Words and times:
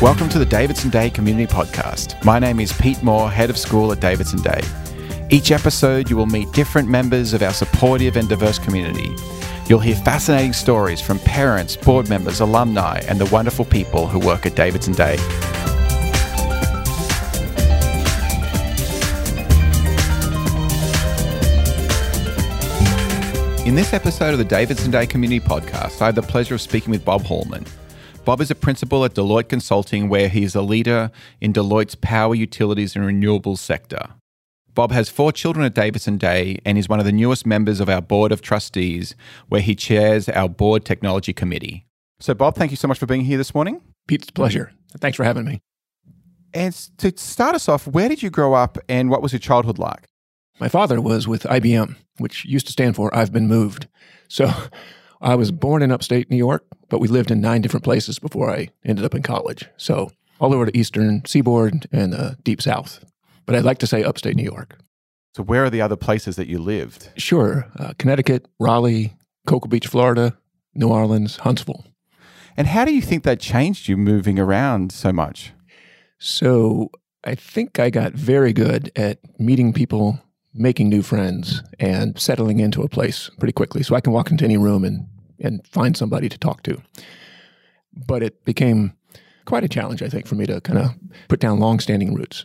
Welcome 0.00 0.28
to 0.28 0.38
the 0.38 0.46
Davidson 0.46 0.90
Day 0.90 1.10
Community 1.10 1.52
Podcast. 1.52 2.24
My 2.24 2.38
name 2.38 2.60
is 2.60 2.72
Pete 2.72 3.02
Moore, 3.02 3.28
head 3.28 3.50
of 3.50 3.58
school 3.58 3.90
at 3.90 3.98
Davidson 3.98 4.40
Day. 4.40 4.60
Each 5.28 5.50
episode, 5.50 6.08
you 6.08 6.16
will 6.16 6.26
meet 6.26 6.52
different 6.52 6.88
members 6.88 7.32
of 7.32 7.42
our 7.42 7.52
supportive 7.52 8.16
and 8.16 8.28
diverse 8.28 8.60
community. 8.60 9.12
You'll 9.66 9.80
hear 9.80 9.96
fascinating 9.96 10.52
stories 10.52 11.00
from 11.00 11.18
parents, 11.18 11.76
board 11.76 12.08
members, 12.08 12.38
alumni, 12.38 13.00
and 13.08 13.18
the 13.18 13.26
wonderful 13.26 13.64
people 13.64 14.06
who 14.06 14.20
work 14.20 14.46
at 14.46 14.54
Davidson 14.54 14.92
Day. 14.92 15.14
In 23.66 23.74
this 23.74 23.92
episode 23.92 24.30
of 24.30 24.38
the 24.38 24.46
Davidson 24.48 24.92
Day 24.92 25.08
Community 25.08 25.44
Podcast, 25.44 26.00
I 26.00 26.06
have 26.06 26.14
the 26.14 26.22
pleasure 26.22 26.54
of 26.54 26.60
speaking 26.60 26.92
with 26.92 27.04
Bob 27.04 27.22
Hallman. 27.22 27.66
Bob 28.28 28.42
is 28.42 28.50
a 28.50 28.54
principal 28.54 29.06
at 29.06 29.14
Deloitte 29.14 29.48
Consulting, 29.48 30.10
where 30.10 30.28
he 30.28 30.44
is 30.44 30.54
a 30.54 30.60
leader 30.60 31.10
in 31.40 31.50
Deloitte's 31.50 31.94
power, 31.94 32.34
utilities, 32.34 32.94
and 32.94 33.02
renewables 33.02 33.56
sector. 33.56 34.06
Bob 34.74 34.92
has 34.92 35.08
four 35.08 35.32
children 35.32 35.64
at 35.64 35.72
Davidson 35.72 36.18
Day 36.18 36.58
and 36.66 36.76
is 36.76 36.90
one 36.90 36.98
of 36.98 37.06
the 37.06 37.10
newest 37.10 37.46
members 37.46 37.80
of 37.80 37.88
our 37.88 38.02
board 38.02 38.30
of 38.30 38.42
trustees, 38.42 39.16
where 39.48 39.62
he 39.62 39.74
chairs 39.74 40.28
our 40.28 40.46
board 40.46 40.84
technology 40.84 41.32
committee. 41.32 41.86
So, 42.20 42.34
Bob, 42.34 42.54
thank 42.54 42.70
you 42.70 42.76
so 42.76 42.86
much 42.86 42.98
for 42.98 43.06
being 43.06 43.24
here 43.24 43.38
this 43.38 43.54
morning. 43.54 43.80
Pete, 44.06 44.20
it's 44.20 44.28
a 44.28 44.34
pleasure. 44.34 44.72
Thanks 44.98 45.16
for 45.16 45.24
having 45.24 45.46
me. 45.46 45.62
And 46.52 46.74
to 46.98 47.16
start 47.16 47.54
us 47.54 47.66
off, 47.66 47.86
where 47.86 48.10
did 48.10 48.22
you 48.22 48.28
grow 48.28 48.52
up 48.52 48.76
and 48.90 49.08
what 49.08 49.22
was 49.22 49.32
your 49.32 49.40
childhood 49.40 49.78
like? 49.78 50.06
My 50.60 50.68
father 50.68 51.00
was 51.00 51.26
with 51.26 51.44
IBM, 51.44 51.96
which 52.18 52.44
used 52.44 52.66
to 52.66 52.72
stand 52.72 52.94
for 52.94 53.08
I've 53.16 53.32
been 53.32 53.48
moved. 53.48 53.88
So 54.28 54.52
I 55.20 55.34
was 55.34 55.50
born 55.50 55.82
in 55.82 55.92
upstate 55.92 56.30
New 56.30 56.36
York, 56.36 56.64
but 56.88 57.00
we 57.00 57.08
lived 57.08 57.30
in 57.30 57.40
nine 57.40 57.60
different 57.60 57.84
places 57.84 58.18
before 58.18 58.50
I 58.50 58.68
ended 58.84 59.04
up 59.04 59.14
in 59.14 59.22
college. 59.22 59.68
So 59.76 60.10
all 60.40 60.54
over 60.54 60.66
the 60.66 60.78
eastern 60.78 61.24
seaboard 61.24 61.86
and 61.92 62.12
the 62.12 62.36
deep 62.44 62.62
south. 62.62 63.04
But 63.46 63.54
I'd 63.54 63.64
like 63.64 63.78
to 63.78 63.86
say 63.86 64.04
upstate 64.04 64.36
New 64.36 64.44
York. 64.44 64.78
So 65.34 65.42
where 65.42 65.64
are 65.64 65.70
the 65.70 65.80
other 65.80 65.96
places 65.96 66.36
that 66.36 66.48
you 66.48 66.58
lived? 66.58 67.10
Sure. 67.16 67.66
Uh, 67.78 67.92
Connecticut, 67.98 68.46
Raleigh, 68.58 69.16
Cocoa 69.46 69.68
Beach, 69.68 69.86
Florida, 69.86 70.36
New 70.74 70.88
Orleans, 70.88 71.38
Huntsville. 71.38 71.84
And 72.56 72.66
how 72.66 72.84
do 72.84 72.92
you 72.92 73.00
think 73.00 73.22
that 73.24 73.40
changed 73.40 73.88
you 73.88 73.96
moving 73.96 74.38
around 74.38 74.92
so 74.92 75.12
much? 75.12 75.52
So 76.18 76.90
I 77.24 77.34
think 77.34 77.78
I 77.78 77.90
got 77.90 78.12
very 78.12 78.52
good 78.52 78.90
at 78.96 79.18
meeting 79.38 79.72
people 79.72 80.20
making 80.58 80.88
new 80.88 81.02
friends 81.02 81.62
and 81.78 82.18
settling 82.18 82.60
into 82.60 82.82
a 82.82 82.88
place 82.88 83.30
pretty 83.38 83.52
quickly. 83.52 83.82
So 83.82 83.94
I 83.94 84.00
can 84.00 84.12
walk 84.12 84.30
into 84.30 84.44
any 84.44 84.56
room 84.56 84.84
and, 84.84 85.06
and 85.40 85.66
find 85.66 85.96
somebody 85.96 86.28
to 86.28 86.38
talk 86.38 86.62
to. 86.64 86.82
But 87.94 88.22
it 88.22 88.44
became 88.44 88.92
quite 89.44 89.64
a 89.64 89.68
challenge, 89.68 90.02
I 90.02 90.08
think, 90.08 90.26
for 90.26 90.34
me 90.34 90.46
to 90.46 90.60
kind 90.60 90.78
of 90.78 90.90
put 91.28 91.40
down 91.40 91.60
long-standing 91.60 92.14
roots. 92.14 92.44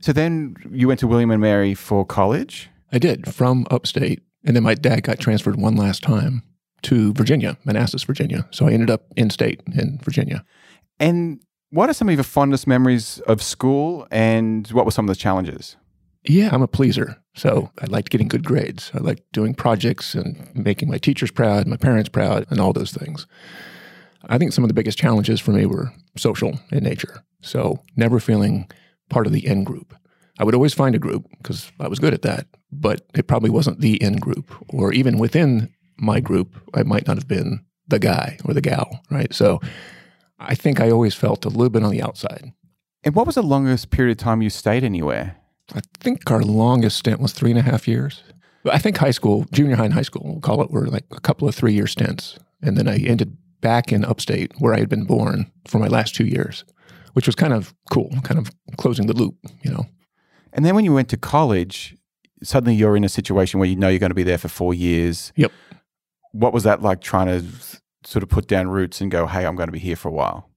So 0.00 0.12
then 0.12 0.54
you 0.70 0.86
went 0.86 1.00
to 1.00 1.06
William 1.06 1.30
and 1.30 1.40
Mary 1.40 1.74
for 1.74 2.04
college? 2.04 2.70
I 2.92 2.98
did, 2.98 3.34
from 3.34 3.66
upstate. 3.70 4.22
And 4.44 4.54
then 4.54 4.62
my 4.62 4.74
dad 4.74 5.02
got 5.02 5.18
transferred 5.18 5.56
one 5.56 5.76
last 5.76 6.02
time 6.02 6.42
to 6.82 7.14
Virginia, 7.14 7.56
Manassas, 7.64 8.02
Virginia. 8.02 8.46
So 8.50 8.68
I 8.68 8.72
ended 8.72 8.90
up 8.90 9.06
in 9.16 9.30
state 9.30 9.62
in 9.74 9.98
Virginia. 10.02 10.44
And 11.00 11.40
what 11.70 11.88
are 11.88 11.94
some 11.94 12.08
of 12.08 12.14
your 12.14 12.24
fondest 12.24 12.66
memories 12.66 13.20
of 13.26 13.42
school 13.42 14.06
and 14.10 14.68
what 14.68 14.84
were 14.84 14.92
some 14.92 15.06
of 15.06 15.08
the 15.08 15.20
challenges? 15.20 15.76
Yeah, 16.26 16.50
I'm 16.52 16.62
a 16.62 16.68
pleaser. 16.68 17.16
So 17.34 17.70
I 17.80 17.86
liked 17.86 18.10
getting 18.10 18.28
good 18.28 18.44
grades. 18.44 18.90
I 18.94 18.98
liked 18.98 19.30
doing 19.32 19.54
projects 19.54 20.14
and 20.14 20.50
making 20.54 20.88
my 20.88 20.98
teachers 20.98 21.30
proud, 21.30 21.66
my 21.66 21.76
parents 21.76 22.08
proud, 22.08 22.46
and 22.50 22.60
all 22.60 22.72
those 22.72 22.92
things. 22.92 23.26
I 24.26 24.38
think 24.38 24.52
some 24.52 24.64
of 24.64 24.68
the 24.68 24.74
biggest 24.74 24.98
challenges 24.98 25.40
for 25.40 25.50
me 25.50 25.66
were 25.66 25.92
social 26.16 26.58
in 26.72 26.84
nature. 26.84 27.22
So 27.42 27.82
never 27.96 28.20
feeling 28.20 28.70
part 29.10 29.26
of 29.26 29.32
the 29.32 29.46
in 29.46 29.64
group. 29.64 29.94
I 30.38 30.44
would 30.44 30.54
always 30.54 30.74
find 30.74 30.94
a 30.94 31.00
group 31.00 31.26
because 31.38 31.70
I 31.78 31.88
was 31.88 31.98
good 31.98 32.14
at 32.14 32.22
that, 32.22 32.46
but 32.72 33.06
it 33.14 33.26
probably 33.26 33.50
wasn't 33.50 33.80
the 33.80 34.02
in 34.02 34.16
group. 34.16 34.52
Or 34.70 34.92
even 34.92 35.18
within 35.18 35.72
my 35.98 36.20
group, 36.20 36.56
I 36.72 36.82
might 36.82 37.06
not 37.06 37.16
have 37.16 37.28
been 37.28 37.64
the 37.86 37.98
guy 37.98 38.38
or 38.44 38.54
the 38.54 38.60
gal, 38.60 39.02
right? 39.10 39.32
So 39.34 39.60
I 40.38 40.54
think 40.54 40.80
I 40.80 40.90
always 40.90 41.14
felt 41.14 41.44
a 41.44 41.50
little 41.50 41.68
bit 41.68 41.84
on 41.84 41.90
the 41.90 42.02
outside. 42.02 42.52
And 43.04 43.14
what 43.14 43.26
was 43.26 43.34
the 43.34 43.42
longest 43.42 43.90
period 43.90 44.12
of 44.12 44.24
time 44.24 44.40
you 44.40 44.50
stayed 44.50 44.82
anywhere? 44.82 45.36
I 45.72 45.80
think 46.00 46.30
our 46.30 46.42
longest 46.42 46.98
stint 46.98 47.20
was 47.20 47.32
three 47.32 47.50
and 47.50 47.58
a 47.58 47.62
half 47.62 47.88
years. 47.88 48.22
I 48.70 48.78
think 48.78 48.96
high 48.96 49.10
school, 49.10 49.46
junior 49.52 49.76
high 49.76 49.86
and 49.86 49.94
high 49.94 50.02
school, 50.02 50.22
we'll 50.24 50.40
call 50.40 50.62
it, 50.62 50.70
were 50.70 50.86
like 50.86 51.04
a 51.10 51.20
couple 51.20 51.48
of 51.48 51.54
three 51.54 51.72
year 51.72 51.86
stints. 51.86 52.38
And 52.62 52.76
then 52.76 52.88
I 52.88 52.98
ended 52.98 53.36
back 53.60 53.92
in 53.92 54.04
upstate 54.04 54.52
where 54.58 54.74
I 54.74 54.78
had 54.78 54.88
been 54.88 55.04
born 55.04 55.50
for 55.66 55.78
my 55.78 55.86
last 55.86 56.14
two 56.14 56.26
years, 56.26 56.64
which 57.12 57.26
was 57.26 57.34
kind 57.34 57.52
of 57.52 57.74
cool, 57.90 58.10
kind 58.22 58.38
of 58.38 58.50
closing 58.76 59.06
the 59.06 59.14
loop, 59.14 59.36
you 59.62 59.70
know. 59.70 59.86
And 60.52 60.64
then 60.64 60.74
when 60.74 60.84
you 60.84 60.94
went 60.94 61.08
to 61.10 61.16
college, 61.16 61.96
suddenly 62.42 62.74
you're 62.74 62.96
in 62.96 63.04
a 63.04 63.08
situation 63.08 63.58
where 63.58 63.68
you 63.68 63.76
know 63.76 63.88
you're 63.88 63.98
going 63.98 64.10
to 64.10 64.14
be 64.14 64.22
there 64.22 64.38
for 64.38 64.48
four 64.48 64.72
years. 64.72 65.32
Yep. 65.36 65.52
What 66.32 66.52
was 66.52 66.62
that 66.64 66.82
like 66.82 67.00
trying 67.00 67.26
to 67.26 67.44
sort 68.04 68.22
of 68.22 68.28
put 68.28 68.46
down 68.46 68.68
roots 68.68 69.00
and 69.00 69.10
go, 69.10 69.26
hey, 69.26 69.46
I'm 69.46 69.56
going 69.56 69.68
to 69.68 69.72
be 69.72 69.78
here 69.78 69.96
for 69.96 70.08
a 70.08 70.12
while? 70.12 70.50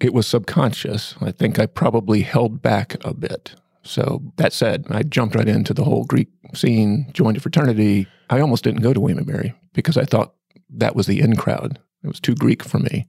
It 0.00 0.12
was 0.12 0.26
subconscious. 0.26 1.14
I 1.20 1.30
think 1.30 1.58
I 1.58 1.66
probably 1.66 2.22
held 2.22 2.62
back 2.62 2.96
a 3.04 3.14
bit. 3.14 3.54
So 3.82 4.22
that 4.36 4.52
said, 4.52 4.86
I 4.90 5.02
jumped 5.02 5.34
right 5.34 5.48
into 5.48 5.74
the 5.74 5.84
whole 5.84 6.04
Greek 6.04 6.28
scene, 6.54 7.10
joined 7.12 7.36
a 7.36 7.40
fraternity. 7.40 8.06
I 8.30 8.40
almost 8.40 8.64
didn't 8.64 8.82
go 8.82 8.92
to 8.92 9.00
William 9.00 9.26
Mary 9.26 9.54
because 9.72 9.96
I 9.96 10.04
thought 10.04 10.34
that 10.70 10.94
was 10.94 11.06
the 11.06 11.20
in 11.20 11.36
crowd. 11.36 11.78
It 12.04 12.08
was 12.08 12.20
too 12.20 12.34
Greek 12.34 12.62
for 12.62 12.78
me. 12.78 13.06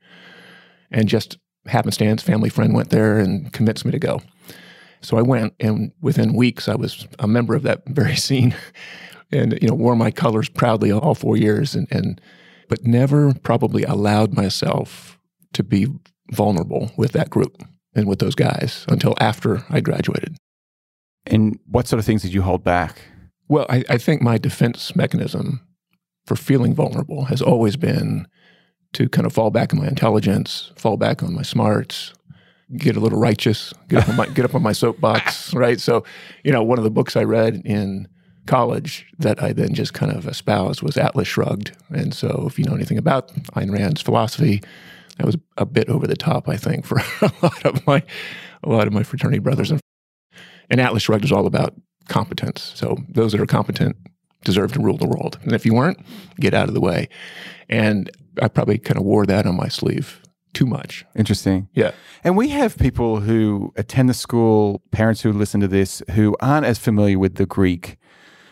And 0.92 1.08
just 1.08 1.38
happenstance, 1.66 2.22
family 2.22 2.50
friend 2.50 2.74
went 2.74 2.90
there 2.90 3.20
and 3.20 3.52
convinced 3.54 3.86
me 3.86 3.92
to 3.92 4.00
go. 4.00 4.22
So 5.02 5.18
I 5.18 5.22
went, 5.22 5.54
and 5.60 5.92
within 6.02 6.34
weeks, 6.34 6.68
I 6.68 6.76
was 6.76 7.08
a 7.20 7.28
member 7.28 7.56
of 7.56 7.64
that 7.64 7.84
very 7.88 8.16
scene, 8.16 8.56
and 9.32 9.58
you 9.62 9.68
know 9.68 9.76
wore 9.76 9.96
my 9.96 10.12
colors 10.12 10.50
proudly 10.50 10.92
all 10.92 11.16
four 11.16 11.38
years, 11.38 11.76
and, 11.76 11.88
and 11.92 12.22
but 12.70 12.84
never 12.84 13.34
probably 13.34 13.84
allowed 13.84 14.34
myself 14.34 15.20
to 15.54 15.64
be 15.64 15.88
vulnerable 16.32 16.92
with 16.98 17.12
that 17.12 17.30
group 17.30 17.62
and 17.96 18.08
with 18.08 18.20
those 18.20 18.36
guys 18.36 18.86
until 18.88 19.14
after 19.20 19.64
I 19.70 19.82
graduated. 19.82 20.36
And 21.26 21.60
what 21.68 21.88
sort 21.88 22.00
of 22.00 22.06
things 22.06 22.22
did 22.22 22.34
you 22.34 22.42
hold 22.42 22.64
back? 22.64 23.02
Well, 23.48 23.66
I, 23.70 23.84
I 23.90 23.98
think 23.98 24.22
my 24.22 24.38
defense 24.38 24.96
mechanism 24.96 25.62
for 26.26 26.36
feeling 26.36 26.74
vulnerable 26.74 27.26
has 27.26 27.42
always 27.42 27.76
been 27.76 28.28
to 28.94 29.10
kind 29.10 29.26
of 29.26 29.34
fall 29.34 29.50
back 29.50 29.74
on 29.74 29.80
my 29.80 29.88
intelligence, 29.88 30.72
fall 30.76 30.98
back 30.98 31.24
on 31.24 31.34
my 31.34 31.42
smarts, 31.42 32.14
get 32.78 32.96
a 32.96 33.00
little 33.00 33.20
righteous, 33.20 33.74
get 33.90 34.04
up 34.04 34.10
on 34.10 34.16
my, 34.16 34.28
get 34.28 34.46
up 34.46 34.56
on 34.56 34.62
my 34.62 34.72
soapbox, 34.72 35.54
right? 35.56 35.80
So, 35.80 36.04
you 36.44 36.52
know, 36.52 36.64
one 36.64 36.78
of 36.78 36.84
the 36.84 36.92
books 36.92 37.16
I 37.16 37.24
read 37.24 37.62
in 37.66 38.08
college 38.46 39.06
that 39.20 39.42
I 39.42 39.54
then 39.54 39.74
just 39.74 39.94
kind 39.94 40.12
of 40.12 40.28
espoused 40.28 40.82
was 40.82 40.98
Atlas 40.98 41.28
Shrugged. 41.28 41.76
And 41.90 42.14
so, 42.14 42.46
if 42.48 42.60
you 42.60 42.66
know 42.66 42.76
anything 42.76 42.98
about 42.98 43.34
Ayn 43.56 43.72
Rand's 43.72 44.02
philosophy, 44.02 44.62
that 45.18 45.26
was 45.26 45.38
a 45.58 45.66
bit 45.66 45.90
over 45.90 46.08
the 46.08 46.16
top, 46.16 46.50
I 46.50 46.58
think, 46.58 46.86
for 46.88 47.00
a 47.22 47.32
lot 47.42 47.66
of 47.66 47.86
my 47.86 48.04
a 48.64 48.70
lot 48.70 48.88
of 48.88 48.94
my 48.94 49.04
fraternity 49.04 49.40
brothers 49.40 49.72
and 49.72 49.80
and 50.74 50.82
Atlas 50.82 51.04
Shrugged 51.04 51.24
is 51.24 51.32
all 51.32 51.46
about 51.46 51.76
competence. 52.10 52.72
So 52.74 52.98
those 53.08 53.32
that 53.32 53.40
are 53.40 53.46
competent 53.46 53.96
deserve 54.44 54.74
to 54.74 54.80
rule 54.80 54.98
the 54.98 55.08
world. 55.08 55.38
And 55.44 55.54
if 55.54 55.68
you 55.68 55.76
weren't, 55.76 56.04
get 56.40 56.56
out 56.56 56.68
of 56.68 56.74
the 56.74 56.82
way. 56.82 57.10
And 57.70 58.10
I 58.42 58.48
probably 58.48 58.80
kind 58.80 58.98
of 58.98 59.04
wore 59.04 59.28
that 59.28 59.46
on 59.46 59.56
my 59.56 59.68
sleeve 59.68 60.20
too 60.56 60.66
much. 60.66 61.06
Interesting. 61.16 61.70
Yeah. 61.76 61.92
And 62.24 62.36
we 62.36 62.50
have 62.50 62.76
people 62.76 63.20
who 63.20 63.72
attend 63.76 64.10
the 64.10 64.16
school, 64.16 64.82
parents 64.90 65.22
who 65.22 65.32
listen 65.32 65.62
to 65.62 65.68
this, 65.68 66.02
who 66.10 66.36
aren't 66.42 66.66
as 66.66 66.80
familiar 66.80 67.20
with 67.20 67.36
the 67.36 67.46
Greek 67.46 67.98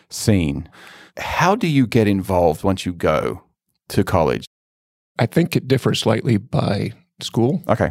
scene. 0.08 0.68
How 1.16 1.56
do 1.56 1.66
you 1.66 1.88
get 1.88 2.06
involved 2.06 2.62
once 2.62 2.86
you 2.86 2.92
go 2.92 3.42
to 3.88 4.04
college? 4.04 4.46
I 5.18 5.26
think 5.26 5.56
it 5.56 5.66
differs 5.66 5.98
slightly 5.98 6.36
by 6.36 6.92
school. 7.20 7.64
Okay 7.66 7.90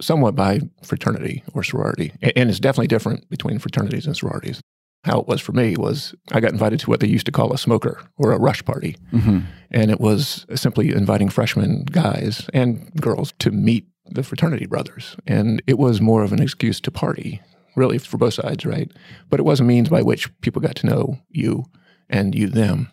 somewhat 0.00 0.34
by 0.34 0.60
fraternity 0.82 1.42
or 1.54 1.62
sorority. 1.62 2.12
And 2.22 2.50
it's 2.50 2.60
definitely 2.60 2.88
different 2.88 3.28
between 3.28 3.58
fraternities 3.58 4.06
and 4.06 4.16
sororities. 4.16 4.60
How 5.04 5.20
it 5.20 5.26
was 5.26 5.40
for 5.40 5.52
me 5.52 5.76
was 5.76 6.14
I 6.30 6.40
got 6.40 6.52
invited 6.52 6.80
to 6.80 6.90
what 6.90 7.00
they 7.00 7.06
used 7.06 7.26
to 7.26 7.32
call 7.32 7.52
a 7.52 7.58
smoker 7.58 8.00
or 8.18 8.32
a 8.32 8.38
rush 8.38 8.64
party. 8.64 8.96
Mm-hmm. 9.12 9.40
And 9.70 9.90
it 9.90 10.00
was 10.00 10.44
simply 10.54 10.90
inviting 10.90 11.30
freshman 11.30 11.84
guys 11.84 12.48
and 12.52 12.92
girls 13.00 13.32
to 13.38 13.50
meet 13.50 13.86
the 14.04 14.22
fraternity 14.22 14.66
brothers. 14.66 15.16
And 15.26 15.62
it 15.66 15.78
was 15.78 16.00
more 16.00 16.22
of 16.22 16.32
an 16.32 16.42
excuse 16.42 16.80
to 16.82 16.90
party, 16.90 17.40
really, 17.76 17.96
for 17.96 18.18
both 18.18 18.34
sides, 18.34 18.66
right? 18.66 18.90
But 19.30 19.40
it 19.40 19.44
was 19.44 19.60
a 19.60 19.64
means 19.64 19.88
by 19.88 20.02
which 20.02 20.28
people 20.42 20.60
got 20.60 20.76
to 20.76 20.86
know 20.86 21.18
you 21.30 21.64
and 22.10 22.34
you 22.34 22.48
them. 22.48 22.90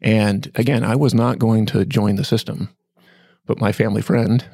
And 0.00 0.52
again, 0.54 0.84
I 0.84 0.96
was 0.96 1.14
not 1.14 1.38
going 1.38 1.66
to 1.66 1.84
join 1.84 2.16
the 2.16 2.24
system, 2.24 2.68
but 3.46 3.58
my 3.58 3.72
family 3.72 4.02
friend 4.02 4.44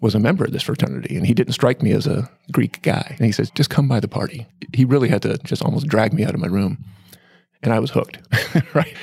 was 0.00 0.14
a 0.14 0.20
member 0.20 0.44
of 0.44 0.52
this 0.52 0.62
fraternity 0.62 1.16
and 1.16 1.26
he 1.26 1.34
didn't 1.34 1.54
strike 1.54 1.82
me 1.82 1.92
as 1.92 2.06
a 2.06 2.30
Greek 2.52 2.82
guy. 2.82 3.14
And 3.16 3.26
he 3.26 3.32
says, 3.32 3.50
just 3.50 3.70
come 3.70 3.88
by 3.88 4.00
the 4.00 4.08
party. 4.08 4.46
He 4.72 4.84
really 4.84 5.08
had 5.08 5.22
to 5.22 5.38
just 5.38 5.62
almost 5.62 5.86
drag 5.86 6.12
me 6.12 6.24
out 6.24 6.34
of 6.34 6.40
my 6.40 6.48
room. 6.48 6.84
And 7.62 7.72
I 7.72 7.78
was 7.78 7.90
hooked, 7.90 8.18
right? 8.74 8.94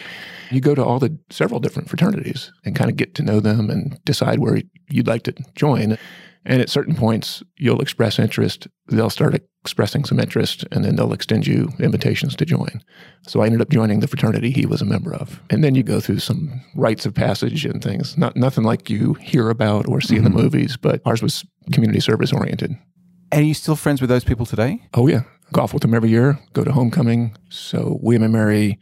You 0.53 0.61
go 0.61 0.75
to 0.75 0.83
all 0.83 0.99
the 0.99 1.17
several 1.29 1.59
different 1.59 1.89
fraternities 1.89 2.51
and 2.63 2.75
kind 2.75 2.89
of 2.89 2.95
get 2.95 3.15
to 3.15 3.23
know 3.23 3.39
them 3.39 3.69
and 3.69 3.99
decide 4.05 4.39
where 4.39 4.61
you'd 4.89 5.07
like 5.07 5.23
to 5.23 5.33
join. 5.55 5.97
And 6.45 6.61
at 6.61 6.69
certain 6.69 6.93
points, 6.93 7.41
you'll 7.57 7.81
express 7.81 8.19
interest. 8.19 8.67
They'll 8.87 9.09
start 9.09 9.41
expressing 9.61 10.03
some 10.03 10.19
interest, 10.19 10.65
and 10.71 10.83
then 10.83 10.97
they'll 10.97 11.13
extend 11.13 11.47
you 11.47 11.69
invitations 11.79 12.35
to 12.35 12.45
join. 12.45 12.83
So 13.25 13.41
I 13.41 13.45
ended 13.45 13.61
up 13.61 13.69
joining 13.69 14.01
the 14.01 14.07
fraternity 14.07 14.51
he 14.51 14.65
was 14.65 14.81
a 14.81 14.85
member 14.85 15.15
of. 15.15 15.41
And 15.49 15.63
then 15.63 15.73
you 15.73 15.83
go 15.83 16.01
through 16.01 16.19
some 16.19 16.61
rites 16.75 17.05
of 17.05 17.13
passage 17.13 17.65
and 17.65 17.81
things. 17.81 18.17
Not 18.17 18.35
nothing 18.35 18.65
like 18.65 18.89
you 18.89 19.13
hear 19.15 19.49
about 19.49 19.87
or 19.87 20.01
see 20.01 20.15
mm-hmm. 20.15 20.17
in 20.17 20.23
the 20.23 20.37
mm-hmm. 20.37 20.43
movies, 20.43 20.77
but 20.77 21.01
ours 21.05 21.23
was 21.23 21.45
community 21.71 22.01
service 22.01 22.33
oriented. 22.33 22.75
And 23.31 23.41
are 23.41 23.47
you 23.47 23.53
still 23.53 23.77
friends 23.77 24.01
with 24.01 24.09
those 24.09 24.25
people 24.25 24.45
today? 24.45 24.85
Oh 24.93 25.07
yeah, 25.07 25.21
golf 25.53 25.73
with 25.73 25.81
them 25.81 25.93
every 25.93 26.09
year. 26.09 26.39
Go 26.51 26.65
to 26.65 26.71
homecoming. 26.73 27.35
So 27.49 27.97
William 28.01 28.23
and 28.23 28.33
Mary 28.33 28.79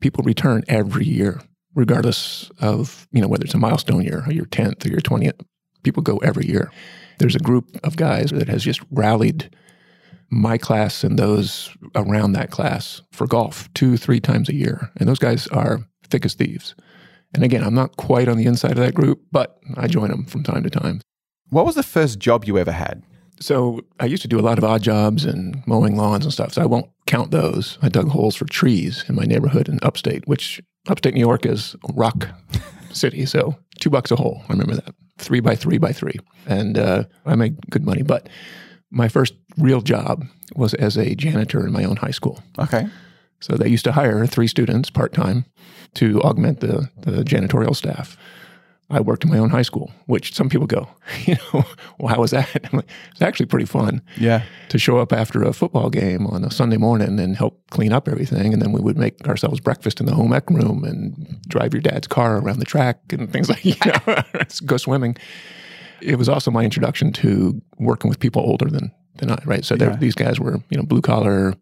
people 0.00 0.22
return 0.24 0.62
every 0.68 1.04
year, 1.04 1.40
regardless 1.74 2.50
of 2.60 3.06
you 3.12 3.20
know 3.20 3.28
whether 3.28 3.44
it's 3.44 3.54
a 3.54 3.58
milestone 3.58 4.02
year 4.02 4.24
or 4.26 4.32
your 4.32 4.46
tenth 4.46 4.84
or 4.84 4.88
your 4.88 5.00
twentieth 5.00 5.40
people 5.82 6.02
go 6.02 6.18
every 6.18 6.46
year. 6.46 6.70
There's 7.18 7.36
a 7.36 7.40
group 7.40 7.78
of 7.84 7.96
guys 7.96 8.30
that 8.30 8.48
has 8.48 8.64
just 8.64 8.80
rallied 8.90 9.54
my 10.30 10.56
class 10.56 11.02
and 11.04 11.18
those 11.18 11.74
around 11.94 12.32
that 12.32 12.50
class 12.50 13.02
for 13.12 13.26
golf 13.26 13.72
two, 13.74 13.96
three 13.96 14.20
times 14.20 14.48
a 14.48 14.54
year. 14.54 14.90
And 14.96 15.08
those 15.08 15.18
guys 15.18 15.46
are 15.48 15.80
thick 16.08 16.24
as 16.24 16.34
thieves. 16.34 16.74
And 17.34 17.44
again, 17.44 17.62
I'm 17.62 17.74
not 17.74 17.96
quite 17.96 18.28
on 18.28 18.36
the 18.36 18.46
inside 18.46 18.72
of 18.72 18.78
that 18.78 18.94
group, 18.94 19.22
but 19.30 19.58
I 19.76 19.86
join 19.86 20.10
them 20.10 20.24
from 20.24 20.42
time 20.42 20.62
to 20.62 20.70
time. 20.70 21.00
What 21.50 21.66
was 21.66 21.74
the 21.74 21.82
first 21.82 22.18
job 22.18 22.44
you 22.44 22.58
ever 22.58 22.72
had? 22.72 23.02
So 23.40 23.80
I 23.98 24.06
used 24.06 24.22
to 24.22 24.28
do 24.28 24.38
a 24.38 24.42
lot 24.42 24.58
of 24.58 24.64
odd 24.64 24.82
jobs 24.82 25.24
and 25.24 25.62
mowing 25.66 25.96
lawns 25.96 26.24
and 26.24 26.32
stuff. 26.32 26.52
So 26.52 26.62
I 26.62 26.66
won't 26.66 26.90
count 27.06 27.30
those. 27.30 27.78
I 27.80 27.88
dug 27.88 28.08
holes 28.08 28.36
for 28.36 28.44
trees 28.44 29.04
in 29.08 29.14
my 29.14 29.24
neighborhood 29.24 29.68
in 29.68 29.78
upstate, 29.82 30.28
which 30.28 30.60
upstate 30.88 31.14
New 31.14 31.20
York 31.20 31.46
is 31.46 31.74
rock 31.94 32.28
city. 32.92 33.24
So 33.24 33.56
two 33.78 33.90
bucks 33.90 34.10
a 34.10 34.16
hole. 34.16 34.42
I 34.48 34.52
remember 34.52 34.74
that 34.74 34.94
three 35.18 35.40
by 35.40 35.56
three 35.56 35.78
by 35.78 35.92
three. 35.92 36.16
And 36.46 36.78
uh, 36.78 37.04
I 37.24 37.34
made 37.34 37.70
good 37.70 37.84
money. 37.84 38.02
But 38.02 38.28
my 38.90 39.08
first 39.08 39.34
real 39.56 39.80
job 39.80 40.24
was 40.54 40.74
as 40.74 40.96
a 40.96 41.14
janitor 41.14 41.66
in 41.66 41.72
my 41.72 41.84
own 41.84 41.96
high 41.96 42.10
school. 42.10 42.42
Okay. 42.58 42.86
So 43.40 43.56
they 43.56 43.68
used 43.68 43.84
to 43.84 43.92
hire 43.92 44.26
three 44.26 44.46
students 44.46 44.90
part 44.90 45.14
time 45.14 45.46
to 45.94 46.20
augment 46.22 46.60
the, 46.60 46.90
the 46.98 47.22
janitorial 47.22 47.74
staff. 47.74 48.16
I 48.90 49.00
worked 49.00 49.24
in 49.24 49.30
my 49.30 49.38
own 49.38 49.50
high 49.50 49.62
school, 49.62 49.92
which 50.06 50.34
some 50.34 50.48
people 50.48 50.66
go, 50.66 50.88
you 51.24 51.36
know, 51.52 51.64
well, 51.98 52.14
how 52.14 52.20
was 52.20 52.32
that? 52.32 52.48
it's 53.12 53.22
actually 53.22 53.46
pretty 53.46 53.66
fun. 53.66 54.02
Yeah. 54.18 54.42
To 54.70 54.78
show 54.78 54.98
up 54.98 55.12
after 55.12 55.42
a 55.42 55.52
football 55.52 55.90
game 55.90 56.26
on 56.26 56.44
a 56.44 56.50
Sunday 56.50 56.76
morning 56.76 57.20
and 57.20 57.36
help 57.36 57.62
clean 57.70 57.92
up 57.92 58.08
everything. 58.08 58.52
And 58.52 58.60
then 58.60 58.72
we 58.72 58.80
would 58.80 58.98
make 58.98 59.26
ourselves 59.28 59.60
breakfast 59.60 60.00
in 60.00 60.06
the 60.06 60.14
home 60.14 60.32
ec 60.32 60.50
room 60.50 60.84
and 60.84 61.40
drive 61.46 61.72
your 61.72 61.80
dad's 61.80 62.08
car 62.08 62.38
around 62.38 62.58
the 62.58 62.64
track 62.64 63.00
and 63.12 63.32
things 63.32 63.48
like, 63.48 63.64
you 63.64 63.76
know, 63.86 64.22
go 64.66 64.76
swimming. 64.76 65.16
It 66.00 66.16
was 66.16 66.28
also 66.28 66.50
my 66.50 66.64
introduction 66.64 67.12
to 67.14 67.60
working 67.78 68.08
with 68.08 68.18
people 68.18 68.42
older 68.42 68.66
than, 68.66 68.90
than 69.16 69.30
I, 69.30 69.38
right? 69.44 69.64
So 69.64 69.76
yeah. 69.76 69.96
these 69.96 70.14
guys 70.14 70.40
were, 70.40 70.58
you 70.70 70.76
know, 70.76 70.82
blue 70.82 71.02
collar. 71.02 71.54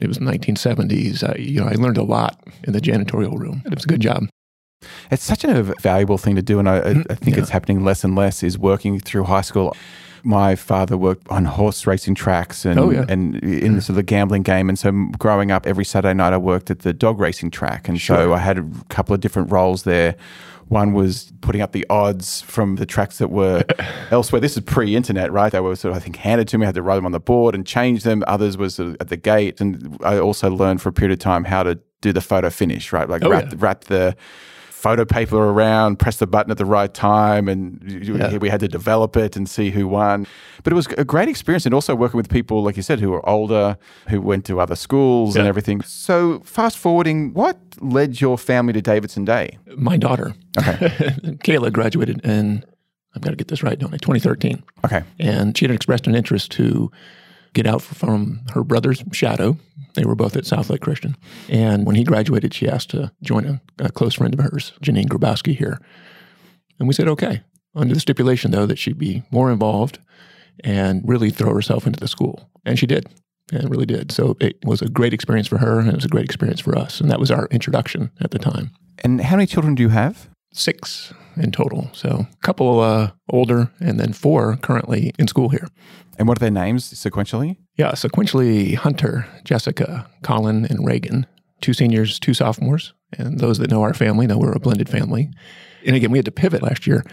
It 0.00 0.06
was 0.06 0.18
1970s. 0.18 1.28
I, 1.28 1.36
you 1.36 1.60
know, 1.60 1.66
I 1.66 1.74
learned 1.74 1.98
a 1.98 2.04
lot 2.04 2.42
in 2.64 2.72
the 2.72 2.80
janitorial 2.80 3.38
room. 3.38 3.62
It 3.66 3.74
was 3.74 3.84
a 3.84 3.88
good 3.88 4.00
job. 4.00 4.28
It's 5.10 5.22
such 5.22 5.44
a 5.44 5.62
valuable 5.62 6.18
thing 6.18 6.36
to 6.36 6.42
do, 6.42 6.58
and 6.58 6.68
I, 6.68 6.78
I 6.78 6.80
mm-hmm. 6.80 7.14
think 7.14 7.36
yeah. 7.36 7.42
it's 7.42 7.50
happening 7.50 7.84
less 7.84 8.04
and 8.04 8.14
less. 8.14 8.42
Is 8.42 8.58
working 8.58 8.98
through 9.00 9.24
high 9.24 9.40
school. 9.42 9.76
My 10.24 10.54
father 10.54 10.96
worked 10.96 11.26
on 11.28 11.46
horse 11.46 11.84
racing 11.84 12.14
tracks 12.14 12.64
and, 12.64 12.78
oh, 12.78 12.90
yeah. 12.90 13.04
and 13.08 13.36
in 13.42 13.74
the 13.74 13.80
mm. 13.80 13.82
sort 13.82 13.90
of 13.90 13.96
the 13.96 14.02
gambling 14.04 14.44
game. 14.44 14.68
And 14.68 14.78
so 14.78 14.92
growing 15.18 15.50
up, 15.50 15.66
every 15.66 15.84
Saturday 15.84 16.14
night 16.14 16.32
I 16.32 16.36
worked 16.36 16.70
at 16.70 16.80
the 16.80 16.92
dog 16.92 17.18
racing 17.18 17.50
track. 17.50 17.88
And 17.88 18.00
sure. 18.00 18.16
so 18.16 18.32
I 18.32 18.38
had 18.38 18.58
a 18.58 18.70
couple 18.88 19.16
of 19.16 19.20
different 19.20 19.50
roles 19.50 19.82
there. 19.82 20.14
One 20.68 20.94
was 20.94 21.32
putting 21.42 21.60
up 21.60 21.72
the 21.72 21.84
odds 21.90 22.40
from 22.40 22.76
the 22.76 22.86
tracks 22.86 23.18
that 23.18 23.28
were 23.28 23.64
elsewhere. 24.10 24.40
This 24.40 24.56
is 24.56 24.62
pre-internet, 24.62 25.30
right? 25.30 25.52
They 25.52 25.60
were 25.60 25.76
sort 25.76 25.92
of, 25.92 25.98
I 25.98 26.00
think, 26.00 26.16
handed 26.16 26.48
to 26.48 26.58
me. 26.58 26.64
I 26.64 26.68
had 26.68 26.76
to 26.76 26.82
write 26.82 26.96
them 26.96 27.04
on 27.04 27.12
the 27.12 27.20
board 27.20 27.54
and 27.54 27.66
change 27.66 28.04
them. 28.04 28.24
Others 28.26 28.56
was 28.56 28.80
at 28.80 29.08
the 29.08 29.18
gate, 29.18 29.60
and 29.60 29.98
I 30.02 30.18
also 30.18 30.50
learned 30.50 30.80
for 30.80 30.88
a 30.88 30.92
period 30.92 31.12
of 31.12 31.18
time 31.18 31.44
how 31.44 31.62
to 31.62 31.78
do 32.00 32.12
the 32.12 32.22
photo 32.22 32.48
finish, 32.48 32.90
right? 32.90 33.06
Like 33.06 33.22
oh, 33.22 33.28
wrap, 33.28 33.44
yeah. 33.50 33.58
wrap 33.58 33.84
the 33.84 34.16
photo 34.82 35.04
paper 35.04 35.36
around, 35.36 36.00
press 36.00 36.16
the 36.16 36.26
button 36.26 36.50
at 36.50 36.58
the 36.58 36.64
right 36.64 36.92
time, 36.92 37.48
and 37.48 37.80
yeah. 38.04 38.36
we 38.38 38.48
had 38.48 38.58
to 38.58 38.66
develop 38.66 39.16
it 39.16 39.36
and 39.36 39.48
see 39.48 39.70
who 39.70 39.86
won. 39.86 40.26
But 40.64 40.72
it 40.72 40.76
was 40.76 40.88
a 40.98 41.04
great 41.04 41.28
experience, 41.28 41.64
and 41.64 41.72
also 41.72 41.94
working 41.94 42.16
with 42.16 42.28
people, 42.28 42.64
like 42.64 42.76
you 42.76 42.82
said, 42.82 42.98
who 42.98 43.10
were 43.10 43.26
older, 43.28 43.78
who 44.08 44.20
went 44.20 44.44
to 44.46 44.58
other 44.58 44.74
schools 44.74 45.36
yeah. 45.36 45.42
and 45.42 45.48
everything. 45.48 45.82
So, 45.82 46.40
fast 46.40 46.76
forwarding, 46.78 47.32
what 47.32 47.58
led 47.80 48.20
your 48.20 48.36
family 48.36 48.72
to 48.72 48.82
Davidson 48.82 49.24
Day? 49.24 49.56
My 49.76 49.96
daughter, 49.96 50.34
okay, 50.58 50.74
Kayla, 51.44 51.72
graduated 51.72 52.20
in 52.24 52.64
I've 53.14 53.22
got 53.22 53.30
to 53.30 53.36
get 53.36 53.48
this 53.48 53.62
right, 53.62 53.78
don't 53.78 53.94
I? 53.94 53.98
2013. 53.98 54.64
Okay, 54.84 55.02
and 55.20 55.56
she 55.56 55.64
had 55.64 55.72
expressed 55.72 56.08
an 56.08 56.16
interest 56.16 56.50
to 56.52 56.90
get 57.52 57.66
out 57.66 57.82
from 57.82 58.40
her 58.54 58.64
brother's 58.64 59.02
shadow. 59.12 59.56
They 59.94 60.04
were 60.04 60.14
both 60.14 60.36
at 60.36 60.44
Southlake 60.44 60.80
Christian. 60.80 61.16
And 61.48 61.86
when 61.86 61.96
he 61.96 62.04
graduated, 62.04 62.54
she 62.54 62.68
asked 62.68 62.90
to 62.90 63.12
join 63.22 63.44
a, 63.44 63.60
a 63.78 63.90
close 63.90 64.14
friend 64.14 64.32
of 64.32 64.40
hers, 64.40 64.72
Janine 64.82 65.08
Grabowski, 65.08 65.56
here. 65.56 65.80
And 66.78 66.88
we 66.88 66.94
said, 66.94 67.08
okay, 67.08 67.42
under 67.74 67.94
the 67.94 68.00
stipulation, 68.00 68.50
though, 68.50 68.66
that 68.66 68.78
she'd 68.78 68.98
be 68.98 69.22
more 69.30 69.50
involved 69.50 69.98
and 70.64 71.02
really 71.04 71.30
throw 71.30 71.54
herself 71.54 71.86
into 71.86 72.00
the 72.00 72.08
school. 72.08 72.48
And 72.64 72.78
she 72.78 72.86
did, 72.86 73.06
and 73.52 73.70
really 73.70 73.86
did. 73.86 74.12
So 74.12 74.36
it 74.40 74.56
was 74.64 74.82
a 74.82 74.88
great 74.88 75.12
experience 75.12 75.48
for 75.48 75.58
her, 75.58 75.78
and 75.78 75.88
it 75.88 75.94
was 75.94 76.04
a 76.04 76.08
great 76.08 76.24
experience 76.24 76.60
for 76.60 76.76
us. 76.76 77.00
And 77.00 77.10
that 77.10 77.20
was 77.20 77.30
our 77.30 77.46
introduction 77.50 78.10
at 78.20 78.30
the 78.30 78.38
time. 78.38 78.70
And 79.04 79.20
how 79.20 79.36
many 79.36 79.46
children 79.46 79.74
do 79.74 79.82
you 79.82 79.88
have? 79.90 80.28
Six 80.52 81.12
in 81.36 81.52
total. 81.52 81.90
So 81.92 82.26
a 82.30 82.36
couple 82.42 82.80
uh, 82.80 83.10
older, 83.28 83.70
and 83.80 83.98
then 83.98 84.12
four 84.12 84.56
currently 84.56 85.12
in 85.18 85.28
school 85.28 85.48
here. 85.48 85.68
And 86.18 86.28
what 86.28 86.38
are 86.38 86.40
their 86.40 86.50
names 86.50 86.92
sequentially? 86.92 87.56
Yeah, 87.76 87.92
sequentially 87.92 88.74
Hunter, 88.74 89.26
Jessica, 89.44 90.08
Colin, 90.22 90.64
and 90.66 90.86
Reagan. 90.86 91.26
Two 91.60 91.72
seniors, 91.72 92.18
two 92.18 92.34
sophomores. 92.34 92.92
And 93.18 93.38
those 93.38 93.58
that 93.58 93.70
know 93.70 93.82
our 93.82 93.94
family 93.94 94.26
know 94.26 94.38
we're 94.38 94.52
a 94.52 94.60
blended 94.60 94.88
family. 94.88 95.30
And 95.86 95.96
again, 95.96 96.10
we 96.10 96.18
had 96.18 96.24
to 96.26 96.32
pivot 96.32 96.62
last 96.62 96.86
year 96.86 97.04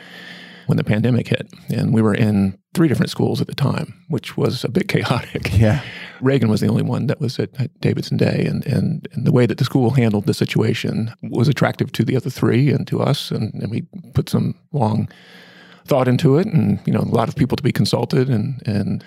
when 0.66 0.78
the 0.78 0.84
pandemic 0.84 1.28
hit. 1.28 1.50
And 1.70 1.94
we 1.94 2.02
were 2.02 2.14
in 2.14 2.58
three 2.74 2.88
different 2.88 3.10
schools 3.10 3.42
at 3.42 3.48
the 3.48 3.56
time, 3.56 3.94
which 4.10 4.38
was 4.38 4.64
a 4.64 4.70
bit 4.70 4.88
chaotic. 4.88 5.58
Yeah. 5.58 5.82
Reagan 6.22 6.50
was 6.50 6.62
the 6.62 6.68
only 6.68 6.84
one 6.84 7.08
that 7.08 7.20
was 7.20 7.40
at, 7.40 7.50
at 7.60 7.80
Davidson 7.80 8.18
Day. 8.18 8.46
And, 8.46 8.66
and, 8.66 9.08
and, 9.14 9.26
the 9.26 9.32
way 9.32 9.46
that 9.46 9.58
the 9.58 9.66
school 9.66 9.92
handled 9.92 10.26
the 10.26 10.34
situation 10.34 11.14
was 11.24 11.48
attractive 11.48 11.92
to 11.94 12.04
the 12.04 12.16
other 12.16 12.30
three 12.30 12.70
and 12.70 12.88
to 12.88 13.02
us. 13.02 13.32
And, 13.32 13.54
and 13.56 13.72
we 13.72 13.84
put 14.14 14.30
some 14.30 14.56
long 14.72 15.10
thought 15.86 16.08
into 16.08 16.38
it 16.38 16.48
and, 16.48 16.80
you 16.86 16.94
know, 16.94 17.00
a 17.00 17.16
lot 17.16 17.30
of 17.30 17.36
people 17.36 17.56
to 17.56 17.64
be 17.64 17.72
consulted 17.72 18.30
and, 18.30 18.62
and 18.68 19.04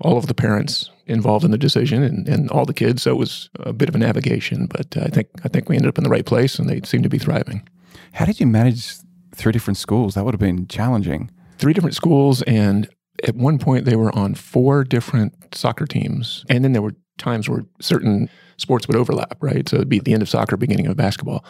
all 0.00 0.18
of 0.18 0.26
the 0.26 0.34
parents 0.34 0.90
involved 1.06 1.44
in 1.44 1.50
the 1.50 1.58
decision 1.58 2.02
and, 2.02 2.28
and 2.28 2.50
all 2.50 2.64
the 2.64 2.74
kids. 2.74 3.02
So 3.02 3.12
it 3.12 3.18
was 3.18 3.48
a 3.60 3.72
bit 3.72 3.88
of 3.88 3.94
a 3.94 3.98
navigation, 3.98 4.66
but 4.66 4.96
I 4.96 5.08
think, 5.08 5.28
I 5.44 5.48
think 5.48 5.68
we 5.68 5.76
ended 5.76 5.88
up 5.88 5.98
in 5.98 6.04
the 6.04 6.10
right 6.10 6.26
place 6.26 6.58
and 6.58 6.68
they 6.68 6.80
seem 6.84 7.02
to 7.02 7.08
be 7.08 7.18
thriving. 7.18 7.66
How 8.12 8.24
did 8.24 8.40
you 8.40 8.46
manage 8.46 8.94
three 9.34 9.52
different 9.52 9.78
schools? 9.78 10.14
That 10.14 10.24
would 10.24 10.34
have 10.34 10.40
been 10.40 10.66
challenging. 10.68 11.30
Three 11.58 11.72
different 11.72 11.96
schools. 11.96 12.42
And 12.42 12.88
at 13.24 13.34
one 13.34 13.58
point 13.58 13.84
they 13.84 13.96
were 13.96 14.14
on 14.16 14.34
four 14.34 14.84
different 14.84 15.54
soccer 15.54 15.86
teams. 15.86 16.44
And 16.48 16.64
then 16.64 16.72
there 16.72 16.82
were 16.82 16.94
times 17.18 17.48
where 17.48 17.64
certain 17.80 18.28
sports 18.56 18.86
would 18.88 18.96
overlap, 18.96 19.36
right? 19.40 19.68
So 19.68 19.76
it'd 19.76 19.88
be 19.88 19.98
the 19.98 20.12
end 20.12 20.22
of 20.22 20.28
soccer, 20.28 20.56
beginning 20.56 20.86
of 20.86 20.96
basketball. 20.96 21.44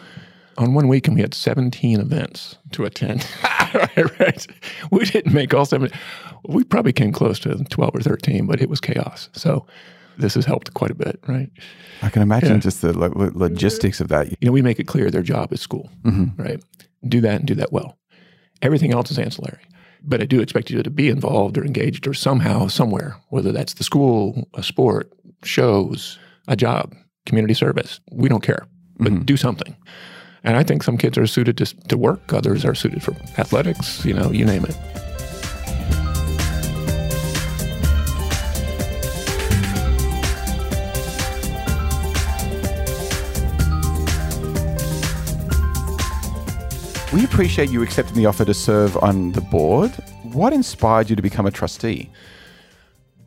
On 0.57 0.73
one 0.73 0.87
weekend 0.87 1.15
we 1.15 1.21
had 1.21 1.33
17 1.33 1.99
events 1.99 2.57
to 2.71 2.85
attend. 2.85 3.25
Right, 4.19 4.47
we 4.91 5.05
didn't 5.05 5.31
make 5.31 5.53
all 5.53 5.63
seven. 5.63 5.91
We 6.47 6.63
probably 6.63 6.91
came 6.91 7.11
close 7.11 7.37
to 7.41 7.63
12 7.65 7.95
or 7.95 8.01
13 8.01 8.47
but 8.47 8.61
it 8.61 8.67
was 8.67 8.81
chaos. 8.81 9.29
So 9.33 9.67
this 10.17 10.33
has 10.33 10.45
helped 10.45 10.73
quite 10.73 10.89
a 10.89 10.95
bit 10.95 11.19
right? 11.27 11.51
I 12.01 12.09
can 12.09 12.23
imagine 12.23 12.53
yeah. 12.53 12.57
just 12.57 12.81
the 12.81 12.97
lo- 12.97 13.31
logistics 13.35 14.01
of 14.01 14.07
that. 14.07 14.31
You 14.31 14.37
know 14.41 14.51
we 14.51 14.63
make 14.63 14.79
it 14.79 14.85
clear 14.85 15.11
their 15.11 15.21
job 15.21 15.53
is 15.53 15.61
school 15.61 15.87
mm-hmm. 16.03 16.41
right? 16.41 16.63
Do 17.07 17.21
that 17.21 17.41
and 17.41 17.47
do 17.47 17.53
that 17.55 17.71
well. 17.71 17.99
Everything 18.63 18.91
else 18.91 19.11
is 19.11 19.19
ancillary 19.19 19.61
but 20.03 20.21
i 20.21 20.25
do 20.25 20.41
expect 20.41 20.69
you 20.69 20.81
to 20.81 20.89
be 20.89 21.09
involved 21.09 21.57
or 21.57 21.65
engaged 21.65 22.07
or 22.07 22.13
somehow 22.13 22.67
somewhere 22.67 23.15
whether 23.29 23.51
that's 23.51 23.75
the 23.75 23.83
school 23.83 24.47
a 24.53 24.63
sport 24.63 25.11
shows 25.43 26.19
a 26.47 26.55
job 26.55 26.93
community 27.25 27.53
service 27.53 27.99
we 28.11 28.29
don't 28.29 28.43
care 28.43 28.67
but 28.97 29.11
mm-hmm. 29.11 29.23
do 29.23 29.37
something 29.37 29.75
and 30.43 30.55
I 30.55 30.63
think 30.63 30.83
some 30.83 30.97
kids 30.97 31.17
are 31.17 31.27
suited 31.27 31.57
to, 31.57 31.65
to 31.65 31.97
work, 31.97 32.33
others 32.33 32.63
are 32.63 32.75
suited 32.75 33.03
for 33.03 33.11
athletics, 33.37 34.05
you 34.05 34.13
know, 34.13 34.31
you 34.31 34.45
name 34.45 34.63
it. 34.65 35.08
Appreciate 47.39 47.69
you 47.69 47.81
accepting 47.81 48.15
the 48.15 48.25
offer 48.25 48.43
to 48.43 48.53
serve 48.53 48.97
on 48.97 49.31
the 49.31 49.39
board. 49.39 49.91
What 50.23 50.51
inspired 50.51 51.09
you 51.09 51.15
to 51.15 51.21
become 51.21 51.45
a 51.45 51.51
trustee? 51.51 52.09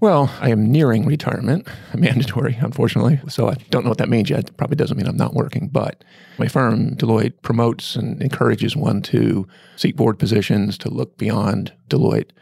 Well, 0.01 0.31
I 0.39 0.51
am 0.51 0.71
nearing 0.71 1.07
retirement, 1.07 1.67
mandatory, 1.95 2.59
unfortunately. 2.61 3.21
So 3.31 3.49
I 3.49 3.55
don't 3.71 3.85
know 3.85 3.89
what 3.89 3.97
that 3.97 4.11
means 4.11 4.29
yet. 4.29 4.51
It 4.51 4.57
probably 4.59 4.77
doesn't 4.77 4.99
mean 4.99 5.07
I'm 5.07 5.17
not 5.17 5.33
working. 5.33 5.69
But 5.69 6.05
my 6.37 6.47
firm, 6.47 6.95
Deloitte, 6.95 7.41
promotes 7.41 7.97
and 7.97 8.21
encourages 8.21 8.77
one 8.77 9.01
to 9.01 9.49
seek 9.77 9.97
board 9.97 10.19
positions, 10.19 10.77
to 10.77 10.91
look 10.91 11.17
beyond 11.17 11.73
Deloitte. 11.89 12.33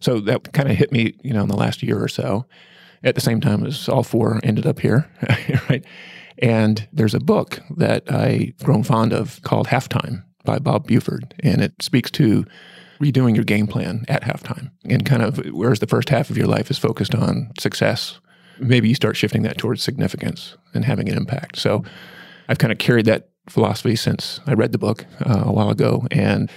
So 0.00 0.20
that 0.20 0.54
kind 0.54 0.70
of 0.70 0.78
hit 0.78 0.92
me, 0.92 1.14
you 1.22 1.34
know, 1.34 1.42
in 1.42 1.48
the 1.48 1.56
last 1.58 1.82
year 1.82 2.02
or 2.02 2.08
so. 2.08 2.46
At 3.04 3.16
the 3.16 3.20
same 3.20 3.42
time 3.42 3.66
as 3.66 3.86
all 3.86 4.02
four 4.02 4.40
ended 4.42 4.64
up 4.64 4.80
here, 4.80 5.06
right? 5.68 5.84
And 6.38 6.88
there's 6.90 7.12
a 7.12 7.20
book 7.20 7.60
that 7.76 8.10
I've 8.10 8.56
grown 8.64 8.82
fond 8.82 9.12
of 9.12 9.42
called 9.42 9.66
Halftime 9.66 10.22
by 10.48 10.58
Bob 10.58 10.86
Buford, 10.86 11.34
and 11.40 11.60
it 11.60 11.74
speaks 11.82 12.10
to 12.12 12.46
redoing 13.00 13.34
your 13.34 13.44
game 13.44 13.66
plan 13.66 14.06
at 14.08 14.22
halftime 14.22 14.70
and 14.88 15.04
kind 15.04 15.22
of 15.22 15.36
whereas 15.52 15.80
the 15.80 15.86
first 15.86 16.08
half 16.08 16.30
of 16.30 16.38
your 16.38 16.46
life 16.46 16.70
is 16.70 16.78
focused 16.78 17.14
on 17.14 17.50
success, 17.60 18.18
maybe 18.58 18.88
you 18.88 18.94
start 18.94 19.14
shifting 19.14 19.42
that 19.42 19.58
towards 19.58 19.82
significance 19.82 20.56
and 20.72 20.86
having 20.86 21.06
an 21.10 21.16
impact. 21.16 21.58
So 21.58 21.84
I've 22.48 22.58
kind 22.58 22.72
of 22.72 22.78
carried 22.78 23.04
that 23.04 23.28
philosophy 23.46 23.94
since 23.94 24.40
I 24.46 24.54
read 24.54 24.72
the 24.72 24.78
book 24.78 25.04
uh, 25.20 25.42
a 25.44 25.52
while 25.52 25.68
ago 25.68 26.06
and 26.10 26.50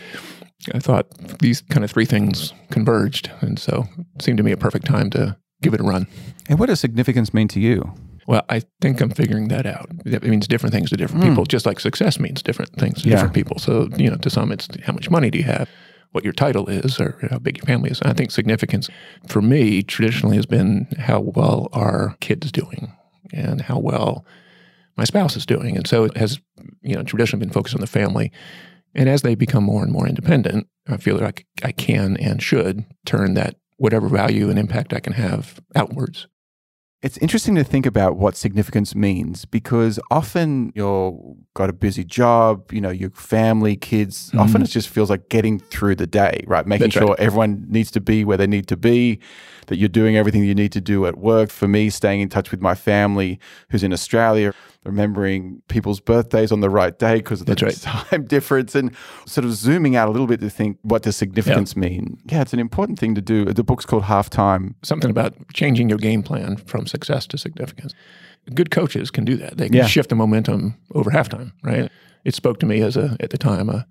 I 0.74 0.80
thought 0.80 1.10
these 1.40 1.62
kind 1.62 1.84
of 1.84 1.92
three 1.92 2.06
things 2.06 2.54
converged. 2.72 3.30
And 3.42 3.60
so 3.60 3.88
it 4.16 4.22
seemed 4.22 4.38
to 4.38 4.44
me 4.44 4.54
a 4.54 4.58
perfect 4.58 4.86
time 4.86 5.10
to 5.12 5.36
give 5.62 5.74
it 5.74 5.82
a 5.82 5.84
run. 5.84 6.08
And 6.48 6.60
what 6.60 6.68
does 6.68 6.80
significance 6.80 7.34
mean 7.34 7.50
to 7.50 7.60
you? 7.60 7.94
Well, 8.28 8.44
I 8.50 8.62
think 8.82 9.02
I'm 9.02 9.10
figuring 9.10 9.48
that 9.48 9.66
out. 9.66 9.90
It 10.06 10.24
means 10.24 10.48
different 10.48 10.74
things 10.74 10.90
to 10.92 10.98
different 10.98 11.24
mm. 11.24 11.30
people, 11.30 11.46
just 11.46 11.66
like 11.66 11.80
success 11.80 12.20
means 12.20 12.44
different 12.44 12.74
things 12.74 13.02
to 13.02 13.10
yeah. 13.10 13.16
different 13.16 13.34
people. 13.34 13.58
So, 13.58 13.90
you 13.98 14.10
know, 14.10 14.18
to 14.18 14.30
some, 14.30 14.52
it's 14.52 14.68
how 14.84 14.94
much 14.94 15.10
money 15.10 15.30
do 15.30 15.38
you 15.38 15.46
have? 15.46 15.70
what 16.12 16.24
your 16.24 16.34
title 16.34 16.68
is 16.68 17.00
or 17.00 17.18
how 17.30 17.40
big 17.40 17.58
your 17.58 17.66
family 17.66 17.90
is. 17.90 18.02
I 18.02 18.14
think 18.14 18.32
significance 18.32 18.90
for 19.28 19.42
me 19.42 19.82
traditionally 19.82 20.36
has 20.36 20.46
been 20.46 20.88
how 21.00 21.22
well 21.22 21.70
are 21.74 22.16
kids 22.20 22.52
doing 22.52 22.92
and 23.32 23.62
how 23.62 23.80
well 23.80 24.26
my 24.98 25.06
spouse 25.06 25.38
is 25.38 25.46
doing. 25.46 25.78
And 25.78 25.88
so 25.88 26.04
it 26.04 26.18
has, 26.18 26.40
you 26.82 26.96
know, 26.96 27.04
traditionally 27.04 27.46
been 27.46 27.54
focused 27.54 27.76
on 27.76 27.82
the 27.82 27.88
family. 27.88 28.32
And 28.94 29.08
as 29.08 29.22
they 29.22 29.36
become 29.36 29.64
more 29.64 29.84
and 29.84 29.92
more 29.92 30.08
independent, 30.08 30.68
I 30.88 30.98
feel 30.98 31.16
like 31.18 31.46
I 31.64 31.72
can 31.72 32.18
and 32.18 32.44
should 32.44 32.86
turn 33.06 33.36
that 33.36 33.56
whatever 33.78 34.10
value 34.10 34.50
and 34.50 34.60
impact 34.60 34.94
I 34.94 35.00
can 35.00 35.14
have 35.14 35.62
outwards. 35.76 36.28
It's 37.02 37.18
interesting 37.18 37.56
to 37.56 37.64
think 37.64 37.88
about 37.88 38.18
what 38.18 38.36
significance 38.36 38.94
means 38.94 39.46
because 39.46 40.00
often 40.12 40.72
you've 40.76 41.16
got 41.56 41.68
a 41.68 41.74
busy 41.74 42.04
job, 42.04 42.72
you 42.72 42.80
know, 42.80 42.92
your 42.92 43.10
family, 43.10 43.76
kids. 43.76 44.28
Mm-hmm. 44.30 44.40
Often 44.40 44.62
it 44.62 44.68
just 44.68 44.88
feels 44.88 45.10
like 45.10 45.28
getting 45.30 45.58
through 45.58 45.96
the 45.96 46.06
day, 46.06 46.44
right? 46.46 46.68
Making 46.68 46.90
That's 46.90 46.94
sure 46.94 47.08
right. 47.08 47.20
everyone 47.20 47.66
needs 47.68 47.90
to 47.92 48.02
be 48.02 48.24
where 48.24 48.38
they 48.38 48.46
need 48.46 48.68
to 48.68 48.78
be, 48.78 49.20
that 49.66 49.78
you're 49.78 49.90
doing 49.90 50.16
everything 50.16 50.44
you 50.44 50.54
need 50.54 50.72
to 50.74 50.82
do 50.82 51.08
at 51.08 51.18
work. 51.18 51.50
For 51.50 51.68
me, 51.68 51.90
staying 51.90 52.22
in 52.22 52.30
touch 52.30 52.52
with 52.52 52.62
my 52.62 52.76
family 52.76 53.40
who's 53.72 53.82
in 53.82 53.94
Australia, 53.94 54.54
remembering 54.84 55.62
people's 55.68 56.00
birthdays 56.00 56.52
on 56.52 56.60
the 56.62 56.70
right 56.70 56.98
day 56.98 57.16
because 57.16 57.42
of 57.42 57.48
the 57.48 57.56
right. 57.64 57.76
time 57.82 58.26
difference 58.26 58.74
and 58.74 58.96
sort 59.26 59.46
of 59.46 59.54
zooming 59.54 59.96
out 59.96 60.08
a 60.08 60.12
little 60.12 60.28
bit 60.28 60.40
to 60.40 60.50
think 60.50 60.78
what 60.82 61.04
does 61.04 61.16
significance 61.16 61.76
yeah. 61.76 61.82
mean 61.82 62.18
yeah 62.26 62.42
it's 62.42 62.54
an 62.54 62.60
important 62.60 62.98
thing 62.98 63.14
to 63.14 63.22
do 63.22 63.46
the 63.46 63.64
book's 63.64 63.86
called 63.86 64.04
halftime 64.04 64.74
something 64.82 65.10
about 65.10 65.36
changing 65.54 65.88
your 65.88 66.00
game 66.00 66.24
plan 66.24 66.58
from 66.58 66.88
success 66.88 67.28
to 67.28 67.38
significance 67.38 67.94
good 68.56 68.72
coaches 68.72 69.12
can 69.12 69.24
do 69.24 69.36
that 69.38 69.58
they 69.58 69.68
can 69.68 69.78
yeah. 69.78 69.86
shift 69.86 70.10
the 70.10 70.16
momentum 70.16 70.76
over 70.96 71.12
halftime 71.12 71.52
right 71.64 71.92
it 72.26 72.34
spoke 72.34 72.60
to 72.60 72.66
me 72.66 72.82
as 72.82 72.98
a 72.98 73.16
at 73.20 73.30
the 73.30 73.38
time 73.38 73.70
uh, 73.70 73.84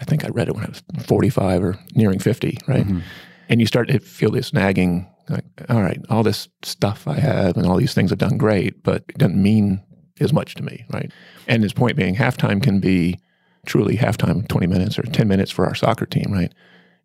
i 0.00 0.04
think 0.04 0.24
i 0.24 0.28
read 0.28 0.48
it 0.48 0.54
when 0.54 0.64
i 0.64 0.68
was 0.68 0.82
45 1.04 1.64
or 1.64 1.78
nearing 1.96 2.20
50 2.20 2.56
right 2.68 2.86
mm-hmm. 2.86 3.00
and 3.48 3.60
you 3.60 3.66
start 3.66 3.88
to 3.88 3.98
feel 3.98 4.30
this 4.30 4.52
nagging 4.52 5.08
like 5.28 5.44
all 5.68 5.82
right 5.82 6.00
all 6.08 6.22
this 6.22 6.48
stuff 6.62 7.08
i 7.08 7.18
have 7.18 7.56
and 7.56 7.66
all 7.66 7.76
these 7.76 7.94
things 7.94 8.10
have 8.10 8.18
done 8.20 8.38
great 8.38 8.80
but 8.84 9.02
it 9.08 9.18
doesn't 9.18 9.40
mean 9.40 9.82
as 10.20 10.32
much 10.32 10.54
to 10.54 10.62
me, 10.62 10.84
right? 10.92 11.10
And 11.46 11.62
his 11.62 11.72
point 11.72 11.96
being, 11.96 12.14
halftime 12.14 12.62
can 12.62 12.80
be 12.80 13.18
truly 13.66 13.96
halftime, 13.96 14.46
20 14.48 14.66
minutes 14.66 14.98
or 14.98 15.02
10 15.02 15.28
minutes 15.28 15.50
for 15.50 15.66
our 15.66 15.74
soccer 15.74 16.06
team, 16.06 16.32
right? 16.32 16.52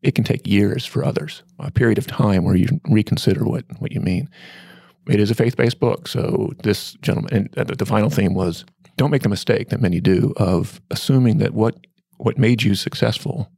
It 0.01 0.15
can 0.15 0.23
take 0.23 0.47
years 0.47 0.85
for 0.85 1.03
others, 1.03 1.43
a 1.59 1.71
period 1.71 1.97
of 1.97 2.07
time 2.07 2.43
where 2.43 2.55
you 2.55 2.79
reconsider 2.87 3.43
what, 3.43 3.65
what 3.79 3.91
you 3.91 4.01
mean. 4.01 4.29
It 5.07 5.19
is 5.19 5.31
a 5.31 5.35
faith 5.35 5.55
based 5.55 5.79
book. 5.79 6.07
So, 6.07 6.53
this 6.63 6.93
gentleman, 7.01 7.49
and 7.55 7.71
uh, 7.71 7.75
the 7.75 7.85
final 7.85 8.09
theme 8.09 8.33
was 8.33 8.65
don't 8.97 9.11
make 9.11 9.23
the 9.23 9.29
mistake 9.29 9.69
that 9.69 9.81
many 9.81 9.99
do 9.99 10.33
of 10.37 10.81
assuming 10.89 11.37
that 11.39 11.53
what, 11.53 11.75
what 12.17 12.37
made 12.37 12.63
you 12.63 12.75
successful 12.75 13.51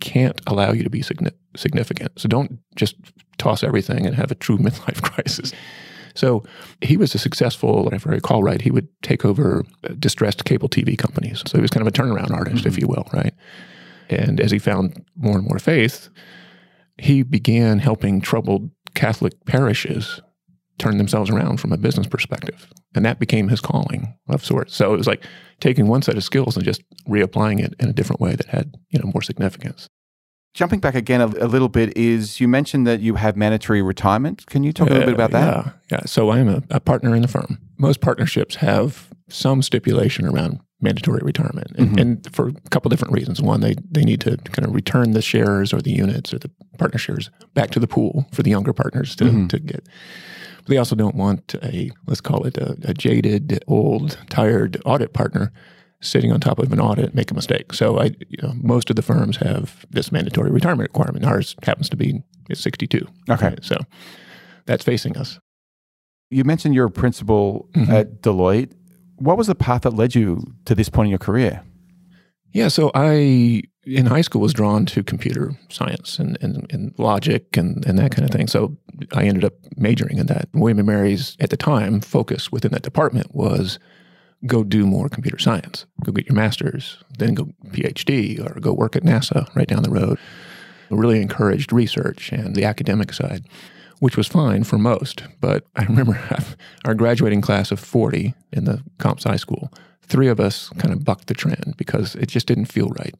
can't 0.00 0.40
allow 0.46 0.72
you 0.72 0.82
to 0.82 0.90
be 0.90 1.02
significant. 1.02 2.18
So, 2.18 2.28
don't 2.28 2.58
just 2.76 2.96
toss 3.38 3.62
everything 3.62 4.06
and 4.06 4.16
have 4.16 4.30
a 4.30 4.36
true 4.36 4.58
midlife 4.58 5.02
crisis. 5.02 5.52
So 6.20 6.44
he 6.82 6.98
was 6.98 7.14
a 7.14 7.18
successful, 7.18 7.88
if 7.94 8.06
I 8.06 8.10
recall 8.10 8.42
right, 8.42 8.60
he 8.60 8.70
would 8.70 8.88
take 9.00 9.24
over 9.24 9.64
distressed 9.98 10.44
cable 10.44 10.68
TV 10.68 10.96
companies. 10.98 11.42
So 11.46 11.56
he 11.56 11.62
was 11.62 11.70
kind 11.70 11.80
of 11.80 11.88
a 11.88 11.96
turnaround 11.96 12.30
artist, 12.30 12.58
mm-hmm. 12.58 12.68
if 12.68 12.78
you 12.78 12.86
will, 12.86 13.08
right? 13.14 13.32
And 14.10 14.38
as 14.38 14.50
he 14.50 14.58
found 14.58 15.02
more 15.16 15.38
and 15.38 15.48
more 15.48 15.58
faith, 15.58 16.10
he 16.98 17.22
began 17.22 17.78
helping 17.78 18.20
troubled 18.20 18.70
Catholic 18.94 19.32
parishes 19.46 20.20
turn 20.76 20.98
themselves 20.98 21.30
around 21.30 21.58
from 21.58 21.72
a 21.72 21.78
business 21.78 22.06
perspective. 22.06 22.70
And 22.94 23.02
that 23.06 23.18
became 23.18 23.48
his 23.48 23.60
calling 23.62 24.14
of 24.28 24.44
sorts. 24.44 24.76
So 24.76 24.92
it 24.92 24.98
was 24.98 25.06
like 25.06 25.24
taking 25.58 25.86
one 25.86 26.02
set 26.02 26.18
of 26.18 26.24
skills 26.24 26.54
and 26.54 26.64
just 26.66 26.82
reapplying 27.08 27.64
it 27.64 27.74
in 27.78 27.88
a 27.88 27.94
different 27.94 28.20
way 28.20 28.34
that 28.34 28.46
had, 28.46 28.74
you 28.90 28.98
know, 28.98 29.10
more 29.14 29.22
significance. 29.22 29.88
Jumping 30.52 30.80
back 30.80 30.94
again 30.96 31.20
a, 31.20 31.26
a, 31.26 31.46
little 31.46 31.68
bit 31.68 31.96
is 31.96 32.40
you 32.40 32.48
mentioned 32.48 32.84
that 32.86 33.00
you 33.00 33.14
have 33.14 33.36
mandatory 33.36 33.82
retirement. 33.82 34.44
Can 34.46 34.64
you 34.64 34.72
talk 34.72 34.88
a 34.88 34.92
little 34.92 35.06
bit 35.06 35.14
about 35.14 35.30
that? 35.30 35.64
Yeah, 35.64 35.72
yeah. 35.92 36.00
So 36.06 36.30
I'm 36.30 36.48
a, 36.48 36.62
a, 36.70 36.80
partner 36.80 37.14
in 37.14 37.22
the 37.22 37.28
firm. 37.28 37.58
Most 37.78 38.00
partnerships 38.00 38.56
have 38.56 39.08
some 39.28 39.62
stipulation 39.62 40.26
around 40.26 40.60
mandatory 40.80 41.20
retirement, 41.22 41.70
and, 41.76 41.88
mm-hmm. 41.90 41.98
and, 41.98 42.34
for 42.34 42.48
a 42.48 42.70
couple 42.70 42.88
different 42.88 43.14
reasons. 43.14 43.40
One, 43.40 43.60
they 43.60 43.76
they 43.90 44.02
need 44.02 44.20
to 44.22 44.36
kind 44.38 44.66
of 44.66 44.74
return 44.74 45.12
the 45.12 45.22
shares 45.22 45.72
or 45.72 45.80
the 45.80 45.92
units 45.92 46.34
or 46.34 46.40
the 46.40 46.50
partner 46.78 46.98
shares 46.98 47.30
back 47.54 47.70
to 47.70 47.78
the 47.78 47.86
pool 47.86 48.26
for 48.32 48.42
the 48.42 48.50
younger 48.50 48.72
partners 48.72 49.14
to 49.16 49.24
mm-hmm. 49.24 49.46
to 49.48 49.60
get. 49.60 49.86
But 50.58 50.66
they 50.66 50.78
also 50.78 50.96
don't 50.96 51.14
want 51.14 51.54
a 51.62 51.92
let's 52.06 52.20
call 52.20 52.44
it 52.44 52.56
a, 52.56 52.76
a 52.82 52.94
jaded, 52.94 53.62
old, 53.68 54.18
tired 54.28 54.82
audit 54.84 55.12
partner 55.12 55.52
sitting 56.00 56.32
on 56.32 56.40
top 56.40 56.58
of 56.58 56.72
an 56.72 56.80
audit 56.80 57.14
make 57.14 57.30
a 57.30 57.34
mistake. 57.34 57.72
So 57.74 57.98
I, 57.98 58.04
you 58.28 58.38
know, 58.42 58.52
most 58.56 58.90
of 58.90 58.96
the 58.96 59.02
firms 59.02 59.36
have 59.38 59.84
this 59.90 60.10
mandatory 60.10 60.50
retirement 60.50 60.88
requirement. 60.88 61.24
Ours 61.24 61.56
happens 61.62 61.88
to 61.90 61.96
be 61.96 62.22
at 62.48 62.56
62. 62.56 63.06
Okay. 63.28 63.48
Right? 63.48 63.64
So 63.64 63.76
that's 64.66 64.84
facing 64.84 65.16
us. 65.16 65.38
You 66.30 66.44
mentioned 66.44 66.74
you're 66.74 66.86
a 66.86 66.90
principal 66.90 67.68
mm-hmm. 67.74 67.90
at 67.90 68.22
Deloitte. 68.22 68.72
What 69.16 69.36
was 69.36 69.48
the 69.48 69.54
path 69.54 69.82
that 69.82 69.90
led 69.90 70.14
you 70.14 70.42
to 70.64 70.74
this 70.74 70.88
point 70.88 71.06
in 71.06 71.10
your 71.10 71.18
career? 71.18 71.62
Yeah, 72.52 72.68
so 72.68 72.90
I 72.94 73.62
in 73.84 74.06
high 74.06 74.20
school 74.20 74.42
was 74.42 74.52
drawn 74.52 74.84
to 74.86 75.02
computer 75.02 75.52
science 75.70 76.18
and, 76.18 76.36
and, 76.42 76.70
and 76.70 76.94
logic 76.98 77.56
and, 77.56 77.84
and 77.86 77.98
that 77.98 78.12
kind 78.12 78.28
of 78.28 78.30
thing. 78.30 78.46
So 78.46 78.76
I 79.14 79.24
ended 79.24 79.44
up 79.44 79.54
majoring 79.76 80.18
in 80.18 80.26
that. 80.26 80.48
William 80.52 80.84
& 80.84 80.86
Mary's 80.86 81.36
at 81.40 81.50
the 81.50 81.56
time 81.56 82.00
focus 82.00 82.52
within 82.52 82.72
that 82.72 82.82
department 82.82 83.34
was 83.34 83.78
go 84.46 84.64
do 84.64 84.86
more 84.86 85.08
computer 85.08 85.38
science, 85.38 85.86
go 86.04 86.12
get 86.12 86.26
your 86.26 86.34
master's, 86.34 87.02
then 87.18 87.34
go 87.34 87.48
PhD 87.68 88.38
or 88.44 88.58
go 88.60 88.72
work 88.72 88.96
at 88.96 89.02
NASA 89.02 89.54
right 89.54 89.68
down 89.68 89.82
the 89.82 89.90
road. 89.90 90.18
Really 90.90 91.20
encouraged 91.20 91.72
research 91.72 92.32
and 92.32 92.56
the 92.56 92.64
academic 92.64 93.12
side, 93.12 93.44
which 94.00 94.16
was 94.16 94.26
fine 94.26 94.64
for 94.64 94.76
most. 94.76 95.22
But 95.40 95.64
I 95.76 95.84
remember 95.84 96.18
our 96.84 96.94
graduating 96.94 97.42
class 97.42 97.70
of 97.70 97.78
40 97.78 98.34
in 98.52 98.64
the 98.64 98.82
comp 98.98 99.20
sci 99.20 99.36
school, 99.36 99.72
three 100.02 100.28
of 100.28 100.40
us 100.40 100.70
kind 100.78 100.92
of 100.92 101.04
bucked 101.04 101.28
the 101.28 101.34
trend 101.34 101.74
because 101.76 102.16
it 102.16 102.26
just 102.26 102.46
didn't 102.46 102.64
feel 102.64 102.88
right. 102.88 103.14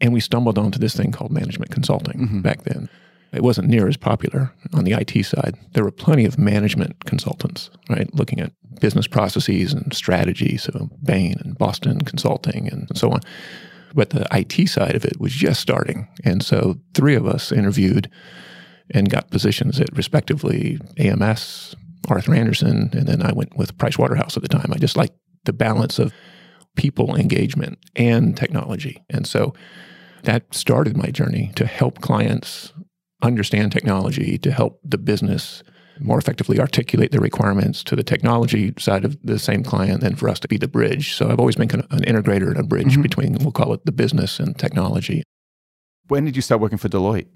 And 0.00 0.12
we 0.12 0.20
stumbled 0.20 0.58
onto 0.58 0.78
this 0.78 0.96
thing 0.96 1.12
called 1.12 1.30
management 1.30 1.70
consulting 1.70 2.20
mm-hmm. 2.20 2.40
back 2.40 2.64
then. 2.64 2.88
It 3.34 3.42
wasn't 3.42 3.68
near 3.68 3.88
as 3.88 3.96
popular 3.96 4.52
on 4.72 4.84
the 4.84 4.92
IT 4.92 5.24
side. 5.24 5.56
There 5.72 5.84
were 5.84 5.90
plenty 5.90 6.24
of 6.24 6.38
management 6.38 7.04
consultants, 7.04 7.70
right, 7.88 8.12
looking 8.14 8.40
at 8.40 8.52
business 8.80 9.06
processes 9.06 9.72
and 9.72 9.92
strategy. 9.92 10.56
So 10.56 10.90
Bain 11.02 11.36
and 11.40 11.56
Boston 11.58 12.00
Consulting 12.00 12.68
and 12.68 12.88
so 12.96 13.10
on. 13.10 13.20
But 13.94 14.10
the 14.10 14.26
IT 14.32 14.68
side 14.68 14.94
of 14.94 15.04
it 15.04 15.20
was 15.20 15.32
just 15.32 15.60
starting. 15.60 16.08
And 16.24 16.42
so 16.42 16.76
three 16.94 17.14
of 17.14 17.26
us 17.26 17.52
interviewed 17.52 18.10
and 18.90 19.10
got 19.10 19.30
positions 19.30 19.80
at 19.80 19.96
respectively 19.96 20.78
AMS, 20.98 21.74
Arthur 22.08 22.34
Andersen, 22.34 22.90
and 22.92 23.06
then 23.06 23.22
I 23.22 23.32
went 23.32 23.56
with 23.56 23.78
Price 23.78 23.96
Waterhouse 23.96 24.36
at 24.36 24.42
the 24.42 24.48
time. 24.48 24.72
I 24.72 24.78
just 24.78 24.96
liked 24.96 25.16
the 25.44 25.52
balance 25.52 25.98
of 25.98 26.12
people 26.76 27.14
engagement 27.14 27.78
and 27.96 28.36
technology. 28.36 29.02
And 29.08 29.26
so 29.26 29.54
that 30.24 30.52
started 30.54 30.96
my 30.96 31.10
journey 31.10 31.52
to 31.54 31.66
help 31.66 32.00
clients 32.00 32.72
understand 33.22 33.72
technology, 33.72 34.38
to 34.38 34.52
help 34.52 34.80
the 34.84 34.98
business 34.98 35.62
more 36.00 36.18
effectively 36.18 36.58
articulate 36.58 37.12
the 37.12 37.20
requirements 37.20 37.84
to 37.84 37.96
the 37.96 38.02
technology 38.02 38.74
side 38.78 39.04
of 39.04 39.16
the 39.22 39.38
same 39.38 39.62
client 39.62 40.00
than 40.00 40.16
for 40.16 40.28
us 40.28 40.40
to 40.40 40.48
be 40.48 40.56
the 40.56 40.68
bridge. 40.68 41.14
So 41.14 41.28
I've 41.28 41.38
always 41.38 41.56
been 41.56 41.68
kind 41.68 41.84
of 41.84 41.92
an 41.92 42.04
integrator 42.04 42.48
and 42.48 42.58
a 42.58 42.62
bridge 42.62 42.92
mm-hmm. 42.92 43.02
between, 43.02 43.34
we'll 43.34 43.52
call 43.52 43.72
it 43.72 43.84
the 43.84 43.92
business 43.92 44.40
and 44.40 44.58
technology. 44.58 45.22
When 46.08 46.24
did 46.24 46.36
you 46.36 46.42
start 46.42 46.60
working 46.60 46.78
for 46.78 46.88
Deloitte? 46.88 47.28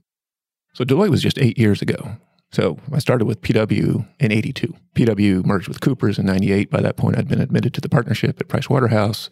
So 0.74 0.84
Deloitte 0.84 1.10
was 1.10 1.22
just 1.22 1.38
eight 1.38 1.58
years 1.58 1.82
ago. 1.82 2.16
So 2.50 2.78
I 2.92 2.98
started 2.98 3.26
with 3.26 3.42
PW 3.42 4.06
in 4.20 4.32
82. 4.32 4.74
PW 4.94 5.44
merged 5.44 5.68
with 5.68 5.80
Coopers 5.80 6.18
in 6.18 6.26
98. 6.26 6.70
By 6.70 6.80
that 6.80 6.96
point, 6.96 7.18
I'd 7.18 7.28
been 7.28 7.40
admitted 7.40 7.74
to 7.74 7.80
the 7.80 7.88
partnership 7.88 8.40
at 8.40 8.48
Price 8.48 8.70
Waterhouse. 8.70 9.28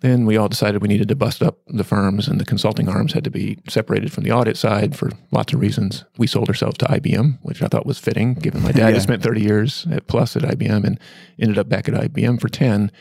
Then 0.00 0.26
we 0.26 0.36
all 0.36 0.48
decided 0.48 0.82
we 0.82 0.88
needed 0.88 1.08
to 1.08 1.16
bust 1.16 1.42
up 1.42 1.58
the 1.68 1.82
firms 1.84 2.28
and 2.28 2.38
the 2.38 2.44
consulting 2.44 2.86
arms 2.88 3.14
had 3.14 3.24
to 3.24 3.30
be 3.30 3.58
separated 3.68 4.12
from 4.12 4.24
the 4.24 4.30
audit 4.32 4.56
side 4.58 4.94
for 4.94 5.10
lots 5.30 5.54
of 5.54 5.60
reasons. 5.60 6.04
We 6.18 6.26
sold 6.26 6.48
ourselves 6.48 6.76
to 6.78 6.84
IBM, 6.86 7.38
which 7.42 7.62
I 7.62 7.66
thought 7.68 7.86
was 7.86 7.98
fitting 7.98 8.34
given 8.34 8.62
my 8.62 8.72
dad 8.72 8.88
Yeah. 8.88 8.90
had 8.90 9.02
spent 9.02 9.22
30 9.22 9.40
years 9.40 9.86
at 9.90 10.06
Plus 10.06 10.36
at 10.36 10.42
IBM 10.42 10.84
and 10.84 11.00
ended 11.40 11.56
up 11.58 11.68
back 11.68 11.88
at 11.88 11.94
IBM 11.94 12.40
for 12.40 12.48
10, 12.48 12.92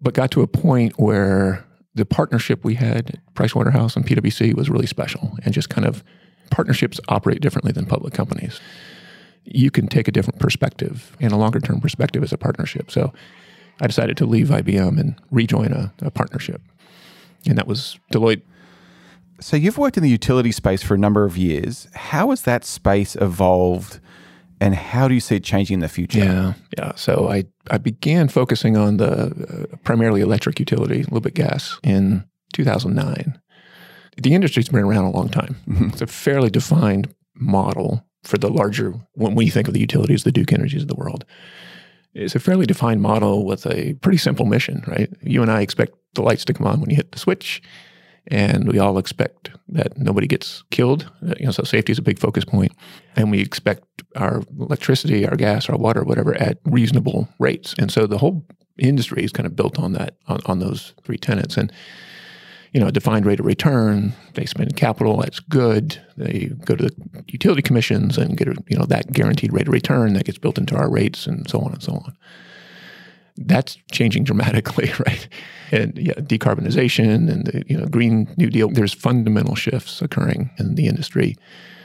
but 0.00 0.14
got 0.14 0.30
to 0.30 0.42
a 0.42 0.46
point 0.46 0.92
where 0.96 1.64
the 1.94 2.06
partnership 2.06 2.62
we 2.64 2.74
had 2.74 3.10
at 3.10 3.34
Pricewaterhouse 3.34 3.96
and 3.96 4.06
PwC 4.06 4.54
was 4.54 4.70
really 4.70 4.86
special 4.86 5.36
and 5.42 5.52
just 5.52 5.70
kind 5.70 5.86
of 5.86 6.04
partnerships 6.50 7.00
operate 7.08 7.40
differently 7.40 7.72
than 7.72 7.84
public 7.86 8.14
companies. 8.14 8.60
You 9.44 9.70
can 9.72 9.88
take 9.88 10.06
a 10.06 10.12
different 10.12 10.38
perspective 10.38 11.16
and 11.20 11.32
a 11.32 11.36
longer 11.36 11.58
term 11.58 11.80
perspective 11.80 12.22
as 12.22 12.32
a 12.32 12.38
partnership. 12.38 12.90
So 12.90 13.12
I 13.80 13.86
decided 13.86 14.16
to 14.18 14.26
leave 14.26 14.48
IBM 14.48 14.98
and 14.98 15.20
rejoin 15.30 15.72
a, 15.72 15.92
a 16.00 16.10
partnership. 16.10 16.62
And 17.46 17.58
that 17.58 17.66
was 17.66 17.98
Deloitte. 18.12 18.42
So 19.40 19.56
you've 19.56 19.78
worked 19.78 19.96
in 19.96 20.02
the 20.02 20.08
utility 20.08 20.50
space 20.50 20.82
for 20.82 20.94
a 20.94 20.98
number 20.98 21.24
of 21.24 21.36
years. 21.36 21.88
How 21.94 22.30
has 22.30 22.42
that 22.42 22.64
space 22.64 23.16
evolved 23.16 24.00
and 24.60 24.74
how 24.74 25.08
do 25.08 25.14
you 25.14 25.20
see 25.20 25.36
it 25.36 25.44
changing 25.44 25.74
in 25.74 25.80
the 25.80 25.88
future? 25.88 26.18
Yeah. 26.18 26.54
Yeah. 26.78 26.94
So 26.94 27.28
I, 27.28 27.44
I 27.70 27.78
began 27.78 28.28
focusing 28.28 28.76
on 28.76 28.96
the 28.96 29.68
uh, 29.72 29.76
primarily 29.84 30.22
electric 30.22 30.58
utility, 30.58 31.00
a 31.00 31.04
little 31.04 31.20
bit 31.20 31.34
gas, 31.34 31.78
in 31.82 32.24
2009. 32.54 33.38
The 34.22 34.34
industry's 34.34 34.70
been 34.70 34.84
around 34.84 35.04
a 35.04 35.10
long 35.10 35.28
time. 35.28 35.56
It's 35.92 36.00
a 36.00 36.06
fairly 36.06 36.48
defined 36.48 37.14
model 37.34 38.02
for 38.22 38.38
the 38.38 38.48
larger, 38.48 38.94
when 39.12 39.34
we 39.34 39.50
think 39.50 39.68
of 39.68 39.74
the 39.74 39.80
utilities, 39.80 40.24
the 40.24 40.32
Duke 40.32 40.52
Energies 40.52 40.82
of 40.82 40.88
the 40.88 40.94
world. 40.94 41.24
It's 42.16 42.34
a 42.34 42.40
fairly 42.40 42.64
defined 42.64 43.02
model 43.02 43.44
with 43.44 43.66
a 43.66 43.92
pretty 44.00 44.16
simple 44.16 44.46
mission, 44.46 44.82
right? 44.86 45.12
You 45.20 45.42
and 45.42 45.50
I 45.50 45.60
expect 45.60 45.92
the 46.14 46.22
lights 46.22 46.46
to 46.46 46.54
come 46.54 46.66
on 46.66 46.80
when 46.80 46.88
you 46.88 46.96
hit 46.96 47.12
the 47.12 47.18
switch, 47.18 47.62
and 48.28 48.66
we 48.66 48.78
all 48.78 48.96
expect 48.96 49.50
that 49.68 49.98
nobody 49.98 50.26
gets 50.26 50.64
killed. 50.70 51.10
Uh, 51.22 51.34
You 51.38 51.46
know, 51.46 51.52
so 51.52 51.62
safety 51.62 51.92
is 51.92 51.98
a 51.98 52.02
big 52.02 52.18
focus 52.18 52.44
point, 52.44 52.72
and 53.16 53.30
we 53.30 53.40
expect 53.40 53.84
our 54.14 54.42
electricity, 54.58 55.28
our 55.28 55.36
gas, 55.36 55.68
our 55.68 55.76
water, 55.76 56.04
whatever, 56.04 56.34
at 56.34 56.58
reasonable 56.64 57.28
rates. 57.38 57.74
And 57.78 57.92
so 57.92 58.06
the 58.06 58.18
whole 58.18 58.46
industry 58.78 59.22
is 59.22 59.32
kind 59.32 59.46
of 59.46 59.54
built 59.54 59.78
on 59.78 59.92
that, 59.92 60.16
on, 60.26 60.40
on 60.46 60.58
those 60.58 60.94
three 61.02 61.18
tenets. 61.18 61.58
And 61.58 61.70
you 62.76 62.80
know, 62.80 62.88
a 62.88 62.92
defined 62.92 63.24
rate 63.24 63.40
of 63.40 63.46
return. 63.46 64.12
They 64.34 64.44
spend 64.44 64.76
capital. 64.76 65.16
That's 65.16 65.40
good. 65.40 65.98
They 66.18 66.50
go 66.66 66.76
to 66.76 66.84
the 66.84 67.24
utility 67.28 67.62
commissions 67.62 68.18
and 68.18 68.36
get 68.36 68.48
a, 68.48 68.56
you 68.68 68.76
know 68.76 68.84
that 68.84 69.10
guaranteed 69.14 69.50
rate 69.54 69.66
of 69.66 69.72
return 69.72 70.12
that 70.12 70.26
gets 70.26 70.36
built 70.36 70.58
into 70.58 70.76
our 70.76 70.90
rates 70.90 71.26
and 71.26 71.48
so 71.48 71.58
on 71.60 71.72
and 71.72 71.82
so 71.82 71.92
on. 71.92 72.14
That's 73.38 73.78
changing 73.92 74.24
dramatically, 74.24 74.92
right? 75.06 75.26
And 75.72 75.96
yeah, 75.96 76.16
decarbonization 76.16 77.30
and 77.32 77.46
the 77.46 77.64
you 77.66 77.78
know 77.78 77.86
Green 77.86 78.28
New 78.36 78.50
Deal. 78.50 78.68
There's 78.68 78.92
fundamental 78.92 79.54
shifts 79.54 80.02
occurring 80.02 80.50
in 80.58 80.74
the 80.74 80.86
industry. 80.86 81.34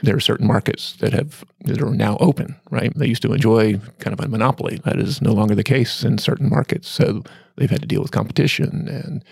There 0.04 0.18
are 0.18 0.20
certain 0.20 0.46
markets 0.46 0.98
that 0.98 1.14
have 1.14 1.46
that 1.64 1.82
are 1.82 1.96
now 1.96 2.18
open, 2.20 2.58
right? 2.70 2.92
They 2.98 3.08
used 3.08 3.22
to 3.22 3.32
enjoy 3.32 3.80
kind 4.00 4.14
of 4.14 4.20
a 4.20 4.28
monopoly. 4.28 4.82
That 4.84 5.00
is 5.00 5.22
no 5.22 5.32
longer 5.32 5.56
the 5.56 5.64
case 5.64 6.04
in 6.04 6.18
certain 6.18 6.50
markets. 6.50 6.90
So 6.90 7.24
they've 7.56 7.70
had 7.70 7.80
to 7.80 7.88
deal 7.88 8.02
with 8.02 8.12
competition 8.12 8.90
and 8.90 9.24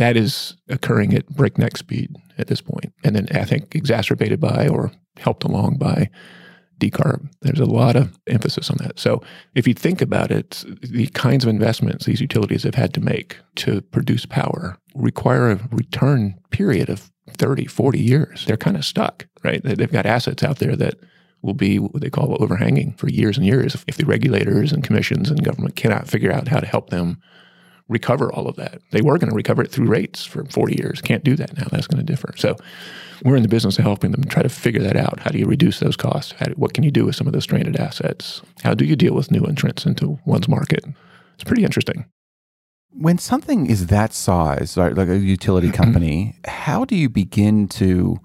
that 0.00 0.16
is 0.16 0.56
occurring 0.70 1.12
at 1.12 1.26
breakneck 1.28 1.76
speed 1.76 2.16
at 2.38 2.46
this 2.46 2.62
point. 2.62 2.90
And 3.04 3.14
then 3.14 3.28
I 3.34 3.44
think 3.44 3.74
exacerbated 3.74 4.40
by 4.40 4.66
or 4.66 4.90
helped 5.18 5.44
along 5.44 5.76
by 5.76 6.08
decarb. 6.78 7.28
There's 7.42 7.60
a 7.60 7.66
lot 7.66 7.96
of 7.96 8.18
emphasis 8.26 8.70
on 8.70 8.78
that. 8.80 8.98
So 8.98 9.22
if 9.54 9.68
you 9.68 9.74
think 9.74 10.00
about 10.00 10.30
it, 10.30 10.64
the 10.80 11.06
kinds 11.08 11.44
of 11.44 11.50
investments 11.50 12.06
these 12.06 12.22
utilities 12.22 12.62
have 12.62 12.76
had 12.76 12.94
to 12.94 13.00
make 13.02 13.36
to 13.56 13.82
produce 13.82 14.24
power 14.24 14.78
require 14.94 15.50
a 15.50 15.60
return 15.70 16.34
period 16.50 16.88
of 16.88 17.10
30, 17.28 17.66
40 17.66 17.98
years. 18.00 18.46
They're 18.46 18.56
kind 18.56 18.78
of 18.78 18.86
stuck, 18.86 19.26
right? 19.44 19.62
They- 19.62 19.74
They've 19.74 19.92
got 19.92 20.06
assets 20.06 20.42
out 20.42 20.60
there 20.60 20.76
that 20.76 20.94
will 21.42 21.52
be 21.54 21.78
what 21.78 22.00
they 22.00 22.08
call 22.08 22.38
overhanging 22.40 22.94
for 22.94 23.10
years 23.10 23.36
and 23.36 23.44
years 23.46 23.76
if 23.86 23.98
the 23.98 24.06
regulators 24.06 24.72
and 24.72 24.82
commissions 24.82 25.30
and 25.30 25.44
government 25.44 25.76
cannot 25.76 26.08
figure 26.08 26.32
out 26.32 26.48
how 26.48 26.60
to 26.60 26.66
help 26.66 26.88
them 26.88 27.18
recover 27.90 28.32
all 28.32 28.48
of 28.48 28.56
that. 28.56 28.80
They 28.92 29.02
were 29.02 29.18
going 29.18 29.28
to 29.28 29.36
recover 29.36 29.62
it 29.62 29.70
through 29.70 29.88
rates 29.88 30.24
for 30.24 30.44
40 30.44 30.76
years. 30.80 31.02
Can't 31.02 31.24
do 31.24 31.36
that 31.36 31.56
now. 31.58 31.66
That's 31.70 31.86
going 31.86 32.04
to 32.04 32.10
differ. 32.10 32.32
So 32.36 32.56
we're 33.24 33.36
in 33.36 33.42
the 33.42 33.48
business 33.48 33.78
of 33.78 33.84
helping 33.84 34.12
them 34.12 34.24
try 34.24 34.42
to 34.42 34.48
figure 34.48 34.80
that 34.82 34.96
out. 34.96 35.20
How 35.20 35.30
do 35.30 35.38
you 35.38 35.46
reduce 35.46 35.80
those 35.80 35.96
costs? 35.96 36.32
How 36.38 36.46
do, 36.46 36.52
what 36.52 36.72
can 36.72 36.84
you 36.84 36.90
do 36.90 37.04
with 37.04 37.16
some 37.16 37.26
of 37.26 37.32
those 37.32 37.44
stranded 37.44 37.76
assets? 37.76 38.40
How 38.62 38.72
do 38.74 38.84
you 38.84 38.96
deal 38.96 39.14
with 39.14 39.30
new 39.30 39.44
entrants 39.44 39.84
into 39.84 40.18
one's 40.24 40.48
market? 40.48 40.84
It's 41.34 41.44
pretty 41.44 41.64
interesting. 41.64 42.06
When 42.92 43.18
something 43.18 43.66
is 43.66 43.88
that 43.88 44.12
size, 44.12 44.76
like, 44.76 44.96
like 44.96 45.08
a 45.08 45.18
utility 45.18 45.70
company, 45.72 46.36
how 46.46 46.84
do 46.84 46.96
you 46.96 47.08
begin 47.08 47.68
to 47.68 48.20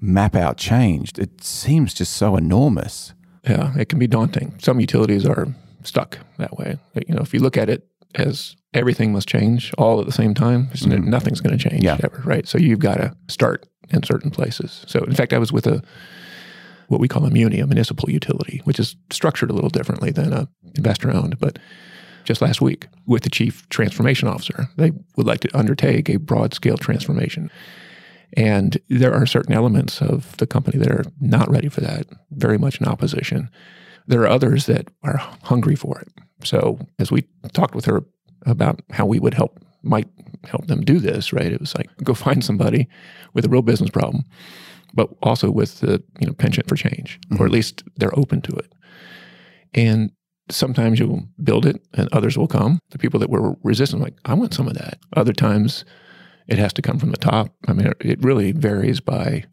map 0.00 0.36
out 0.36 0.56
change? 0.56 1.18
It 1.18 1.42
seems 1.42 1.92
just 1.92 2.14
so 2.14 2.36
enormous. 2.36 3.14
Yeah, 3.44 3.76
it 3.76 3.88
can 3.88 3.98
be 3.98 4.06
daunting. 4.06 4.54
Some 4.60 4.78
utilities 4.78 5.26
are 5.26 5.48
stuck 5.82 6.18
that 6.38 6.56
way. 6.56 6.78
You 7.08 7.16
know, 7.16 7.22
if 7.22 7.34
you 7.34 7.40
look 7.40 7.56
at 7.56 7.68
it 7.68 7.88
as 8.14 8.56
everything 8.74 9.12
must 9.12 9.28
change 9.28 9.72
all 9.78 10.00
at 10.00 10.06
the 10.06 10.12
same 10.12 10.34
time, 10.34 10.68
it's- 10.72 10.82
mm-hmm. 10.84 11.08
nothing's 11.08 11.40
going 11.40 11.56
to 11.56 11.68
change 11.68 11.82
Yeah. 11.84 11.98
ever, 12.02 12.22
right? 12.24 12.46
So 12.48 12.58
you've 12.58 12.78
got 12.78 12.96
to 12.96 13.14
start 13.28 13.66
in 13.90 14.02
certain 14.02 14.30
places. 14.30 14.84
So 14.86 15.00
in 15.04 15.14
fact, 15.14 15.32
I 15.32 15.38
was 15.38 15.52
with 15.52 15.66
a 15.66 15.82
what 16.88 17.00
we 17.00 17.08
call 17.08 17.24
a 17.24 17.30
muni, 17.30 17.58
a 17.58 17.66
municipal 17.66 18.10
utility, 18.10 18.60
which 18.64 18.78
is 18.78 18.96
structured 19.10 19.50
a 19.50 19.54
little 19.54 19.70
differently 19.70 20.10
than 20.10 20.32
a 20.32 20.46
investor 20.76 21.10
owned, 21.10 21.38
but 21.38 21.58
just 22.24 22.42
last 22.42 22.60
week 22.60 22.86
with 23.06 23.22
the 23.22 23.30
chief 23.30 23.66
transformation 23.70 24.28
officer. 24.28 24.68
They 24.76 24.92
would 25.16 25.26
like 25.26 25.40
to 25.40 25.58
undertake 25.58 26.08
a 26.10 26.18
broad 26.18 26.54
scale 26.54 26.76
transformation. 26.76 27.50
And 28.36 28.78
there 28.88 29.12
are 29.14 29.26
certain 29.26 29.54
elements 29.54 30.00
of 30.00 30.36
the 30.36 30.46
company 30.46 30.78
that 30.78 30.90
are 30.90 31.04
not 31.20 31.50
ready 31.50 31.68
for 31.68 31.80
that, 31.80 32.06
very 32.30 32.58
much 32.58 32.80
in 32.80 32.86
opposition. 32.86 33.50
There 34.06 34.22
are 34.22 34.28
others 34.28 34.66
that 34.66 34.88
are 35.02 35.16
hungry 35.42 35.76
for 35.76 35.98
it. 36.00 36.08
So 36.44 36.78
as 36.98 37.10
we 37.10 37.24
talked 37.52 37.74
with 37.74 37.84
her 37.86 38.04
about 38.46 38.80
how 38.90 39.06
we 39.06 39.18
would 39.20 39.34
help 39.34 39.60
might 39.82 40.08
help 40.44 40.66
them 40.66 40.82
do 40.82 40.98
this, 40.98 41.32
right? 41.32 41.52
It 41.52 41.60
was 41.60 41.74
like 41.76 41.90
go 42.02 42.14
find 42.14 42.44
somebody 42.44 42.88
with 43.34 43.44
a 43.44 43.48
real 43.48 43.62
business 43.62 43.90
problem, 43.90 44.24
but 44.94 45.08
also 45.22 45.50
with 45.50 45.80
the 45.80 46.02
you 46.20 46.26
know 46.26 46.32
penchant 46.32 46.68
for 46.68 46.76
change, 46.76 47.18
or 47.30 47.36
mm-hmm. 47.36 47.46
at 47.46 47.50
least 47.50 47.84
they're 47.96 48.18
open 48.18 48.40
to 48.42 48.52
it. 48.52 48.72
And 49.74 50.12
sometimes 50.50 50.98
you'll 50.98 51.24
build 51.42 51.66
it, 51.66 51.82
and 51.94 52.08
others 52.12 52.36
will 52.36 52.48
come. 52.48 52.78
The 52.90 52.98
people 52.98 53.20
that 53.20 53.30
were 53.30 53.54
resistant, 53.62 54.02
like 54.02 54.14
I 54.24 54.34
want 54.34 54.54
some 54.54 54.68
of 54.68 54.74
that. 54.74 54.98
Other 55.16 55.32
times, 55.32 55.84
it 56.46 56.58
has 56.58 56.72
to 56.74 56.82
come 56.82 56.98
from 56.98 57.10
the 57.10 57.16
top. 57.16 57.54
I 57.66 57.72
mean, 57.72 57.92
it 58.00 58.22
really 58.22 58.52
varies 58.52 59.00
by 59.00 59.44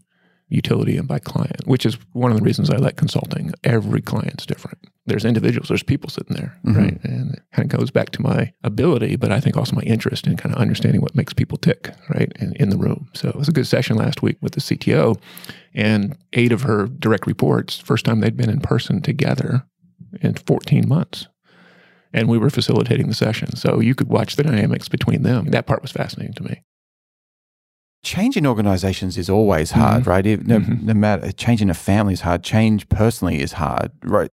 utility 0.50 0.98
and 0.98 1.08
by 1.08 1.20
client, 1.20 1.66
which 1.66 1.86
is 1.86 1.98
one 2.14 2.32
of 2.32 2.38
the 2.38 2.44
reasons 2.44 2.70
I 2.70 2.78
like 2.78 2.98
consulting. 2.98 3.54
Every 3.64 4.02
client's 4.02 4.46
different. 4.46 4.80
There's 5.06 5.26
individuals, 5.26 5.70
there's 5.70 5.84
people 5.84 6.10
sitting 6.10 6.36
there, 6.36 6.58
mm-hmm. 6.66 6.78
right? 6.78 7.04
And 7.04 7.36
it 7.36 7.44
kind 7.54 7.72
of 7.72 7.80
goes 7.80 7.92
back 7.92 8.10
to 8.12 8.22
my 8.22 8.52
ability, 8.64 9.16
but 9.16 9.32
I 9.32 9.40
think 9.40 9.58
also 9.58 9.76
my 9.76 9.84
interest 9.84 10.28
in 10.28 10.38
kind 10.38 10.54
of 10.54 10.62
understanding 10.62 11.02
what 11.02 11.16
makes 11.16 11.34
people 11.34 11.58
tick, 11.58 11.92
right? 12.14 12.32
In, 12.40 12.54
in 12.56 12.70
the 12.70 12.78
room. 12.78 13.08
So 13.14 13.30
it 13.30 13.36
was 13.36 13.48
a 13.48 13.54
good 13.54 13.68
session 13.68 13.96
last 13.96 14.22
week 14.22 14.38
with 14.42 14.54
the 14.54 14.62
CTO 14.62 15.20
and 15.74 16.18
eight 16.34 16.52
of 16.52 16.64
her 16.64 16.88
direct 16.88 17.28
reports, 17.28 17.78
first 17.78 18.06
time 18.06 18.20
they'd 18.20 18.38
been 18.38 18.50
in 18.50 18.62
person 18.62 19.02
together 19.02 19.66
in 20.22 20.34
14 20.34 20.88
months. 20.88 21.28
And 22.12 22.28
we 22.28 22.40
were 22.40 22.50
facilitating 22.50 23.08
the 23.08 23.14
session. 23.14 23.56
So 23.56 23.80
you 23.80 23.94
could 23.94 24.08
watch 24.08 24.36
the 24.36 24.44
dynamics 24.44 24.90
between 24.90 25.22
them. 25.22 25.46
That 25.52 25.68
part 25.68 25.84
was 25.84 25.92
fascinating 25.92 26.34
to 26.36 26.44
me. 26.44 26.64
Change 28.02 28.38
in 28.38 28.46
organizations 28.46 29.18
is 29.18 29.30
always 29.30 29.72
hard, 29.72 30.08
right? 30.08 30.26
If, 30.26 30.42
no, 30.48 30.60
Mhm. 30.60 30.84
no 30.84 30.94
matter 30.94 31.32
change 31.34 31.62
in 31.62 31.70
a 31.70 31.74
family 31.74 32.14
is 32.14 32.22
hard. 32.22 32.44
Change 32.44 32.88
personally 32.90 33.42
is 33.42 33.54
hard, 33.54 33.92
right? 34.04 34.30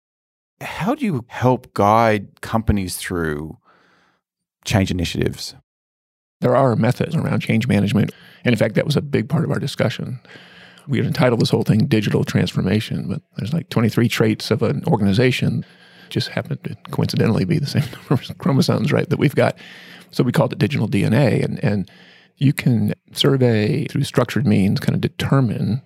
How 0.61 0.95
do 0.95 1.05
you 1.05 1.25
help 1.27 1.73
guide 1.73 2.39
companies 2.41 2.95
through 2.95 3.57
change 4.63 4.89
initiatives? 4.89 5.53
There 6.39 6.55
are 6.55 6.75
methods 6.75 7.15
around 7.15 7.41
change 7.41 7.67
management. 7.67 8.11
And 8.45 8.53
in 8.53 8.57
fact, 8.57 8.75
that 8.75 8.85
was 8.85 8.95
a 8.95 9.01
big 9.01 9.27
part 9.27 9.43
of 9.43 9.51
our 9.51 9.59
discussion. 9.59 10.19
We 10.87 10.97
had 10.99 11.07
entitled 11.07 11.41
this 11.41 11.49
whole 11.49 11.63
thing 11.63 11.87
digital 11.87 12.23
transformation, 12.23 13.09
but 13.09 13.21
there's 13.35 13.53
like 13.53 13.69
23 13.69 14.07
traits 14.07 14.49
of 14.49 14.61
an 14.61 14.83
organization. 14.87 15.65
Just 16.09 16.29
happen 16.29 16.57
to 16.63 16.75
coincidentally 16.91 17.43
be 17.43 17.59
the 17.59 17.65
same 17.67 17.83
number 18.09 18.13
of 18.13 18.37
chromosomes, 18.37 18.93
right, 18.93 19.09
that 19.09 19.19
we've 19.19 19.35
got. 19.35 19.57
So 20.11 20.23
we 20.23 20.31
called 20.31 20.53
it 20.53 20.59
digital 20.59 20.87
DNA. 20.87 21.43
And, 21.43 21.61
and 21.63 21.91
you 22.37 22.53
can 22.53 22.93
survey 23.13 23.85
through 23.85 24.03
structured 24.03 24.45
means, 24.45 24.79
kind 24.79 24.95
of 24.95 25.01
determine 25.01 25.81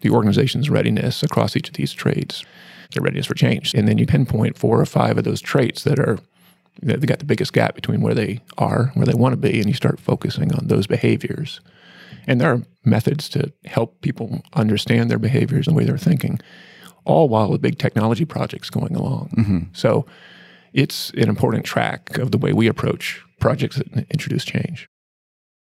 the 0.00 0.10
organization's 0.10 0.68
readiness 0.68 1.22
across 1.22 1.56
each 1.56 1.68
of 1.68 1.74
these 1.74 1.92
traits, 1.92 2.44
their 2.92 3.02
readiness 3.02 3.26
for 3.26 3.34
change. 3.34 3.74
And 3.74 3.88
then 3.88 3.98
you 3.98 4.06
pinpoint 4.06 4.58
four 4.58 4.80
or 4.80 4.86
five 4.86 5.16
of 5.18 5.24
those 5.24 5.40
traits 5.40 5.84
that 5.84 5.98
are 5.98 6.18
they've 6.82 7.00
got 7.06 7.18
the 7.20 7.24
biggest 7.24 7.54
gap 7.54 7.74
between 7.74 8.02
where 8.02 8.14
they 8.14 8.40
are, 8.58 8.90
where 8.94 9.06
they 9.06 9.14
want 9.14 9.32
to 9.32 9.38
be, 9.38 9.58
and 9.58 9.66
you 9.66 9.74
start 9.74 9.98
focusing 9.98 10.52
on 10.54 10.66
those 10.66 10.86
behaviors. 10.86 11.60
And 12.26 12.40
there 12.40 12.52
are 12.52 12.62
methods 12.84 13.28
to 13.30 13.52
help 13.64 14.00
people 14.02 14.42
understand 14.52 15.10
their 15.10 15.18
behaviors 15.18 15.66
and 15.66 15.74
the 15.74 15.78
way 15.78 15.86
they're 15.86 15.96
thinking. 15.96 16.38
all 17.06 17.28
while 17.28 17.50
the 17.50 17.58
big 17.58 17.78
technology 17.78 18.24
project's 18.24 18.68
going 18.68 18.94
along. 18.94 19.30
Mm-hmm. 19.38 19.58
So 19.72 20.04
it's 20.74 21.10
an 21.10 21.28
important 21.28 21.64
track 21.64 22.18
of 22.18 22.32
the 22.32 22.38
way 22.38 22.52
we 22.52 22.66
approach 22.66 23.22
projects 23.40 23.76
that 23.76 24.06
introduce 24.10 24.44
change. 24.44 24.88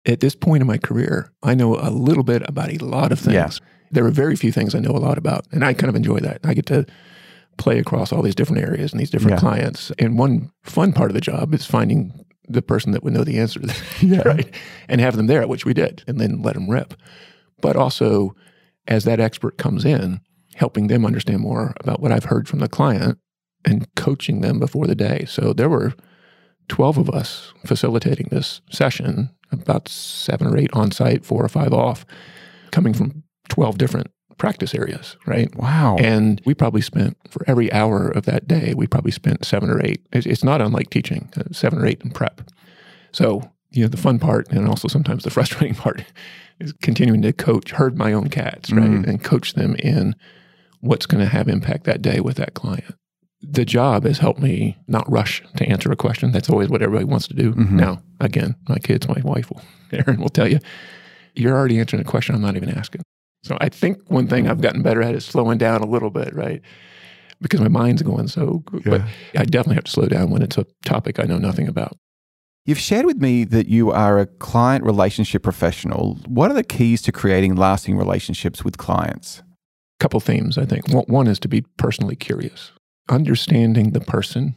At 0.05 0.19
this 0.19 0.35
point 0.35 0.61
in 0.61 0.67
my 0.67 0.77
career, 0.77 1.31
I 1.43 1.55
know 1.55 1.75
a 1.79 1.89
little 1.89 2.23
bit 2.23 2.43
about 2.47 2.69
a 2.71 2.77
lot 2.85 3.11
of 3.11 3.19
things. 3.19 3.33
Yeah. 3.33 3.49
There 3.91 4.05
are 4.05 4.11
very 4.11 4.35
few 4.35 4.51
things 4.51 4.75
I 4.75 4.79
know 4.79 4.91
a 4.91 4.99
lot 4.99 5.17
about, 5.17 5.45
and 5.51 5.63
I 5.63 5.73
kind 5.73 5.89
of 5.89 5.95
enjoy 5.95 6.19
that. 6.19 6.41
I 6.43 6.53
get 6.53 6.65
to 6.67 6.85
play 7.57 7.79
across 7.79 8.11
all 8.11 8.21
these 8.21 8.35
different 8.35 8.61
areas 8.63 8.91
and 8.91 8.99
these 8.99 9.09
different 9.09 9.35
Yeah. 9.37 9.39
clients. 9.39 9.91
And 9.97 10.17
one 10.19 10.51
fun 10.63 10.91
part 10.93 11.09
of 11.09 11.15
the 11.15 11.21
job 11.21 11.53
is 11.53 11.65
finding 11.65 12.11
the 12.47 12.61
person 12.61 12.91
that 12.91 13.03
would 13.03 13.13
know 13.13 13.23
the 13.23 13.39
answer 13.39 13.59
to 13.61 13.67
that, 14.07 14.25
right? 14.25 14.53
And 14.89 15.01
have 15.01 15.15
them 15.15 15.27
there, 15.27 15.47
which 15.47 15.65
we 15.65 15.73
did, 15.73 16.03
and 16.07 16.19
then 16.19 16.41
let 16.41 16.53
them 16.55 16.69
rip. 16.69 16.93
But 17.61 17.75
also, 17.75 18.35
as 18.87 19.05
that 19.05 19.19
expert 19.19 19.57
comes 19.57 19.85
in, 19.85 20.19
helping 20.55 20.87
them 20.87 21.05
understand 21.05 21.39
more 21.39 21.73
about 21.79 22.01
what 22.01 22.11
I've 22.11 22.25
heard 22.25 22.47
from 22.47 22.59
the 22.59 22.67
client 22.69 23.17
and 23.63 23.87
coaching 23.95 24.41
them 24.41 24.59
before 24.59 24.85
the 24.85 24.95
day. 24.95 25.25
So 25.27 25.53
there 25.53 25.69
were 25.69 25.93
12 26.67 26.97
of 26.97 27.09
us 27.09 27.53
facilitating 27.65 28.27
this 28.31 28.61
session, 28.69 29.29
about 29.51 29.87
seven 29.87 30.47
or 30.47 30.57
eight 30.57 30.69
on 30.73 30.91
site, 30.91 31.25
four 31.25 31.43
or 31.43 31.49
five 31.49 31.73
off, 31.73 32.05
coming 32.71 32.93
from 32.93 33.23
12 33.49 33.77
different 33.77 34.11
practice 34.37 34.75
areas, 34.75 35.15
right? 35.25 35.53
Wow. 35.55 35.95
And 35.97 36.41
we 36.45 36.53
probably 36.53 36.81
spent, 36.81 37.17
for 37.29 37.43
every 37.47 37.71
hour 37.71 38.09
of 38.09 38.25
that 38.25 38.47
day, 38.47 38.73
we 38.75 38.87
probably 38.87 39.11
spent 39.11 39.45
seven 39.45 39.69
or 39.69 39.83
eight. 39.85 40.05
It's, 40.11 40.25
it's 40.25 40.43
not 40.43 40.61
unlike 40.61 40.89
teaching, 40.89 41.29
uh, 41.37 41.43
seven 41.51 41.79
or 41.79 41.85
eight 41.85 42.01
in 42.03 42.11
prep. 42.11 42.41
So, 43.11 43.49
you 43.71 43.83
know, 43.83 43.87
the 43.87 43.97
fun 43.97 44.19
part 44.19 44.49
and 44.51 44.67
also 44.67 44.87
sometimes 44.87 45.23
the 45.23 45.29
frustrating 45.31 45.75
part 45.75 46.03
is 46.59 46.73
continuing 46.81 47.21
to 47.21 47.33
coach, 47.33 47.71
herd 47.71 47.97
my 47.97 48.13
own 48.13 48.29
cats, 48.29 48.71
right? 48.71 48.83
And 49.07 49.23
coach 49.23 49.53
them 49.53 49.75
in 49.75 50.15
what's 50.81 51.05
going 51.05 51.23
to 51.23 51.29
have 51.29 51.47
impact 51.47 51.85
that 51.85 52.01
day 52.01 52.19
with 52.19 52.37
that 52.37 52.53
client. 52.53 52.95
The 53.51 53.65
job 53.65 54.05
has 54.05 54.17
helped 54.17 54.39
me 54.39 54.77
not 54.87 55.09
rush 55.11 55.43
to 55.57 55.65
answer 55.67 55.91
a 55.91 55.95
question. 55.95 56.31
That's 56.31 56.49
always 56.49 56.69
what 56.69 56.81
everybody 56.81 57.05
wants 57.05 57.27
to 57.27 57.33
do. 57.33 57.53
Mm-hmm. 57.53 57.77
Now, 57.77 58.01
again, 58.19 58.55
my 58.67 58.77
kids, 58.77 59.07
my 59.07 59.21
wife 59.23 59.49
will, 59.49 59.61
Erin 59.91 60.19
will 60.19 60.29
tell 60.29 60.47
you, 60.47 60.59
you're 61.35 61.55
already 61.55 61.79
answering 61.79 62.01
a 62.01 62.05
question 62.05 62.35
I'm 62.35 62.41
not 62.41 62.55
even 62.55 62.69
asking. 62.69 63.01
So 63.43 63.57
I 63.61 63.69
think 63.69 63.99
one 64.07 64.27
thing 64.27 64.47
I've 64.47 64.61
gotten 64.61 64.81
better 64.81 65.01
at 65.03 65.15
is 65.15 65.25
slowing 65.25 65.57
down 65.57 65.81
a 65.81 65.85
little 65.85 66.09
bit, 66.09 66.33
right? 66.33 66.61
Because 67.41 67.61
my 67.61 67.67
mind's 67.67 68.01
going 68.01 68.27
so, 68.27 68.63
but 68.85 69.01
I 69.37 69.45
definitely 69.45 69.75
have 69.75 69.83
to 69.83 69.91
slow 69.91 70.07
down 70.07 70.31
when 70.31 70.41
it's 70.41 70.57
a 70.57 70.65
topic 70.83 71.19
I 71.19 71.23
know 71.23 71.37
nothing 71.37 71.67
about. 71.67 71.97
You've 72.65 72.79
shared 72.79 73.05
with 73.05 73.17
me 73.17 73.43
that 73.43 73.67
you 73.67 73.91
are 73.91 74.17
a 74.17 74.25
client 74.25 74.83
relationship 74.83 75.43
professional. 75.43 76.17
What 76.25 76.49
are 76.49 76.55
the 76.55 76.63
keys 76.63 77.03
to 77.03 77.11
creating 77.11 77.55
lasting 77.55 77.97
relationships 77.97 78.63
with 78.63 78.79
clients? 78.79 79.43
A 79.99 80.03
couple 80.03 80.19
themes 80.19 80.57
i 80.57 80.65
think 80.65 80.83
one 81.07 81.25
is 81.25 81.39
to 81.39 81.47
be 81.47 81.61
personally 81.77 82.17
curious 82.17 82.73
understanding 83.09 83.91
the 83.91 84.01
person 84.01 84.55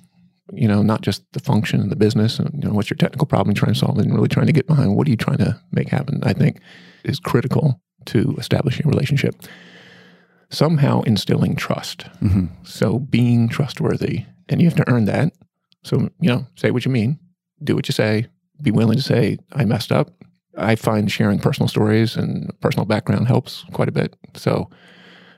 you 0.53 0.67
know 0.67 0.83
not 0.83 1.03
just 1.03 1.23
the 1.33 1.41
function 1.41 1.81
and 1.81 1.91
the 1.91 1.97
business 1.97 2.39
and 2.39 2.51
you 2.55 2.69
know 2.69 2.75
what's 2.75 2.89
your 2.89 2.97
technical 2.97 3.27
problem 3.27 3.51
you're 3.55 3.61
trying 3.61 3.75
to 3.75 3.79
solve 3.79 3.99
and 3.99 4.15
really 4.15 4.29
trying 4.29 4.47
to 4.47 4.53
get 4.53 4.67
behind 4.67 4.97
what 4.97 5.07
are 5.07 5.11
you 5.11 5.17
trying 5.17 5.37
to 5.37 5.61
make 5.73 5.89
happen 5.89 6.21
i 6.25 6.33
think 6.33 6.59
is 7.05 7.21
critical 7.21 7.81
to 8.09 8.35
establishing 8.39 8.87
a 8.87 8.89
relationship. 8.89 9.35
Somehow 10.51 11.03
instilling 11.03 11.57
trust. 11.57 12.07
Mm-hmm. 12.23 12.47
So 12.65 12.99
being 12.99 13.49
trustworthy. 13.49 14.25
And 14.49 14.61
you 14.61 14.67
have 14.67 14.77
to 14.77 14.91
earn 14.91 15.05
that. 15.05 15.33
So 15.85 16.09
you 16.21 16.29
know 16.29 16.47
say 16.57 16.71
what 16.71 16.85
you 16.85 16.91
mean. 16.91 17.19
Do 17.63 17.75
what 17.75 17.89
you 17.89 17.93
say. 17.93 18.27
Be 18.61 18.71
willing 18.71 18.97
to 18.97 19.03
say 19.03 19.39
i 19.53 19.65
messed 19.65 19.93
up. 19.93 20.11
I 20.57 20.75
find 20.75 21.11
sharing 21.11 21.39
personal 21.39 21.69
stories 21.69 22.17
and 22.17 22.51
personal 22.61 22.87
background 22.87 23.29
helps 23.29 23.65
quite 23.73 23.89
a 23.89 23.93
bit. 23.93 24.17
So 24.35 24.69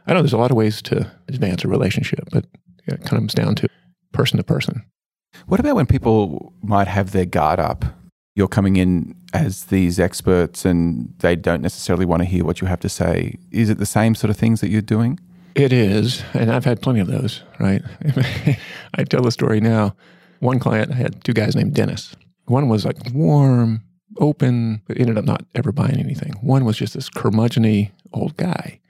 I 0.06 0.14
know 0.14 0.22
there's 0.22 0.32
a 0.32 0.38
lot 0.38 0.50
of 0.50 0.56
ways 0.56 0.80
to 0.82 1.10
advance 1.28 1.64
a 1.64 1.68
relationship, 1.68 2.28
but 2.30 2.46
it 2.86 3.04
comes 3.04 3.34
down 3.34 3.54
to 3.56 3.68
person 4.12 4.36
to 4.38 4.44
person. 4.44 4.84
What 5.46 5.60
about 5.60 5.76
when 5.76 5.86
people 5.86 6.52
might 6.62 6.88
have 6.88 7.12
their 7.12 7.24
guard 7.24 7.60
up? 7.60 7.84
You're 8.34 8.48
coming 8.48 8.76
in 8.76 9.14
as 9.32 9.64
these 9.64 9.98
experts 9.98 10.64
and 10.64 11.14
they 11.18 11.36
don't 11.36 11.62
necessarily 11.62 12.06
want 12.06 12.22
to 12.22 12.26
hear 12.26 12.44
what 12.44 12.60
you 12.60 12.66
have 12.66 12.80
to 12.80 12.88
say. 12.88 13.36
Is 13.50 13.70
it 13.70 13.78
the 13.78 13.86
same 13.86 14.14
sort 14.14 14.30
of 14.30 14.36
things 14.36 14.60
that 14.60 14.68
you're 14.68 14.82
doing? 14.82 15.18
It 15.54 15.72
is, 15.72 16.22
and 16.32 16.50
I've 16.50 16.64
had 16.64 16.80
plenty 16.80 17.00
of 17.00 17.08
those, 17.08 17.42
right? 17.58 17.82
I 18.94 19.04
tell 19.04 19.22
the 19.22 19.32
story 19.32 19.60
now. 19.60 19.96
One 20.38 20.60
client, 20.60 20.92
I 20.92 20.94
had 20.94 21.24
two 21.24 21.32
guys 21.32 21.56
named 21.56 21.74
Dennis. 21.74 22.14
One 22.46 22.68
was 22.68 22.84
like 22.84 22.96
warm, 23.12 23.82
open, 24.18 24.80
but 24.86 24.98
ended 24.98 25.18
up 25.18 25.24
not 25.24 25.44
ever 25.54 25.72
buying 25.72 25.98
anything. 25.98 26.32
One 26.40 26.64
was 26.64 26.76
just 26.76 26.94
this 26.94 27.10
curmudgeony 27.10 27.90
old 28.12 28.36
guy. 28.36 28.80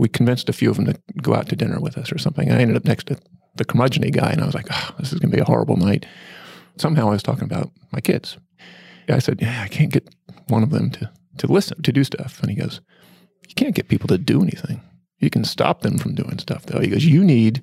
We 0.00 0.08
convinced 0.08 0.48
a 0.48 0.54
few 0.54 0.70
of 0.70 0.76
them 0.76 0.86
to 0.86 0.98
go 1.20 1.34
out 1.34 1.48
to 1.50 1.56
dinner 1.56 1.78
with 1.78 1.98
us 1.98 2.10
or 2.10 2.16
something. 2.16 2.50
I 2.50 2.58
ended 2.58 2.76
up 2.76 2.86
next 2.86 3.06
to 3.08 3.18
the 3.56 3.66
curmudgeony 3.66 4.10
guy, 4.10 4.30
and 4.30 4.40
I 4.40 4.46
was 4.46 4.54
like, 4.54 4.66
oh, 4.70 4.94
this 4.98 5.12
is 5.12 5.18
going 5.18 5.30
to 5.30 5.36
be 5.36 5.42
a 5.42 5.46
horrible 5.46 5.76
night. 5.76 6.06
Somehow 6.78 7.08
I 7.08 7.10
was 7.10 7.22
talking 7.22 7.44
about 7.44 7.70
my 7.92 8.00
kids. 8.00 8.38
I 9.10 9.18
said, 9.18 9.42
yeah, 9.42 9.62
I 9.62 9.68
can't 9.68 9.92
get 9.92 10.08
one 10.48 10.62
of 10.62 10.70
them 10.70 10.90
to, 10.92 11.10
to 11.38 11.46
listen, 11.46 11.82
to 11.82 11.92
do 11.92 12.02
stuff. 12.02 12.40
And 12.40 12.50
he 12.50 12.56
goes, 12.56 12.80
you 13.46 13.54
can't 13.54 13.74
get 13.74 13.88
people 13.88 14.08
to 14.08 14.16
do 14.16 14.40
anything. 14.40 14.80
You 15.18 15.28
can 15.28 15.44
stop 15.44 15.82
them 15.82 15.98
from 15.98 16.14
doing 16.14 16.38
stuff, 16.38 16.64
though. 16.64 16.80
He 16.80 16.88
goes, 16.88 17.04
you 17.04 17.22
need 17.22 17.62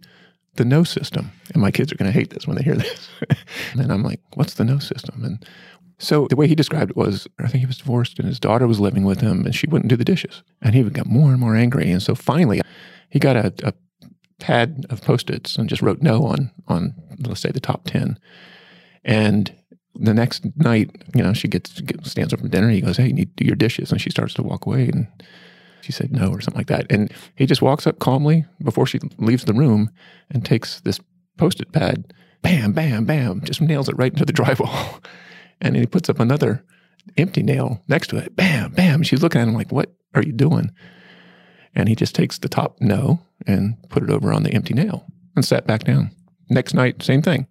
the 0.56 0.66
no 0.66 0.84
system. 0.84 1.32
And 1.54 1.62
my 1.62 1.72
kids 1.72 1.92
are 1.92 1.96
going 1.96 2.12
to 2.12 2.18
hate 2.18 2.30
this 2.30 2.46
when 2.46 2.58
they 2.58 2.64
hear 2.64 2.76
this. 2.76 3.10
and 3.74 3.92
I'm 3.92 4.04
like, 4.04 4.20
what's 4.36 4.56
the 4.56 4.66
no 4.66 4.78
system? 4.78 5.24
And 5.24 5.46
so 6.00 6.28
the 6.30 6.36
way 6.36 6.48
he 6.48 6.56
described 6.56 6.92
it 6.92 6.98
was, 6.98 7.28
I 7.40 7.48
think 7.48 7.62
he 7.62 7.66
was 7.66 7.78
divorced 7.78 8.20
and 8.20 8.28
his 8.28 8.40
daughter 8.40 8.68
was 8.68 8.80
living 8.80 9.04
with 9.04 9.22
him 9.22 9.46
and 9.46 9.56
she 9.56 9.68
wouldn't 9.68 9.90
do 9.90 9.96
the 9.96 10.06
dishes. 10.06 10.44
And 10.62 10.74
he 10.74 10.80
even 10.80 10.94
got 10.94 11.08
more 11.08 11.32
and 11.32 11.40
more 11.40 11.56
angry. 11.56 11.92
And 11.92 12.02
so 12.02 12.14
finally, 12.14 12.62
he 13.10 13.20
got 13.20 13.36
a, 13.36 13.54
a 13.64 13.74
pad 14.40 14.86
of 14.90 15.02
post-its 15.02 15.56
and 15.56 15.70
just 15.70 15.82
wrote 15.82 16.02
no 16.02 16.26
on, 16.26 16.52
on 16.68 16.94
let's 17.20 17.42
say 17.42 17.50
the 17.50 17.60
top 17.60 17.86
10. 17.86 18.20
And 19.04 19.56
the 20.00 20.14
next 20.14 20.46
night, 20.58 20.92
you 21.16 21.24
know, 21.24 21.34
she 21.34 21.48
gets, 21.48 21.82
gets 21.82 22.12
stands 22.12 22.34
up 22.34 22.40
from 22.40 22.50
dinner. 22.50 22.68
and 22.68 22.76
He 22.76 22.82
goes, 22.82 22.98
"Hey, 22.98 23.08
you 23.08 23.14
need 23.14 23.36
to 23.36 23.44
do 23.44 23.48
your 23.48 23.56
dishes," 23.56 23.92
and 23.92 24.00
she 24.00 24.10
starts 24.10 24.34
to 24.36 24.44
walk 24.44 24.66
away, 24.66 24.90
and 24.90 25.08
she 25.82 25.92
said 25.92 26.12
no 26.12 26.30
or 26.30 26.42
something 26.42 26.60
like 26.60 26.68
that. 26.68 26.86
And 26.92 27.12
he 27.36 27.46
just 27.46 27.62
walks 27.62 27.88
up 27.88 28.00
calmly 28.00 28.46
before 28.62 28.86
she 28.86 29.00
leaves 29.18 29.46
the 29.46 29.54
room 29.54 29.90
and 30.30 30.46
takes 30.46 30.82
this 30.82 31.00
post-it 31.38 31.72
pad, 31.72 32.14
bam, 32.42 32.74
bam, 32.74 33.06
bam, 33.06 33.42
just 33.42 33.62
nails 33.62 33.90
it 33.90 33.98
right 33.98 34.12
into 34.12 34.26
the 34.26 34.34
drywall, 34.34 35.04
and 35.62 35.76
then 35.76 35.82
he 35.82 35.88
puts 35.88 36.10
up 36.10 36.20
another 36.20 36.64
empty 37.18 37.44
nail 37.44 37.84
next 37.88 38.08
to 38.08 38.18
it, 38.18 38.36
bam, 38.36 38.72
bam. 38.72 39.04
She's 39.04 39.22
looking 39.22 39.42
at 39.42 39.48
him 39.48 39.54
like, 39.54 39.72
"What 39.72 39.96
are 40.14 40.24
you 40.24 40.34
doing?" 40.34 40.72
And 41.76 41.88
he 41.88 41.96
just 41.96 42.16
takes 42.16 42.40
the 42.40 42.50
top 42.50 42.78
no 42.80 43.20
and 43.46 43.78
put 43.90 44.04
it 44.04 44.10
over 44.10 44.34
on 44.34 44.44
the 44.44 44.54
empty 44.54 44.74
nail 44.74 45.06
and 45.36 45.46
sat 45.46 45.68
back 45.68 45.84
down. 45.84 46.12
Next 46.50 46.74
night, 46.74 47.04
same 47.04 47.22
thing. 47.22 47.48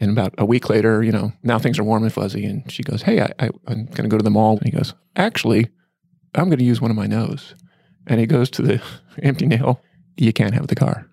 And 0.00 0.10
about 0.10 0.34
a 0.38 0.46
week 0.46 0.70
later, 0.70 1.02
you 1.02 1.12
know, 1.12 1.32
now 1.42 1.58
things 1.58 1.78
are 1.78 1.84
warm 1.84 2.02
and 2.02 2.12
fuzzy. 2.12 2.44
And 2.44 2.70
she 2.70 2.82
goes, 2.82 3.02
Hey, 3.02 3.20
I, 3.20 3.32
I, 3.38 3.50
I'm 3.66 3.84
going 3.86 4.04
to 4.04 4.08
go 4.08 4.16
to 4.16 4.24
the 4.24 4.30
mall. 4.30 4.56
And 4.56 4.64
he 4.64 4.70
goes, 4.70 4.94
Actually, 5.16 5.68
I'm 6.34 6.46
going 6.46 6.58
to 6.58 6.64
use 6.64 6.80
one 6.80 6.90
of 6.90 6.96
my 6.96 7.06
noes. 7.06 7.54
And 8.06 8.18
he 8.18 8.26
goes 8.26 8.50
to 8.50 8.62
the 8.62 8.82
empty 9.22 9.46
nail. 9.46 9.80
You 10.16 10.32
can't 10.32 10.54
have 10.54 10.68
the 10.68 10.74
car. 10.74 11.09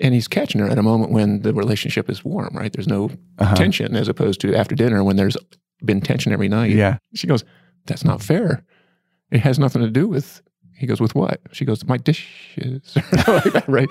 And 0.00 0.14
he's 0.14 0.28
catching 0.28 0.60
her 0.60 0.68
at 0.68 0.78
a 0.78 0.82
moment 0.82 1.10
when 1.10 1.42
the 1.42 1.52
relationship 1.52 2.08
is 2.08 2.24
warm, 2.24 2.54
right? 2.54 2.72
There's 2.72 2.86
no 2.86 3.10
uh-huh. 3.38 3.56
tension 3.56 3.96
as 3.96 4.08
opposed 4.08 4.40
to 4.42 4.54
after 4.54 4.74
dinner 4.74 5.02
when 5.02 5.16
there's 5.16 5.36
been 5.84 6.00
tension 6.00 6.32
every 6.32 6.48
night. 6.48 6.70
Yeah. 6.70 6.98
She 7.14 7.26
goes, 7.26 7.44
That's 7.86 8.04
not 8.04 8.22
fair. 8.22 8.64
It 9.30 9.40
has 9.40 9.58
nothing 9.58 9.82
to 9.82 9.90
do 9.90 10.06
with, 10.08 10.40
he 10.76 10.86
goes, 10.86 11.00
With 11.00 11.14
what? 11.14 11.40
She 11.52 11.64
goes, 11.64 11.84
My 11.84 11.96
dishes. 11.96 12.96
right. 13.66 13.88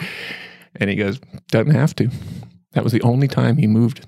And 0.76 0.89
he 0.89 0.96
goes, 0.96 1.20
Doesn't 1.50 1.74
have 1.74 1.96
to. 1.96 2.10
That 2.72 2.84
was 2.84 2.93
the 2.93 3.02
only 3.02 3.28
time 3.28 3.58
he 3.58 3.67
moved 3.67 4.06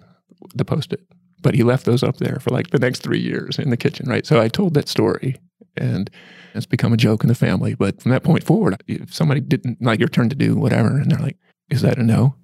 the 0.55 0.65
post 0.65 0.93
it. 0.93 1.01
But 1.41 1.55
he 1.55 1.63
left 1.63 1.85
those 1.85 2.03
up 2.03 2.17
there 2.17 2.39
for 2.39 2.49
like 2.51 2.69
the 2.71 2.79
next 2.79 3.01
three 3.01 3.19
years 3.19 3.59
in 3.59 3.69
the 3.69 3.77
kitchen, 3.77 4.09
right? 4.09 4.25
So 4.25 4.41
I 4.41 4.47
told 4.47 4.73
that 4.73 4.89
story 4.89 5.37
and 5.77 6.09
it's 6.53 6.65
become 6.65 6.93
a 6.93 6.97
joke 6.97 7.23
in 7.23 7.29
the 7.29 7.35
family. 7.35 7.75
But 7.75 8.01
from 8.01 8.11
that 8.11 8.23
point 8.23 8.43
forward, 8.43 8.81
if 8.87 9.13
somebody 9.13 9.39
didn't 9.39 9.81
like 9.81 9.99
your 9.99 10.09
turn 10.09 10.29
to 10.29 10.35
do 10.35 10.55
whatever, 10.55 10.89
and 10.89 11.09
they're 11.09 11.19
like, 11.19 11.37
is 11.69 11.81
that 11.81 11.97
a 11.97 12.03
no? 12.03 12.35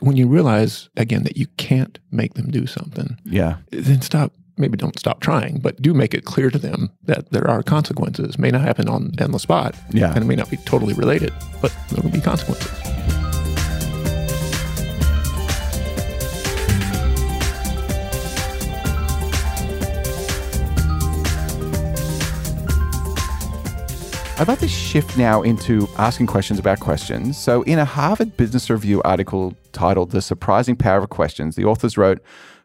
when 0.00 0.16
you 0.16 0.26
realize 0.28 0.90
again 0.96 1.22
that 1.24 1.36
you 1.36 1.46
can't 1.56 1.98
make 2.10 2.34
them 2.34 2.50
do 2.50 2.66
something, 2.66 3.18
Yeah. 3.24 3.56
then 3.70 4.02
stop. 4.02 4.32
Maybe 4.56 4.76
don't 4.76 4.96
stop 4.98 5.20
trying, 5.20 5.58
but 5.58 5.82
do 5.82 5.92
make 5.94 6.14
it 6.14 6.24
clear 6.24 6.48
to 6.50 6.58
them 6.58 6.90
that 7.02 7.30
there 7.32 7.48
are 7.50 7.62
consequences. 7.62 8.38
May 8.38 8.50
not 8.50 8.60
happen 8.60 8.88
on, 8.88 9.10
on 9.20 9.32
the 9.32 9.38
spot, 9.40 9.74
Yeah. 9.92 10.12
and 10.14 10.18
it 10.22 10.26
may 10.26 10.36
not 10.36 10.48
be 10.50 10.58
totally 10.58 10.94
related, 10.94 11.32
but 11.60 11.74
there 11.90 12.00
will 12.02 12.10
be 12.10 12.20
consequences. 12.20 12.70
I'd 24.36 24.48
like 24.48 24.58
to 24.58 24.68
shift 24.68 25.16
now 25.16 25.42
into 25.42 25.86
asking 25.96 26.26
questions 26.26 26.58
about 26.58 26.80
questions. 26.80 27.38
So, 27.38 27.62
in 27.62 27.78
a 27.78 27.84
Harvard 27.84 28.36
Business 28.36 28.68
Review 28.68 29.00
article 29.02 29.54
titled 29.70 30.10
The 30.10 30.20
Surprising 30.20 30.74
Power 30.74 30.98
of 30.98 31.08
Questions, 31.08 31.54
the 31.54 31.64
authors 31.64 31.96
wrote 31.96 32.20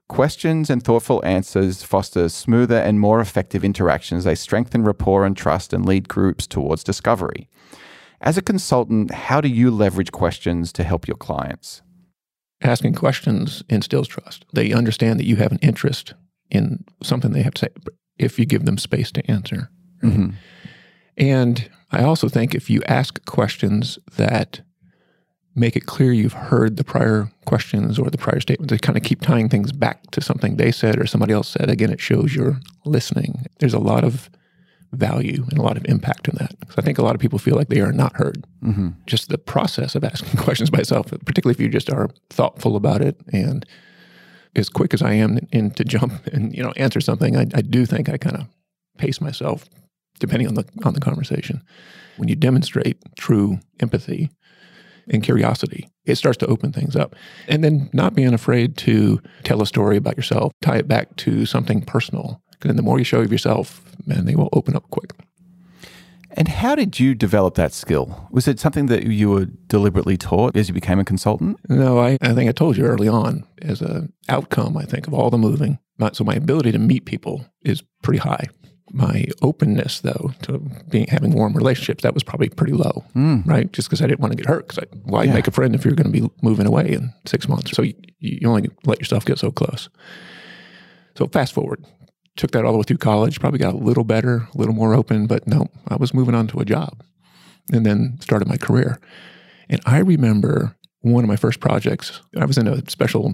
Questions 0.08 0.72
and 0.72 0.82
thoughtful 0.82 1.24
answers 1.24 1.84
foster 1.84 2.28
smoother 2.28 2.78
and 2.78 3.00
more 3.00 3.22
effective 3.22 3.64
interactions. 3.64 4.24
They 4.24 4.34
strengthen 4.34 4.84
rapport 4.84 5.26
and 5.26 5.38
trust 5.38 5.72
and 5.72 5.86
lead 5.86 6.10
groups 6.10 6.48
towards 6.48 6.84
discovery. 6.84 7.48
As 8.20 8.36
a 8.36 8.42
consultant, 8.42 9.12
how 9.12 9.40
do 9.40 9.48
you 9.48 9.70
leverage 9.70 10.12
questions 10.12 10.74
to 10.74 10.84
help 10.84 11.08
your 11.08 11.18
clients? 11.18 11.84
Asking 12.64 12.96
questions 12.96 13.64
instills 13.70 14.08
trust. 14.08 14.44
They 14.54 14.74
understand 14.74 15.20
that 15.20 15.28
you 15.28 15.36
have 15.36 15.52
an 15.52 15.60
interest 15.62 16.16
in 16.50 16.84
something 17.04 17.32
they 17.32 17.44
have 17.44 17.54
to 17.54 17.68
say 17.68 17.94
if 18.18 18.40
you 18.40 18.48
give 18.48 18.66
them 18.66 18.80
space 18.80 19.12
to 19.12 19.32
answer. 19.32 19.70
Mm-hmm. 20.04 20.32
And 21.20 21.70
I 21.92 22.04
also 22.04 22.30
think 22.30 22.56
if 22.56 22.70
you 22.70 22.82
ask 22.88 23.24
questions 23.26 24.00
that 24.16 24.62
make 25.56 25.76
it 25.76 25.86
clear 25.86 26.14
you've 26.14 26.34
heard 26.34 26.78
the 26.78 26.84
prior 26.84 27.30
questions 27.46 28.00
or 28.00 28.10
the 28.10 28.18
prior 28.18 28.40
statements, 28.40 28.72
they 28.72 28.78
kind 28.78 28.98
of 28.98 29.04
keep 29.04 29.22
tying 29.22 29.50
things 29.50 29.72
back 29.72 30.10
to 30.12 30.22
something 30.22 30.56
they 30.56 30.72
said 30.72 31.00
or 31.00 31.06
somebody 31.06 31.34
else 31.34 31.50
said. 31.50 31.70
Again, 31.70 31.92
it 31.92 32.00
shows 32.00 32.34
you're 32.34 32.60
listening. 32.86 33.46
There's 33.60 33.74
a 33.74 33.80
lot 33.80 34.04
of 34.04 34.30
value 34.94 35.46
and 35.50 35.60
a 35.60 35.62
lot 35.62 35.78
of 35.78 35.86
impact 35.86 36.28
in 36.28 36.36
that. 36.36 36.58
Because 36.60 36.78
I 36.78 36.82
think 36.82 36.98
a 36.98 37.04
lot 37.04 37.16
of 37.16 37.22
people 37.22 37.40
feel 37.40 37.56
like 37.56 37.70
they 37.70 37.82
are 37.82 37.92
not 37.92 38.16
heard. 38.16 38.46
Mm-hmm. 38.64 38.90
Just 39.06 39.30
the 39.30 39.38
process 39.38 39.96
of 39.96 40.04
asking 40.04 40.40
questions 40.44 40.70
by 40.70 40.80
itself, 40.80 41.08
particularly 41.26 41.54
if 41.54 41.60
you 41.60 41.70
just 41.70 41.92
are 41.92 42.10
thoughtful 42.30 42.76
about 42.76 43.02
it 43.02 43.20
and 43.34 43.66
as 44.56 44.70
quick 44.70 44.94
as 44.94 45.02
I 45.02 45.14
am 45.14 45.40
in 45.52 45.72
to 45.72 45.84
jump 45.84 46.26
and 46.28 46.56
you 46.56 46.64
know 46.64 46.72
answer 46.76 47.02
something, 47.02 47.36
I, 47.36 47.42
I 47.54 47.62
do 47.62 47.86
think 47.86 48.10
I 48.10 48.18
kind 48.18 48.36
of 48.36 48.48
pace 48.98 49.22
myself 49.22 49.70
depending 50.20 50.48
on 50.48 50.56
the 50.56 50.66
on 50.84 50.94
the 50.94 51.00
conversation. 51.00 51.62
When 52.18 52.30
you 52.30 52.36
demonstrate 52.36 52.98
true 53.18 53.60
empathy 53.80 54.30
and 55.10 55.24
curiosity, 55.24 55.90
it 56.06 56.16
starts 56.16 56.38
to 56.40 56.48
open 56.48 56.72
things 56.72 56.96
up. 56.96 57.16
And 57.48 57.64
then 57.64 57.90
not 57.94 58.14
being 58.14 58.34
afraid 58.34 58.78
to 58.78 59.22
tell 59.44 59.62
a 59.62 59.66
story 59.66 59.98
about 59.98 60.18
yourself, 60.18 60.52
tie 60.62 60.78
it 60.78 60.88
back 60.88 61.16
to 61.18 61.46
something 61.46 61.82
personal. 61.82 62.42
And 62.62 62.78
the 62.78 62.84
more 62.84 63.00
you 63.00 63.06
show 63.06 63.22
of 63.22 63.32
yourself, 63.32 63.82
man, 64.06 64.26
they 64.26 64.36
will 64.36 64.50
open 64.54 64.76
up 64.76 64.90
quick. 64.90 65.14
And 66.32 66.48
how 66.48 66.76
did 66.76 67.00
you 67.00 67.16
develop 67.16 67.56
that 67.56 67.74
skill? 67.74 68.28
Was 68.32 68.48
it 68.48 68.60
something 68.60 68.86
that 68.86 69.04
you 69.04 69.32
were 69.32 69.46
deliberately 69.46 70.16
taught 70.16 70.56
as 70.56 70.68
you 70.68 70.74
became 70.74 71.00
a 71.00 71.06
consultant? 71.06 71.58
No, 71.70 72.00
I, 72.00 72.18
I 72.22 72.34
think 72.34 72.48
I 72.50 72.52
told 72.52 72.78
you 72.78 72.86
early 72.86 73.08
on 73.08 73.46
as 73.62 73.82
an 73.82 74.14
outcome, 74.28 74.78
I 74.78 74.84
think, 74.84 75.08
of 75.08 75.14
all 75.14 75.30
the 75.32 75.38
moving. 75.38 75.80
So 76.14 76.24
my 76.24 76.36
ability 76.36 76.72
to 76.72 76.80
meet 76.80 77.06
people 77.06 77.46
is 77.64 77.82
pretty 78.04 78.20
high. 78.20 78.48
My 78.92 79.26
openness, 79.42 80.00
though, 80.02 80.32
to 80.44 80.60
being 80.90 81.08
having 81.08 81.32
warm 81.32 81.54
relationships, 81.54 82.04
that 82.04 82.14
was 82.14 82.24
probably 82.24 82.50
pretty 82.50 82.74
low, 82.74 83.04
Mm. 83.16 83.46
right? 83.46 83.72
Just 83.72 83.88
because 83.88 84.02
I 84.02 84.08
didn't 84.08 84.20
want 84.20 84.32
to 84.34 84.38
get 84.38 84.48
hurt. 84.48 84.68
Because 84.68 84.84
why 85.04 85.24
Yeah. 85.24 85.34
make 85.34 85.48
a 85.48 85.52
friend 85.52 85.76
if 85.76 85.86
you're 85.86 85.94
going 85.96 86.12
to 86.12 86.22
be 86.22 86.30
moving 86.42 86.66
away 86.66 86.92
in 86.94 87.14
six 87.26 87.48
months? 87.48 87.72
So 87.72 87.82
you, 87.84 87.94
you 88.20 88.48
only 88.50 88.70
let 88.86 89.00
yourself 89.00 89.26
get 89.26 89.38
so 89.40 89.52
close. 89.52 89.90
So 91.16 91.28
fast 91.28 91.54
forward, 91.54 91.86
took 92.38 92.52
that 92.52 92.66
all 92.66 92.72
the 92.72 92.78
way 92.78 92.84
through 92.84 92.98
college. 92.98 93.40
Probably 93.40 93.60
got 93.60 93.74
a 93.74 93.78
little 93.78 94.04
better, 94.06 94.48
a 94.54 94.58
little 94.58 94.74
more 94.74 94.94
open, 94.94 95.28
but 95.28 95.46
no, 95.48 95.68
I 95.88 95.96
was 95.98 96.14
moving 96.14 96.36
on 96.36 96.48
to 96.48 96.60
a 96.60 96.66
job, 96.66 97.04
and 97.72 97.86
then 97.86 98.18
started 98.22 98.48
my 98.48 98.58
career. 98.58 99.00
And 99.70 99.82
I 99.86 100.00
remember 100.00 100.76
one 101.02 101.24
of 101.24 101.28
my 101.28 101.36
first 101.36 101.60
projects. 101.60 102.22
I 102.38 102.46
was 102.46 102.58
in 102.58 102.68
a 102.68 102.90
special 102.90 103.34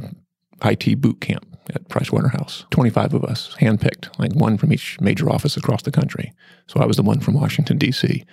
IT 0.63 0.95
boot 1.01 1.21
camp 1.21 1.54
at 1.73 1.87
Price 1.89 2.11
Waterhouse. 2.11 2.65
Twenty-five 2.71 3.13
of 3.13 3.23
us, 3.23 3.55
handpicked, 3.59 4.17
like 4.19 4.33
one 4.33 4.57
from 4.57 4.71
each 4.73 4.99
major 5.01 5.29
office 5.29 5.57
across 5.57 5.81
the 5.83 5.91
country. 5.91 6.33
So 6.67 6.79
I 6.79 6.85
was 6.85 6.97
the 6.97 7.03
one 7.03 7.19
from 7.19 7.33
Washington 7.35 7.77
D.C. 7.77 8.23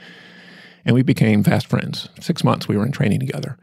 And 0.85 0.95
we 0.95 1.03
became 1.03 1.45
fast 1.45 1.67
friends. 1.69 2.09
Six 2.21 2.43
months 2.43 2.67
we 2.69 2.77
were 2.77 2.85
in 2.85 2.93
training 2.93 3.21
together. 3.21 3.57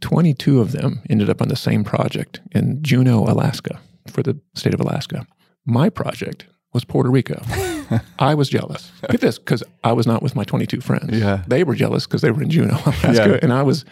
22 0.00 0.60
of 0.60 0.72
them 0.72 1.00
ended 1.08 1.30
up 1.30 1.40
on 1.40 1.48
the 1.48 1.56
same 1.56 1.84
project 1.84 2.40
in 2.52 2.82
Juneau, 2.82 3.24
Alaska, 3.24 3.80
for 4.08 4.22
the 4.22 4.38
state 4.54 4.74
of 4.74 4.80
Alaska. 4.80 5.26
My 5.64 5.88
project 5.88 6.46
was 6.72 6.84
Puerto 6.84 7.10
Rico. 7.10 7.40
I 8.18 8.34
was 8.34 8.48
jealous. 8.48 8.90
Get 9.10 9.20
this, 9.20 9.38
because 9.38 9.62
I 9.84 9.92
was 9.92 10.06
not 10.06 10.22
with 10.22 10.34
my 10.34 10.42
22 10.44 10.80
friends. 10.80 11.10
Yeah. 11.16 11.44
They 11.46 11.62
were 11.64 11.74
jealous 11.74 12.06
because 12.06 12.22
they 12.22 12.30
were 12.30 12.42
in 12.42 12.50
Juneau, 12.50 12.78
Alaska, 12.86 13.12
Yeah. 13.12 13.38
and 13.42 13.52
I 13.52 13.62
was 13.62 13.84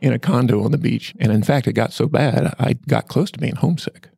in 0.00 0.12
a 0.12 0.18
condo 0.18 0.62
on 0.64 0.72
the 0.72 0.78
beach. 0.78 1.14
And 1.18 1.32
in 1.32 1.42
fact, 1.42 1.66
it 1.66 1.72
got 1.72 1.92
so 1.92 2.06
bad, 2.06 2.54
I 2.58 2.74
got 2.86 3.08
close 3.08 3.30
to 3.32 3.38
being 3.38 3.56
homesick. 3.56 4.08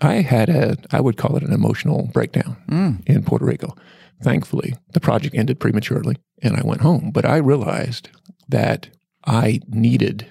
I 0.00 0.14
had 0.16 0.48
a, 0.48 0.76
I 0.90 1.00
would 1.00 1.16
call 1.16 1.36
it 1.36 1.42
an 1.42 1.52
emotional 1.52 2.10
breakdown 2.12 2.56
mm. 2.68 3.06
in 3.06 3.24
Puerto 3.24 3.44
Rico. 3.44 3.74
Thankfully, 4.22 4.74
the 4.92 5.00
project 5.00 5.34
ended 5.34 5.60
prematurely 5.60 6.16
and 6.42 6.56
I 6.56 6.62
went 6.64 6.82
home. 6.82 7.10
But 7.12 7.24
I 7.24 7.36
realized 7.36 8.08
that 8.48 8.88
I 9.26 9.60
needed 9.68 10.26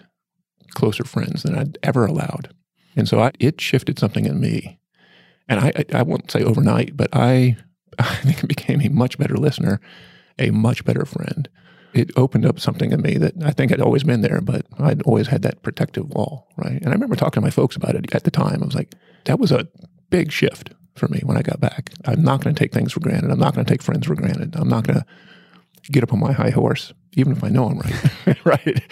closer 0.73 1.03
friends 1.03 1.43
than 1.43 1.57
I'd 1.57 1.77
ever 1.83 2.05
allowed. 2.05 2.53
And 2.95 3.07
so 3.07 3.19
I, 3.19 3.31
it 3.39 3.59
shifted 3.59 3.99
something 3.99 4.25
in 4.25 4.39
me. 4.39 4.79
And 5.47 5.59
I, 5.59 5.71
I, 5.75 5.85
I 5.99 6.03
won't 6.03 6.31
say 6.31 6.43
overnight, 6.43 6.95
but 6.95 7.09
I, 7.13 7.57
I 7.99 8.15
think 8.15 8.43
I 8.43 8.47
became 8.47 8.81
a 8.81 8.89
much 8.89 9.17
better 9.17 9.35
listener, 9.35 9.79
a 10.39 10.51
much 10.51 10.85
better 10.85 11.05
friend. 11.05 11.49
It 11.93 12.11
opened 12.17 12.45
up 12.45 12.59
something 12.59 12.91
in 12.91 13.01
me 13.01 13.17
that 13.17 13.33
I 13.43 13.51
think 13.51 13.71
had 13.71 13.81
always 13.81 14.03
been 14.03 14.21
there, 14.21 14.41
but 14.41 14.65
I'd 14.79 15.03
always 15.03 15.27
had 15.27 15.43
that 15.43 15.61
protective 15.61 16.09
wall, 16.09 16.47
right? 16.57 16.81
And 16.81 16.87
I 16.87 16.91
remember 16.91 17.15
talking 17.15 17.41
to 17.41 17.45
my 17.45 17.51
folks 17.51 17.75
about 17.75 17.95
it 17.95 18.13
at 18.13 18.23
the 18.23 18.31
time. 18.31 18.61
I 18.61 18.65
was 18.65 18.75
like, 18.75 18.95
that 19.25 19.39
was 19.39 19.51
a 19.51 19.67
big 20.09 20.31
shift 20.31 20.71
for 20.95 21.07
me 21.07 21.21
when 21.23 21.37
I 21.37 21.41
got 21.41 21.59
back. 21.59 21.91
I'm 22.05 22.23
not 22.23 22.43
going 22.43 22.55
to 22.55 22.59
take 22.59 22.73
things 22.73 22.93
for 22.93 22.99
granted. 22.99 23.31
I'm 23.31 23.39
not 23.39 23.53
going 23.53 23.65
to 23.65 23.71
take 23.71 23.83
friends 23.83 24.07
for 24.07 24.15
granted. 24.15 24.55
I'm 24.55 24.69
not 24.69 24.85
going 24.85 24.99
to 24.99 25.05
get 25.91 26.03
up 26.03 26.13
on 26.13 26.19
my 26.19 26.31
high 26.31 26.49
horse, 26.49 26.93
even 27.13 27.33
if 27.33 27.43
I 27.43 27.49
know 27.49 27.69
I'm 27.69 27.79
right. 27.79 28.45
right? 28.45 28.83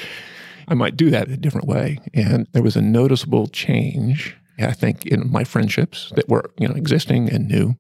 I 0.67 0.73
might 0.73 0.95
do 0.95 1.09
that 1.09 1.29
a 1.29 1.37
different 1.37 1.67
way. 1.67 1.99
And 2.13 2.47
there 2.53 2.63
was 2.63 2.75
a 2.75 2.81
noticeable 2.81 3.47
change, 3.47 4.37
I 4.59 4.73
think, 4.73 5.05
in 5.05 5.31
my 5.31 5.43
friendships 5.43 6.11
that 6.15 6.29
were, 6.29 6.51
you 6.57 6.67
know, 6.67 6.75
existing 6.75 7.29
and 7.29 7.47
new. 7.47 7.75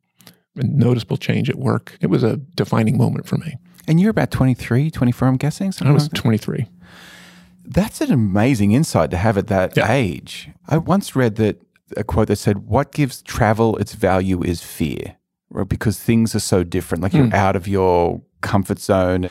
A 0.57 0.63
noticeable 0.63 1.15
change 1.15 1.49
at 1.49 1.55
work. 1.55 1.97
It 2.01 2.07
was 2.07 2.23
a 2.23 2.35
defining 2.35 2.97
moment 2.97 3.25
for 3.25 3.37
me. 3.37 3.55
And 3.87 3.99
you're 3.99 4.11
about 4.11 4.31
23, 4.31 4.91
24, 4.91 5.27
I'm 5.27 5.37
guessing? 5.37 5.73
I 5.81 5.91
was 5.91 6.03
like 6.05 6.13
23. 6.13 6.67
That's 7.65 8.01
an 8.01 8.11
amazing 8.11 8.71
insight 8.73 9.11
to 9.11 9.17
have 9.17 9.37
at 9.37 9.47
that 9.47 9.75
Yeah. 9.77 9.91
age. 9.91 10.49
I 10.67 10.77
once 10.77 11.15
read 11.15 11.35
that 11.35 11.61
a 11.97 12.03
quote 12.03 12.27
that 12.27 12.37
said, 12.37 12.59
"What 12.67 12.91
gives 12.91 13.21
travel 13.21 13.75
its 13.77 13.93
value 13.93 14.41
is 14.43 14.61
fear, 14.61 15.15
right? 15.49 15.67
because 15.67 15.99
things 15.99 16.33
are 16.35 16.39
so 16.39 16.63
different. 16.63 17.03
Like 17.03 17.13
you're 17.13 17.33
out 17.35 17.55
of 17.55 17.67
your 17.67 18.21
comfort 18.41 18.79
zone." 18.79 19.29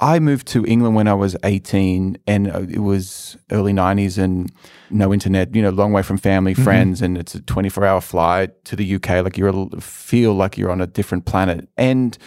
I 0.00 0.18
moved 0.18 0.48
to 0.48 0.64
England 0.66 0.96
when 0.96 1.06
I 1.06 1.14
was 1.14 1.36
18, 1.44 2.18
and 2.26 2.50
uh, 2.50 2.62
it 2.68 2.80
was 2.80 3.36
early 3.52 3.72
90s, 3.72 4.18
and 4.18 4.50
no 4.90 5.12
internet. 5.12 5.54
You 5.54 5.62
know, 5.62 5.70
long 5.70 5.92
way 5.92 6.02
from 6.02 6.18
family, 6.18 6.52
friends, 6.52 7.00
and 7.00 7.16
it's 7.16 7.34
a 7.36 7.40
24-hour 7.40 8.00
flight 8.00 8.64
to 8.64 8.74
the 8.76 8.96
UK. 8.96 9.22
Like 9.22 9.38
you 9.38 9.70
feel 9.80 10.34
like 10.34 10.58
you're 10.58 10.70
on 10.72 10.80
a 10.80 10.86
different 10.88 11.26
planet, 11.26 11.68
and 11.76 12.18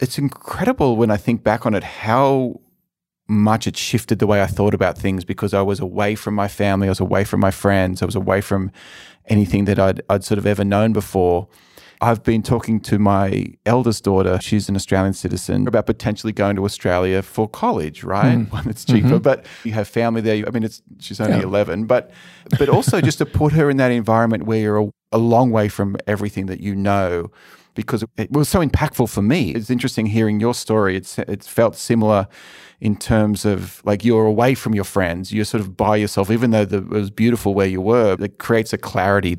it's 0.00 0.18
incredible 0.18 0.96
when 0.96 1.10
I 1.10 1.16
think 1.16 1.42
back 1.42 1.66
on 1.66 1.74
it 1.74 1.84
how 1.84 2.60
much 3.28 3.66
it 3.66 3.76
shifted 3.76 4.18
the 4.18 4.26
way 4.26 4.42
I 4.42 4.46
thought 4.46 4.74
about 4.74 4.98
things 4.98 5.24
because 5.24 5.54
I 5.54 5.62
was 5.62 5.78
away 5.78 6.16
from 6.16 6.34
my 6.34 6.48
family, 6.48 6.88
I 6.88 6.90
was 6.90 7.00
away 7.00 7.22
from 7.24 7.38
my 7.40 7.52
friends, 7.52 8.02
I 8.02 8.06
was 8.06 8.16
away 8.16 8.40
from 8.40 8.72
anything 9.26 9.66
that 9.66 9.78
I'd, 9.78 10.02
I'd 10.08 10.24
sort 10.24 10.38
of 10.38 10.46
ever 10.46 10.64
known 10.64 10.92
before. 10.92 11.46
I've 12.02 12.24
been 12.24 12.42
talking 12.42 12.80
to 12.80 12.98
my 12.98 13.54
eldest 13.66 14.04
daughter, 14.04 14.38
she's 14.40 14.68
an 14.68 14.74
Australian 14.74 15.12
citizen, 15.12 15.68
about 15.68 15.86
potentially 15.86 16.32
going 16.32 16.56
to 16.56 16.64
Australia 16.64 17.22
for 17.22 17.46
college, 17.46 18.02
right? 18.02 18.38
Mm. 18.38 18.50
One 18.50 18.64
that's 18.64 18.84
cheaper, 18.84 19.08
mm-hmm. 19.08 19.18
but 19.18 19.46
you 19.64 19.72
have 19.72 19.86
family 19.86 20.22
there. 20.22 20.44
I 20.46 20.50
mean, 20.50 20.64
it's 20.64 20.82
she's 20.98 21.20
only 21.20 21.36
Yeah. 21.36 21.44
11, 21.44 21.84
but 21.84 22.10
but 22.58 22.68
also 22.68 23.00
just 23.02 23.18
to 23.18 23.26
put 23.26 23.52
her 23.52 23.68
in 23.68 23.76
that 23.76 23.92
environment 23.92 24.44
where 24.44 24.58
you're 24.58 24.80
a, 24.80 24.90
a 25.12 25.18
long 25.18 25.50
way 25.50 25.68
from 25.68 25.96
everything 26.06 26.46
that 26.46 26.60
you 26.60 26.74
know 26.74 27.30
because 27.74 28.04
it 28.16 28.30
was 28.30 28.48
so 28.48 28.60
impactful 28.64 29.08
for 29.08 29.22
me. 29.22 29.50
It's 29.50 29.70
interesting 29.70 30.06
hearing 30.06 30.40
your 30.40 30.54
story. 30.54 30.96
It's 30.96 31.18
it's 31.18 31.48
felt 31.48 31.76
similar 31.76 32.26
in 32.80 32.96
terms 32.96 33.44
of 33.44 33.82
like 33.84 34.04
you're 34.04 34.26
away 34.26 34.54
from 34.54 34.74
your 34.74 34.84
friends, 34.84 35.32
you're 35.32 35.44
sort 35.44 35.60
of 35.60 35.76
by 35.76 35.96
yourself, 35.96 36.30
even 36.30 36.50
though 36.50 36.64
the, 36.64 36.78
it 36.78 36.88
was 36.88 37.10
beautiful 37.10 37.54
where 37.54 37.66
you 37.66 37.80
were. 37.80 38.16
It 38.18 38.38
creates 38.38 38.72
a 38.72 38.78
clarity. 38.78 39.38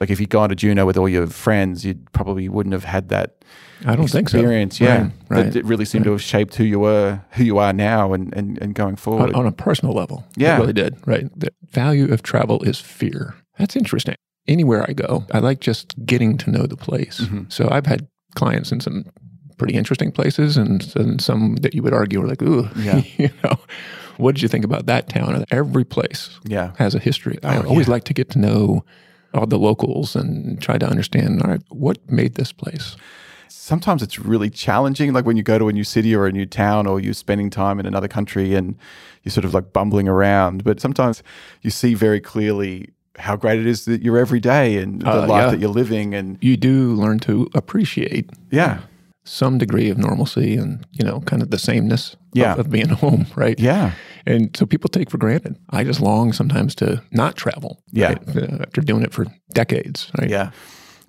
Like 0.00 0.10
if 0.10 0.18
you'd 0.18 0.30
gone 0.30 0.48
to 0.48 0.56
Juneau 0.56 0.84
with 0.84 0.96
all 0.96 1.08
your 1.08 1.28
friends, 1.28 1.84
you 1.84 1.94
probably 2.12 2.48
wouldn't 2.48 2.72
have 2.72 2.84
had 2.84 3.08
that 3.10 3.44
I 3.86 3.94
don't 3.94 4.08
think 4.08 4.28
so. 4.28 4.38
experience. 4.38 4.80
Yeah, 4.80 5.10
Right, 5.28 5.44
right. 5.44 5.56
It 5.56 5.64
really 5.64 5.84
seemed 5.84 6.04
to 6.04 6.12
have 6.12 6.22
shaped 6.22 6.56
who 6.56 6.64
you 6.64 6.80
were, 6.80 7.20
who 7.32 7.44
you 7.44 7.58
are 7.58 7.72
now, 7.72 8.12
and 8.12 8.34
and, 8.34 8.60
and 8.60 8.74
going 8.74 8.96
forward. 8.96 9.32
on, 9.32 9.42
on 9.42 9.46
a 9.46 9.52
personal 9.52 9.94
level. 9.94 10.24
Yeah. 10.36 10.56
It 10.56 10.60
really 10.60 10.72
did. 10.72 10.96
Right. 11.06 11.28
The 11.38 11.52
value 11.70 12.12
of 12.12 12.22
travel 12.22 12.62
is 12.62 12.80
fear. 12.80 13.34
That's 13.58 13.76
interesting. 13.76 14.16
Anywhere 14.48 14.84
I 14.88 14.92
go, 14.92 15.24
I 15.32 15.38
like 15.38 15.60
just 15.60 15.94
getting 16.04 16.36
to 16.38 16.50
know 16.50 16.66
the 16.66 16.76
place. 16.76 17.20
Mm-hmm. 17.20 17.42
So 17.48 17.68
I've 17.70 17.86
had 17.86 18.08
clients 18.34 18.72
in 18.72 18.80
some 18.80 19.04
pretty 19.58 19.74
interesting 19.74 20.10
places 20.10 20.56
and, 20.56 20.92
and 20.96 21.20
some 21.20 21.56
that 21.56 21.74
you 21.74 21.82
would 21.82 21.92
argue 21.94 22.22
are 22.22 22.26
like, 22.26 22.42
ooh, 22.42 22.68
Yeah. 22.76 23.02
you 23.18 23.30
know, 23.44 23.54
what 24.16 24.34
did 24.34 24.42
you 24.42 24.48
think 24.48 24.64
about 24.64 24.86
that 24.86 25.08
town? 25.08 25.44
Every 25.50 25.84
place 25.84 26.38
yeah, 26.44 26.72
has 26.78 26.94
a 26.94 26.98
history. 26.98 27.38
I 27.44 27.58
Oh, 27.58 27.68
always 27.68 27.86
yeah. 27.86 27.92
like 27.92 28.04
to 28.04 28.14
get 28.14 28.30
to 28.30 28.38
know 28.38 28.84
all 29.32 29.46
the 29.46 29.58
locals 29.58 30.16
and 30.16 30.60
try 30.60 30.76
to 30.78 30.86
understand, 30.86 31.42
all 31.42 31.50
right, 31.50 31.62
what 31.70 31.98
made 32.10 32.34
this 32.34 32.52
place? 32.52 32.96
sometimes 33.48 34.02
it's 34.02 34.18
really 34.18 34.50
challenging 34.50 35.12
like 35.12 35.24
when 35.26 35.36
you 35.36 35.42
go 35.42 35.56
to 35.58 35.68
a 35.68 35.72
new 35.72 35.84
city 35.84 36.14
or 36.16 36.26
a 36.26 36.32
new 36.32 36.46
town 36.46 36.84
or 36.86 36.98
you're 36.98 37.14
spending 37.14 37.48
time 37.50 37.78
in 37.78 37.86
another 37.86 38.08
country 38.08 38.54
and 38.54 38.76
you're 39.22 39.30
sort 39.30 39.44
of 39.44 39.54
like 39.54 39.72
bumbling 39.72 40.08
around 40.08 40.64
but 40.64 40.80
sometimes 40.80 41.22
you 41.60 41.70
see 41.70 41.94
very 41.94 42.18
clearly 42.18 42.88
how 43.18 43.36
great 43.36 43.60
it 43.60 43.66
is 43.66 43.84
that 43.84 44.02
you're 44.02 44.18
every 44.18 44.40
day 44.40 44.76
and 44.78 45.02
the 45.02 45.10
Uh, 45.10 45.26
life 45.26 45.44
yeah. 45.44 45.50
that 45.50 45.60
you're 45.60 45.74
living 45.74 46.14
and 46.14 46.38
You 46.40 46.56
do 46.56 46.94
learn 46.94 47.18
to 47.20 47.48
appreciate 47.54 48.30
yeah 48.50 48.78
some 49.24 49.56
degree 49.58 49.88
of 49.90 49.98
normalcy 49.98 50.56
and 50.56 50.84
you 50.90 51.04
know 51.04 51.20
kind 51.20 51.42
of 51.42 51.50
the 51.50 51.58
sameness 51.58 52.16
Yeah. 52.34 52.52
of, 52.54 52.58
of 52.60 52.70
being 52.70 52.88
home, 53.04 53.26
right? 53.36 53.60
Yeah. 53.60 53.90
And 54.26 54.56
so 54.56 54.66
people 54.66 54.88
take 54.88 55.10
for 55.10 55.18
granted. 55.18 55.56
I 55.70 55.84
just 55.84 56.00
long 56.00 56.32
sometimes 56.32 56.74
to 56.76 57.02
not 57.10 57.36
travel. 57.36 57.82
Yeah. 57.92 58.08
right? 58.08 58.36
Uh, 58.36 58.62
after 58.66 58.80
doing 58.80 59.02
it 59.04 59.12
for 59.12 59.26
decades, 59.54 60.10
right? 60.18 60.30
Yeah. 60.30 60.50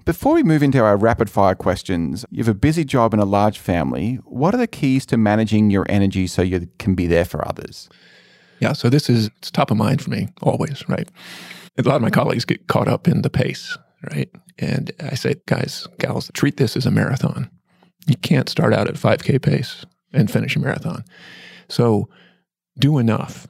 Before 0.05 0.33
we 0.35 0.43
move 0.43 0.61
into 0.65 0.79
our 0.83 0.97
rapid 0.97 1.29
fire 1.29 1.55
questions, 1.55 2.25
you 2.29 2.43
have 2.43 2.51
a 2.51 2.59
busy 2.59 2.83
job 2.85 3.13
and 3.13 3.21
a 3.21 3.25
large 3.25 3.57
family. 3.59 4.19
What 4.25 4.53
are 4.53 4.57
the 4.59 4.67
keys 4.67 5.05
to 5.05 5.17
managing 5.17 5.71
your 5.71 5.85
energy 5.89 6.27
so 6.27 6.41
you 6.41 6.67
can 6.77 6.93
be 6.95 7.07
there 7.07 7.25
for 7.25 7.47
others? 7.47 7.89
Yeah. 8.59 8.73
So 8.73 8.89
this 8.89 9.09
is 9.09 9.29
it's 9.37 9.49
top 9.51 9.71
of 9.71 9.77
mind 9.77 10.01
for 10.01 10.09
me 10.11 10.27
always, 10.41 10.83
right? 10.89 11.07
A 11.77 11.81
lot 11.81 11.95
of 11.95 12.01
my 12.01 12.09
colleagues 12.09 12.45
get 12.45 12.67
caught 12.67 12.87
up 12.87 13.07
in 13.07 13.23
the 13.23 13.29
pace, 13.29 13.77
right? 14.11 14.29
And 14.59 14.91
I 14.99 15.15
say, 15.15 15.35
guys, 15.47 15.87
gals, 15.99 16.29
treat 16.33 16.57
this 16.57 16.77
as 16.77 16.85
a 16.85 16.91
marathon. 16.91 17.49
You 18.07 18.15
can't 18.17 18.49
start 18.49 18.73
out 18.73 18.87
at 18.87 18.95
5K 18.95 19.41
pace 19.41 19.85
and 20.13 20.29
finish 20.29 20.55
a 20.55 20.59
marathon. 20.59 21.03
So 21.69 22.09
do 22.77 22.99
enough, 22.99 23.47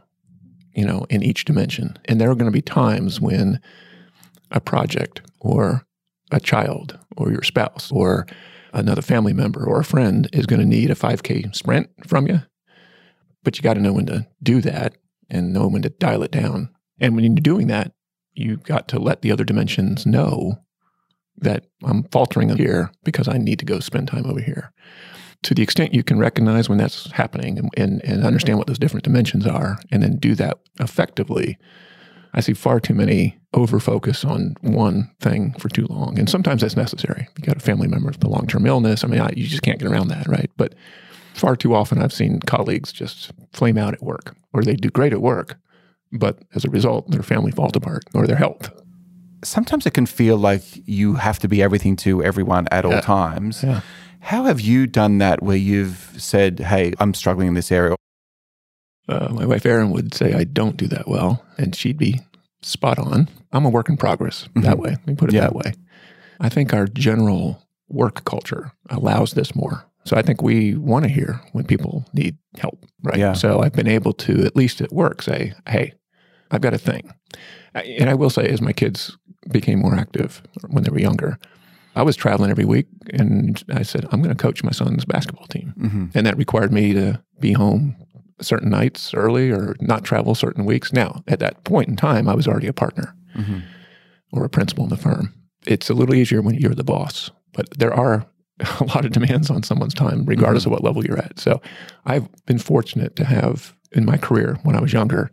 you 0.74 0.86
know, 0.86 1.06
in 1.10 1.24
each 1.24 1.46
dimension. 1.46 1.98
And 2.06 2.22
there 2.22 2.32
are 2.32 2.36
going 2.36 2.52
to 2.52 2.56
be 2.56 2.62
times 2.62 3.20
when 3.20 3.60
a 4.52 4.62
project 4.62 5.22
or 5.42 5.86
a 6.32 6.40
child 6.40 6.98
or 7.18 7.32
your 7.32 7.44
spouse 7.44 7.92
or 7.92 8.26
another 8.74 9.02
family 9.02 9.34
member 9.34 9.66
or 9.66 9.80
a 9.80 9.86
friend 9.86 10.30
is 10.32 10.46
going 10.46 10.60
to 10.60 10.66
need 10.66 10.90
a 10.90 10.96
5K 10.96 11.54
sprint 11.56 11.90
from 12.08 12.28
you. 12.28 12.42
But 13.44 13.58
you 13.58 13.64
got 13.64 13.74
to 13.74 13.82
know 13.82 13.94
when 13.94 14.06
to 14.06 14.28
do 14.42 14.62
that 14.62 14.96
and 15.30 15.52
know 15.54 15.68
when 15.68 15.82
to 15.82 15.90
dial 15.90 16.24
it 16.24 16.32
down. 16.32 16.70
And 17.00 17.16
when 17.16 17.26
you're 17.26 17.36
doing 17.36 17.68
that, 17.68 17.92
you 18.36 18.58
got 18.58 18.88
to 18.90 19.00
let 19.00 19.22
the 19.22 19.32
other 19.32 19.44
dimensions 19.44 20.06
know 20.06 20.58
that 21.38 21.66
I'm 21.84 22.04
faltering 22.06 22.50
here 22.56 22.92
because 23.04 23.28
I 23.28 23.38
need 23.38 23.60
to 23.60 23.66
go 23.66 23.80
spend 23.80 24.08
time 24.08 24.26
over 24.26 24.40
here. 24.40 24.72
To 25.44 25.54
the 25.54 25.64
extent 25.64 25.94
you 25.94 26.04
can 26.04 26.20
recognize 26.20 26.70
when 26.70 26.78
that's 26.78 27.12
happening 27.12 27.58
and, 27.58 27.70
and, 27.76 28.04
and 28.06 28.24
understand 28.24 28.58
what 28.58 28.68
those 28.68 28.80
different 28.80 29.04
dimensions 29.04 29.46
are, 29.46 29.78
and 29.92 30.02
then 30.02 30.18
do 30.18 30.36
that 30.36 30.60
effectively, 30.80 31.58
I 32.34 32.42
see 32.42 32.54
far 32.54 32.80
too 32.80 32.94
many 32.94 33.38
over 33.54 33.80
focus 33.80 34.24
on 34.24 34.56
one 34.62 35.12
thing 35.20 35.54
for 35.60 35.70
too 35.70 35.86
long. 35.88 36.18
And 36.18 36.30
sometimes 36.30 36.62
that's 36.62 36.78
necessary. 36.78 37.28
You 37.38 37.44
got 37.44 37.58
a 37.58 37.62
family 37.62 37.88
member 37.88 38.08
with 38.08 38.24
a 38.24 38.30
long 38.30 38.48
term 38.48 38.66
illness. 38.66 39.04
I 39.04 39.08
mean, 39.08 39.20
I, 39.20 39.32
you 39.36 39.46
just 39.46 39.64
can't 39.64 39.80
get 39.80 39.92
around 39.92 40.08
that, 40.08 40.28
right? 40.28 40.50
But 40.58 40.76
far 41.34 41.56
too 41.56 41.76
often 41.76 42.02
I've 42.02 42.14
seen 42.14 42.40
colleagues 42.40 42.92
just 42.92 43.32
flame 43.52 43.78
out 43.78 43.94
at 43.94 44.02
work, 44.02 44.36
or 44.54 44.64
they 44.64 44.76
do 44.76 44.90
great 44.90 45.14
at 45.14 45.22
work, 45.22 45.58
but 46.14 46.40
as 46.56 46.64
a 46.66 46.70
result, 46.70 47.10
their 47.12 47.24
family 47.24 47.52
falls 47.52 47.72
apart 47.76 48.04
or 48.14 48.26
their 48.28 48.36
health. 48.38 48.72
Sometimes 49.44 49.86
it 49.86 49.94
can 49.94 50.06
feel 50.06 50.38
like 50.38 50.64
you 50.86 51.16
have 51.16 51.40
to 51.40 51.48
be 51.48 51.62
everything 51.62 51.96
to 51.98 52.24
everyone 52.24 52.68
at 52.72 52.86
all 52.86 52.92
Yeah. 52.94 53.02
times. 53.02 53.64
Yeah. 53.64 53.82
How 54.22 54.46
have 54.46 54.62
you 54.62 54.88
done 54.88 55.18
that 55.18 55.44
where 55.44 55.58
you've 55.58 56.14
said, 56.18 56.60
hey, 56.60 56.94
I'm 57.00 57.14
struggling 57.14 57.50
in 57.50 57.54
this 57.56 57.72
area? 57.72 57.96
Uh, 59.10 59.28
my 59.34 59.46
wife 59.46 59.66
Erin 59.66 59.90
would 59.92 60.14
say 60.14 60.34
I 60.34 60.46
don't 60.46 60.78
do 60.78 60.88
that 60.88 61.08
well, 61.10 61.44
and 61.58 61.76
she'd 61.76 61.98
be 61.98 62.22
spot 62.62 62.98
on. 62.98 63.28
I'm 63.52 63.66
a 63.66 63.70
work 63.70 63.90
in 63.90 63.98
progress 63.98 64.48
that 64.56 64.78
way. 64.80 64.92
Let 64.92 65.08
me 65.08 65.16
put 65.16 65.30
it 65.30 65.36
Yeah. 65.36 65.42
that 65.42 65.56
way. 65.56 65.74
I 66.40 66.48
think 66.48 66.74
our 66.74 66.88
general 66.88 67.62
work 67.90 68.24
culture 68.24 68.72
allows 68.90 69.34
this 69.34 69.54
more. 69.56 69.84
So 70.06 70.16
I 70.16 70.22
think 70.22 70.42
we 70.42 70.76
want 70.76 71.04
to 71.04 71.10
hear 71.10 71.42
when 71.52 71.66
people 71.66 72.06
need 72.14 72.38
help, 72.58 72.86
right? 73.04 73.18
Yeah. 73.18 73.34
So 73.34 73.62
I've 73.62 73.74
been 73.74 73.88
able 73.88 74.14
to, 74.14 74.46
at 74.46 74.56
least 74.56 74.80
at 74.82 74.92
work, 74.94 75.22
say, 75.22 75.54
hey, 75.68 75.94
I've 76.54 76.62
got 76.62 76.74
a 76.74 76.78
thing. 76.78 77.14
And 77.76 78.10
I 78.10 78.14
will 78.14 78.30
say, 78.30 78.48
as 78.48 78.62
my 78.62 78.72
kids 78.74 79.18
became 79.52 79.80
more 79.80 79.96
active 79.96 80.42
when 80.70 80.84
they 80.84 80.92
were 80.92 81.00
younger, 81.00 81.38
I 81.96 82.04
was 82.04 82.16
traveling 82.16 82.52
every 82.52 82.66
week 82.66 82.88
and 83.12 83.62
I 83.74 83.84
said, 83.84 84.06
I'm 84.12 84.22
going 84.22 84.36
to 84.36 84.42
coach 84.42 84.64
my 84.64 84.72
son's 84.72 85.06
basketball 85.06 85.48
team. 85.48 85.74
Mm-hmm. 85.78 86.06
And 86.16 86.26
that 86.26 86.38
required 86.38 86.72
me 86.72 86.94
to 86.94 87.22
be 87.40 87.54
home 87.54 87.96
certain 88.42 88.70
nights 88.70 89.14
early 89.14 89.52
or 89.52 89.76
not 89.82 90.04
travel 90.04 90.36
certain 90.36 90.66
weeks. 90.66 90.94
Now, 90.94 91.24
at 91.28 91.40
that 91.40 91.64
point 91.64 91.90
in 91.90 91.96
time, 91.96 92.28
I 92.30 92.36
was 92.36 92.48
already 92.48 92.68
a 92.68 92.74
partner 92.74 93.16
Mm-hmm. 93.36 93.60
or 94.32 94.46
a 94.46 94.50
principal 94.50 94.84
in 94.84 94.92
the 94.92 94.96
firm. 94.98 95.34
It's 95.66 95.90
a 95.90 95.96
little 95.96 96.14
easier 96.14 96.40
when 96.44 96.54
you're 96.54 96.76
the 96.76 96.84
boss, 96.84 97.32
but 97.52 97.68
there 97.80 97.92
are 97.92 98.28
a 98.80 98.84
lot 98.84 99.06
of 99.06 99.12
demands 99.12 99.50
on 99.50 99.64
someone's 99.64 99.96
time, 99.96 100.24
regardless 100.26 100.68
of 100.68 100.72
what 100.72 100.84
level 100.84 101.04
you're 101.04 101.18
at. 101.18 101.40
So 101.40 101.60
I've 102.06 102.28
been 102.46 102.60
fortunate 102.60 103.16
to 103.16 103.26
have 103.26 103.74
in 103.92 104.06
my 104.06 104.18
career 104.18 104.60
when 104.62 104.76
I 104.76 104.82
was 104.82 104.94
younger, 104.94 105.32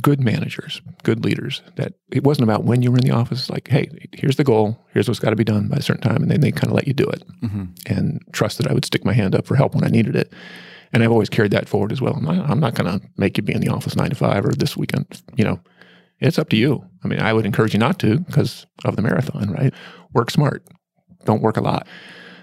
good 0.00 0.20
managers, 0.20 0.80
good 1.02 1.24
leaders 1.24 1.62
that 1.76 1.94
it 2.12 2.22
wasn't 2.24 2.44
about 2.44 2.64
when 2.64 2.82
you 2.82 2.90
were 2.90 2.98
in 2.98 3.04
the 3.04 3.10
office, 3.10 3.50
like, 3.50 3.68
hey, 3.68 3.88
here's 4.12 4.36
the 4.36 4.44
goal, 4.44 4.78
here's 4.92 5.08
what's 5.08 5.20
got 5.20 5.30
to 5.30 5.36
be 5.36 5.44
done 5.44 5.68
by 5.68 5.76
a 5.76 5.82
certain 5.82 6.02
time. 6.02 6.22
And 6.22 6.30
then 6.30 6.40
they 6.40 6.52
kind 6.52 6.68
of 6.68 6.74
let 6.74 6.86
you 6.86 6.94
do 6.94 7.06
it 7.08 7.22
Mm-hmm. 7.42 7.64
and 7.86 8.20
trust 8.32 8.58
that 8.58 8.66
I 8.68 8.72
would 8.74 8.84
stick 8.84 9.04
my 9.04 9.12
hand 9.12 9.34
up 9.34 9.46
for 9.46 9.56
help 9.56 9.74
when 9.74 9.84
I 9.84 9.88
needed 9.88 10.14
it. 10.14 10.32
And 10.92 11.02
I've 11.02 11.10
always 11.12 11.28
carried 11.28 11.52
that 11.52 11.68
forward 11.68 11.92
as 11.92 12.00
well. 12.00 12.14
I'm 12.14 12.24
not, 12.24 12.50
I'm 12.50 12.60
not 12.60 12.74
going 12.74 13.00
to 13.00 13.06
make 13.16 13.36
you 13.36 13.42
be 13.42 13.54
in 13.54 13.60
the 13.60 13.68
office 13.68 13.96
nine 13.96 14.10
to 14.10 14.16
five 14.16 14.44
or 14.44 14.52
this 14.52 14.76
weekend. 14.76 15.22
You 15.36 15.44
know, 15.44 15.60
it's 16.18 16.38
up 16.38 16.48
to 16.50 16.56
you. 16.56 16.84
I 17.04 17.08
mean, 17.08 17.20
I 17.20 17.32
would 17.32 17.46
encourage 17.46 17.72
you 17.72 17.78
not 17.78 17.98
to 18.00 18.18
because 18.20 18.66
of 18.84 18.96
the 18.96 19.02
marathon, 19.02 19.50
right? 19.52 19.72
Work 20.12 20.30
smart, 20.30 20.66
don't 21.24 21.42
work 21.42 21.56
a 21.56 21.62
lot. 21.62 21.86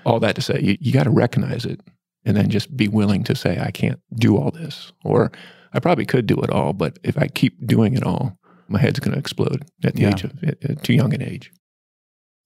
All 0.06 0.20
that 0.22 0.36
to 0.36 0.42
say, 0.42 0.60
you, 0.62 0.78
you 0.80 0.92
got 0.94 1.04
to 1.04 1.10
recognize 1.10 1.66
it 1.66 1.82
and 2.26 2.36
then 2.36 2.50
just 2.50 2.76
be 2.76 2.88
willing 2.88 3.24
to 3.26 3.36
say, 3.36 3.60
I 3.60 3.72
can't 3.72 4.00
do 4.16 4.38
all 4.38 4.52
this, 4.52 4.92
or 5.04 5.32
I 5.74 5.80
probably 5.80 6.06
could 6.06 6.26
do 6.26 6.36
it 6.42 6.50
all, 6.50 6.74
but 6.74 6.98
if 7.04 7.18
I 7.18 7.28
keep 7.28 7.66
doing 7.68 7.94
it 7.96 8.04
all, 8.04 8.38
my 8.68 8.80
head's 8.80 9.00
going 9.00 9.14
to 9.14 9.20
explode 9.20 9.66
at 9.84 9.96
the 9.96 10.02
Yeah. 10.04 10.10
age 10.10 10.24
of 10.24 10.44
at, 10.44 10.64
at 10.70 10.84
too 10.84 10.94
young 10.94 11.14
an 11.14 11.22
age. 11.22 11.52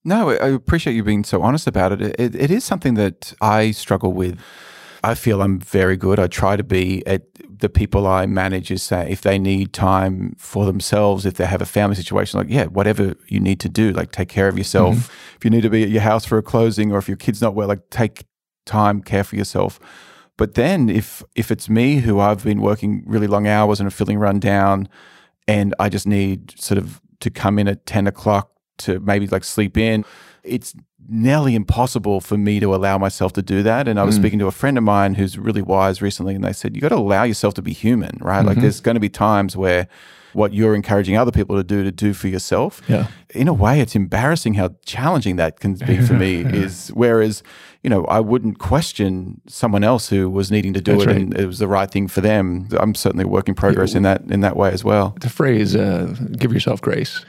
No, 0.04 0.30
I 0.30 0.48
appreciate 0.48 0.94
you 0.94 1.04
being 1.04 1.22
so 1.24 1.42
honest 1.42 1.66
about 1.66 1.92
it. 1.92 2.00
it. 2.18 2.34
It 2.34 2.50
is 2.50 2.64
something 2.64 2.94
that 2.94 3.34
I 3.40 3.70
struggle 3.70 4.12
with. 4.12 4.38
I 5.04 5.14
feel 5.14 5.42
I'm 5.42 5.58
very 5.60 5.96
good. 5.96 6.18
I 6.20 6.26
try 6.28 6.56
to 6.56 6.62
be 6.64 7.04
at 7.06 7.22
the 7.58 7.68
people 7.68 8.06
I 8.06 8.26
manage 8.26 8.70
is 8.70 8.82
say 8.82 9.08
if 9.10 9.20
they 9.22 9.38
need 9.38 9.72
time 9.72 10.34
for 10.38 10.64
themselves, 10.64 11.24
if 11.24 11.34
they 11.34 11.46
have 11.46 11.62
a 11.62 11.66
family 11.66 11.94
situation, 11.96 12.38
like 12.38 12.48
yeah, 12.50 12.66
whatever 12.66 13.14
you 13.28 13.38
need 13.40 13.60
to 13.60 13.68
do, 13.68 13.92
like 13.92 14.10
take 14.12 14.28
care 14.28 14.48
of 14.48 14.58
yourself. 14.58 14.94
Mm-hmm. 14.96 15.36
If 15.36 15.44
you 15.44 15.50
need 15.50 15.62
to 15.62 15.70
be 15.70 15.84
at 15.84 15.90
your 15.90 16.02
house 16.02 16.24
for 16.24 16.38
a 16.38 16.42
closing, 16.42 16.92
or 16.92 16.98
if 16.98 17.08
your 17.08 17.16
kid's 17.16 17.40
not 17.40 17.54
well, 17.54 17.68
like 17.68 17.88
take 17.90 18.24
time, 18.66 19.02
care 19.02 19.24
for 19.24 19.36
yourself. 19.36 19.78
But 20.36 20.54
then 20.54 20.88
if 20.88 21.22
if 21.34 21.50
it's 21.50 21.68
me 21.68 21.96
who 21.96 22.18
I've 22.18 22.44
been 22.44 22.60
working 22.60 23.04
really 23.06 23.26
long 23.26 23.46
hours 23.46 23.80
and 23.80 23.86
are 23.86 23.90
feeling 23.90 24.18
run 24.18 24.40
down, 24.40 24.88
and 25.46 25.74
I 25.78 25.88
just 25.88 26.06
need 26.06 26.58
sort 26.58 26.78
of 26.78 27.00
to 27.20 27.30
come 27.30 27.58
in 27.58 27.68
at 27.68 27.86
ten 27.86 28.06
o'clock 28.06 28.50
to 28.78 28.98
maybe 29.00 29.26
like 29.26 29.44
sleep 29.44 29.76
in, 29.76 30.04
it's 30.42 30.74
nearly 31.08 31.54
impossible 31.54 32.20
for 32.20 32.38
me 32.38 32.60
to 32.60 32.74
allow 32.74 32.96
myself 32.96 33.32
to 33.34 33.42
do 33.42 33.62
that. 33.62 33.88
And 33.88 33.98
I 33.98 34.04
was 34.04 34.16
mm. 34.16 34.20
speaking 34.20 34.38
to 34.38 34.46
a 34.46 34.52
friend 34.52 34.78
of 34.78 34.84
mine 34.84 35.14
who's 35.14 35.38
really 35.38 35.62
wise 35.62 36.00
recently, 36.00 36.34
and 36.34 36.44
they 36.44 36.52
said, 36.52 36.74
you 36.74 36.80
got 36.80 36.90
to 36.90 36.96
allow 36.96 37.24
yourself 37.24 37.54
to 37.54 37.62
be 37.62 37.72
human, 37.72 38.18
right? 38.20 38.44
Like 38.44 38.54
mm-hmm. 38.54 38.62
there's 38.62 38.80
going 38.80 38.94
to 38.94 39.00
be 39.00 39.08
times 39.08 39.56
where 39.56 39.88
what 40.34 40.52
you're 40.54 40.74
encouraging 40.74 41.16
other 41.16 41.30
people 41.32 41.56
to 41.56 41.64
do 41.64 41.82
to 41.84 41.92
do 41.92 42.12
for 42.14 42.28
yourself. 42.28 42.80
Yeah. 42.88 43.08
In 43.34 43.48
a 43.48 43.52
way, 43.52 43.80
it's 43.80 43.94
embarrassing 43.94 44.54
how 44.54 44.70
challenging 44.86 45.36
that 45.36 45.60
can 45.60 45.74
be 45.74 46.00
for 46.00 46.14
me. 46.14 46.40
Is 46.64 46.88
whereas, 46.94 47.42
you 47.82 47.90
know, 47.90 48.04
I 48.06 48.20
wouldn't 48.20 48.58
question 48.58 49.40
someone 49.48 49.84
else 49.84 50.08
who 50.08 50.28
was 50.30 50.50
needing 50.50 50.72
to 50.74 50.80
do 50.80 50.92
That's 50.92 51.04
it 51.04 51.06
right. 51.08 51.16
and 51.16 51.36
it 51.38 51.46
was 51.46 51.58
the 51.58 51.68
right 51.68 51.90
thing 51.90 52.08
for 52.08 52.20
them. 52.20 52.68
I'm 52.78 52.94
certainly 52.94 53.24
a 53.24 53.28
work 53.28 53.48
in 53.48 53.54
progress 53.54 53.94
in 53.94 54.02
that 54.02 54.22
in 54.30 54.40
that 54.40 54.56
way 54.56 54.70
as 54.72 54.84
well. 54.84 55.14
the 55.20 55.30
phrase 55.30 55.74
uh, 55.76 56.14
give 56.38 56.52
yourself 56.52 56.80
grace 56.80 57.24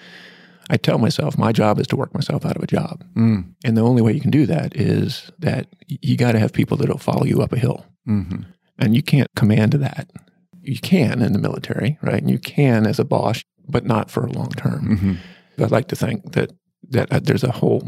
i 0.69 0.77
tell 0.77 0.97
myself 0.97 1.37
my 1.37 1.51
job 1.51 1.77
is 1.79 1.87
to 1.87 1.95
work 1.97 2.13
myself 2.13 2.45
out 2.45 2.55
of 2.55 2.63
a 2.63 2.67
job 2.67 3.03
Mm. 3.17 3.53
and 3.65 3.75
the 3.77 3.81
only 3.81 4.01
way 4.01 4.13
you 4.13 4.21
can 4.21 4.31
do 4.31 4.45
that 4.45 4.73
is 4.77 5.29
that 5.39 5.67
you 5.87 6.15
got 6.15 6.31
to 6.31 6.39
have 6.39 6.53
people 6.53 6.77
that'll 6.77 6.97
follow 6.97 7.25
you 7.25 7.41
up 7.41 7.51
a 7.51 7.57
hill 7.59 7.85
hmm 8.05 8.43
and 8.79 8.95
you 8.95 9.03
can't 9.03 9.27
command 9.35 9.73
that 9.73 10.09
you 10.63 10.79
can 10.79 11.21
in 11.21 11.33
the 11.33 11.39
military 11.39 11.97
right 12.01 12.21
and 12.21 12.31
you 12.31 12.39
can 12.39 12.85
as 12.87 12.99
a 12.99 13.05
boss 13.05 13.43
but 13.67 13.85
not 13.85 14.09
for 14.11 14.25
a 14.25 14.31
long 14.31 14.49
term 14.51 14.97
hmm 14.97 15.13
i'd 15.63 15.71
like 15.71 15.87
to 15.87 15.95
think 15.95 16.31
that 16.33 16.51
that 16.89 17.11
uh, 17.11 17.19
there's 17.21 17.43
a 17.43 17.51
whole 17.51 17.87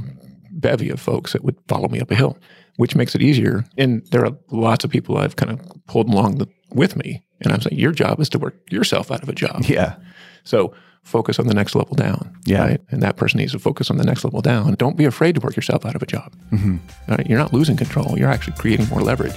bevy 0.52 0.90
of 0.90 1.00
folks 1.00 1.34
that 1.34 1.44
would 1.44 1.56
follow 1.68 1.88
me 1.88 2.00
up 2.00 2.12
a 2.12 2.16
hill 2.16 2.38
which 2.78 2.96
makes 2.96 3.16
it 3.16 3.22
easier 3.22 3.66
and 3.78 4.06
there 4.12 4.24
are 4.26 4.38
lots 4.52 4.84
of 4.86 4.92
people 4.92 5.18
i've 5.18 5.36
kind 5.36 5.52
of 5.52 5.60
pulled 5.88 6.10
along 6.10 6.36
the, 6.38 6.48
with 6.72 6.96
me 6.96 7.26
and 7.42 7.52
i'm 7.52 7.62
saying 7.62 7.80
your 7.80 7.92
job 7.92 8.20
is 8.20 8.30
to 8.30 8.38
work 8.40 8.56
yourself 8.72 9.12
out 9.12 9.24
of 9.24 9.30
a 9.30 9.34
job 9.34 9.64
Yeah. 9.66 9.96
so 10.44 10.74
focus 11.04 11.38
on 11.40 11.46
the 11.46 11.54
next 11.54 11.76
level 11.76 11.94
down. 11.94 12.36
Yeah. 12.48 12.62
Right? 12.66 12.82
And 12.90 13.04
that 13.04 13.16
person 13.16 13.38
needs 13.38 13.52
to 13.52 13.60
focus 13.60 13.92
on 13.92 13.98
the 13.98 14.04
next 14.04 14.24
level 14.24 14.42
down. 14.42 14.74
Don't 14.74 14.98
be 14.98 15.06
afraid 15.06 15.36
to 15.36 15.40
work 15.42 15.56
yourself 15.56 15.86
out 15.86 15.94
of 15.96 16.02
a 16.02 16.08
job. 16.08 16.36
Mm-hmm. 16.52 16.78
Right? 17.08 17.28
You're 17.30 17.38
not 17.38 17.54
losing 17.54 17.78
control. 17.78 18.18
You're 18.18 18.32
actually 18.32 18.58
creating 18.58 18.90
more 18.90 19.02
leverage. 19.02 19.36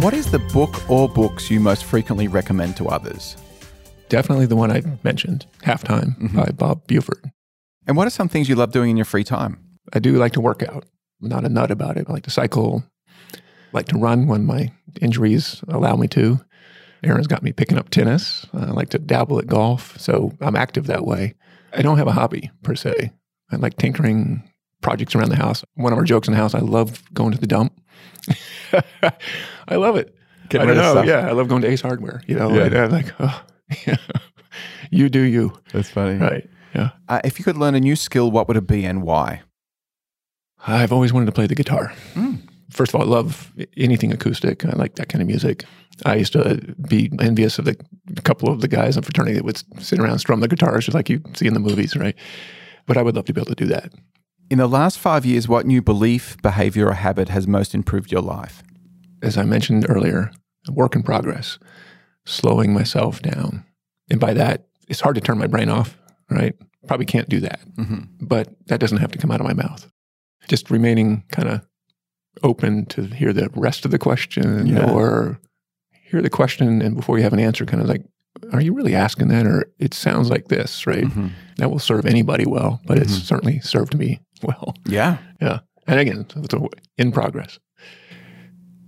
What 0.00 0.12
is 0.12 0.30
the 0.30 0.38
book 0.38 0.88
or 0.90 1.08
books 1.08 1.50
you 1.50 1.60
most 1.60 1.84
frequently 1.84 2.28
recommend 2.28 2.76
to 2.76 2.88
others? 2.88 3.36
Definitely 4.08 4.46
the 4.46 4.56
one 4.56 4.70
I 4.70 4.82
mentioned, 5.02 5.46
Halftime 5.62 6.18
Mm-hmm. 6.18 6.36
by 6.36 6.46
Bob 6.50 6.86
Buford. 6.86 7.30
And 7.86 7.96
what 7.96 8.06
are 8.06 8.10
some 8.10 8.28
things 8.28 8.48
you 8.48 8.54
love 8.54 8.72
doing 8.72 8.90
in 8.90 8.96
your 8.96 9.04
free 9.06 9.24
time? 9.24 9.58
I 9.92 9.98
do 10.00 10.12
like 10.16 10.32
to 10.32 10.40
work 10.40 10.62
out. 10.62 10.84
I'm 11.22 11.28
not 11.28 11.44
a 11.44 11.48
nut 11.48 11.70
about 11.70 11.96
it. 11.96 12.06
I 12.08 12.12
like 12.12 12.24
to 12.24 12.30
cycle, 12.30 12.84
I 13.34 13.38
like 13.72 13.86
to 13.86 13.98
run 13.98 14.26
when 14.26 14.44
my 14.44 14.72
injuries 15.00 15.62
allow 15.68 15.96
me 15.96 16.08
to. 16.08 16.40
Erin's 17.02 17.26
got 17.26 17.42
me 17.42 17.52
picking 17.52 17.78
up 17.78 17.88
tennis. 17.90 18.46
I 18.52 18.66
like 18.66 18.90
to 18.90 18.98
dabble 18.98 19.38
at 19.38 19.46
golf, 19.46 19.98
so 19.98 20.32
I'm 20.40 20.56
active 20.56 20.86
that 20.86 21.04
way. 21.06 21.34
I 21.72 21.82
don't 21.82 21.98
have 21.98 22.06
a 22.08 22.12
hobby 22.12 22.50
per 22.62 22.74
se. 22.74 23.10
I 23.50 23.56
like 23.56 23.76
tinkering 23.76 24.42
projects 24.82 25.14
around 25.14 25.30
the 25.30 25.36
house. 25.36 25.64
One 25.74 25.92
of 25.92 25.98
our 25.98 26.04
jokes 26.04 26.28
in 26.28 26.32
the 26.34 26.38
house, 26.40 26.54
I 26.54 26.60
love 26.60 27.02
going 27.14 27.32
to 27.32 27.38
the 27.38 27.46
dump. 27.46 27.72
I 29.68 29.76
love 29.76 29.96
it. 29.96 30.14
Get 30.48 30.60
I 30.60 30.66
don't 30.66 30.76
know. 30.76 30.90
stuff. 30.92 31.06
Yeah, 31.06 31.26
I 31.28 31.32
love 31.32 31.48
going 31.48 31.62
to 31.62 31.68
Ace 31.68 31.80
Hardware. 31.80 32.22
You 32.26 32.36
know, 32.36 32.52
Yeah. 32.54 32.64
and 32.64 32.76
I'm 32.76 32.90
like, 32.90 33.12
oh, 33.20 33.44
yeah. 33.86 33.96
you 34.90 35.08
do 35.08 35.20
you. 35.20 35.52
That's 35.72 35.90
funny. 35.90 36.18
Right. 36.18 36.48
Yeah. 36.74 36.90
Uh, 37.08 37.20
if 37.24 37.38
you 37.38 37.44
could 37.44 37.56
learn 37.56 37.74
a 37.74 37.80
new 37.80 37.96
skill, 37.96 38.30
what 38.30 38.48
would 38.48 38.56
it 38.56 38.66
be 38.66 38.84
and 38.84 39.02
why? 39.02 39.42
I've 40.66 40.92
always 40.92 41.12
wanted 41.12 41.26
to 41.26 41.32
play 41.32 41.46
the 41.46 41.54
guitar. 41.54 41.92
Hmm. 42.14 42.34
First 42.70 42.92
of 42.94 43.00
all, 43.00 43.06
I 43.06 43.10
love 43.10 43.52
anything 43.76 44.12
acoustic. 44.12 44.64
I 44.64 44.70
like 44.70 44.96
that 44.96 45.08
kind 45.08 45.22
of 45.22 45.28
music. 45.28 45.64
I 46.04 46.16
used 46.16 46.32
to 46.32 46.74
be 46.88 47.10
envious 47.20 47.58
of 47.58 47.66
the 47.66 47.76
couple 48.24 48.48
of 48.48 48.60
the 48.62 48.68
guys 48.68 48.96
in 48.96 49.02
fraternity 49.02 49.34
that 49.36 49.44
would 49.44 49.62
sit 49.80 50.00
around 50.00 50.10
and 50.12 50.20
strum 50.20 50.40
the 50.40 50.48
guitars 50.48 50.86
just 50.86 50.94
like 50.94 51.08
you 51.08 51.22
see 51.34 51.46
in 51.46 51.54
the 51.54 51.60
movies, 51.60 51.94
right? 51.94 52.16
But 52.86 52.96
I 52.96 53.02
would 53.02 53.14
love 53.14 53.26
to 53.26 53.32
be 53.32 53.40
able 53.40 53.54
to 53.54 53.54
do 53.54 53.66
that. 53.66 53.92
In 54.50 54.58
the 54.58 54.66
last 54.66 54.98
five 54.98 55.24
years, 55.24 55.48
what 55.48 55.66
new 55.66 55.82
belief, 55.82 56.36
behavior, 56.42 56.88
or 56.88 56.92
habit 56.94 57.28
has 57.28 57.46
most 57.46 57.74
improved 57.74 58.12
your 58.12 58.20
life? 58.20 58.62
As 59.22 59.36
I 59.38 59.44
mentioned 59.44 59.86
earlier, 59.88 60.30
work 60.70 60.94
in 60.94 61.02
progress, 61.02 61.58
slowing 62.26 62.72
myself 62.72 63.22
down. 63.22 63.64
And 64.10 64.20
by 64.20 64.34
that, 64.34 64.66
it's 64.88 65.00
hard 65.00 65.14
to 65.14 65.20
turn 65.20 65.38
my 65.38 65.46
brain 65.46 65.68
off, 65.70 65.98
right? 66.30 66.54
Probably 66.86 67.06
can't 67.06 67.28
do 67.28 67.40
that. 67.40 67.60
Mm-hmm. 67.78 68.26
but 68.26 68.48
that 68.66 68.78
doesn't 68.80 68.98
have 68.98 69.10
to 69.12 69.18
come 69.18 69.30
out 69.30 69.40
of 69.40 69.46
my 69.46 69.54
mouth. 69.54 69.90
Just 70.48 70.70
remaining 70.70 71.24
kind 71.32 71.48
of 71.48 71.66
open 72.42 72.84
to 72.86 73.02
hear 73.06 73.32
the 73.32 73.48
rest 73.56 73.84
of 73.84 73.90
the 73.90 73.98
question 73.98 74.66
Yeah. 74.66 74.90
or 74.90 75.40
hear 76.10 76.20
the 76.20 76.30
question 76.30 76.82
and 76.82 76.94
before 76.94 77.16
you 77.16 77.24
have 77.24 77.32
an 77.32 77.40
answer, 77.40 77.64
kind 77.64 77.82
of 77.82 77.88
like, 77.88 78.04
are 78.52 78.60
you 78.60 78.74
really 78.74 78.94
asking 78.94 79.28
that? 79.28 79.46
Or 79.46 79.64
it 79.78 79.94
sounds 79.94 80.28
like 80.30 80.48
this, 80.48 80.86
right? 80.86 81.04
Mm-hmm. 81.04 81.28
That 81.56 81.70
will 81.70 81.78
serve 81.78 82.04
anybody 82.04 82.44
well, 82.46 82.80
but 82.86 82.98
it's 82.98 83.16
Mhm. 83.18 83.22
certainly 83.22 83.60
served 83.60 83.96
me 83.96 84.20
well. 84.48 84.74
Yeah. 84.86 85.18
Yeah. 85.40 85.60
And 85.86 86.00
again, 86.00 86.26
it's 86.36 86.54
in 86.98 87.12
progress. 87.12 87.58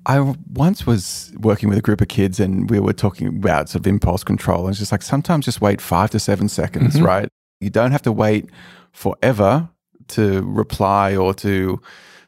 I 0.06 0.20
once 0.52 0.86
was 0.86 1.32
working 1.40 1.68
with 1.68 1.76
a 1.78 1.82
group 1.82 2.00
of 2.00 2.08
kids 2.08 2.38
and 2.38 2.70
we 2.70 2.78
were 2.78 2.92
talking 2.92 3.26
about 3.26 3.68
sort 3.68 3.80
of 3.82 3.86
impulse 3.88 4.22
control. 4.22 4.60
And 4.66 4.70
it's 4.70 4.78
just 4.78 4.92
like 4.92 5.02
sometimes 5.02 5.44
just 5.44 5.60
wait 5.60 5.80
five 5.80 6.10
to 6.10 6.20
seven 6.20 6.48
seconds, 6.48 6.94
Mhm. 6.96 7.04
right? 7.04 7.28
You 7.60 7.70
don't 7.70 7.90
have 7.90 8.02
to 8.02 8.12
wait 8.12 8.48
forever 8.92 9.68
to 10.08 10.42
reply 10.42 11.16
or 11.16 11.34
to 11.34 11.80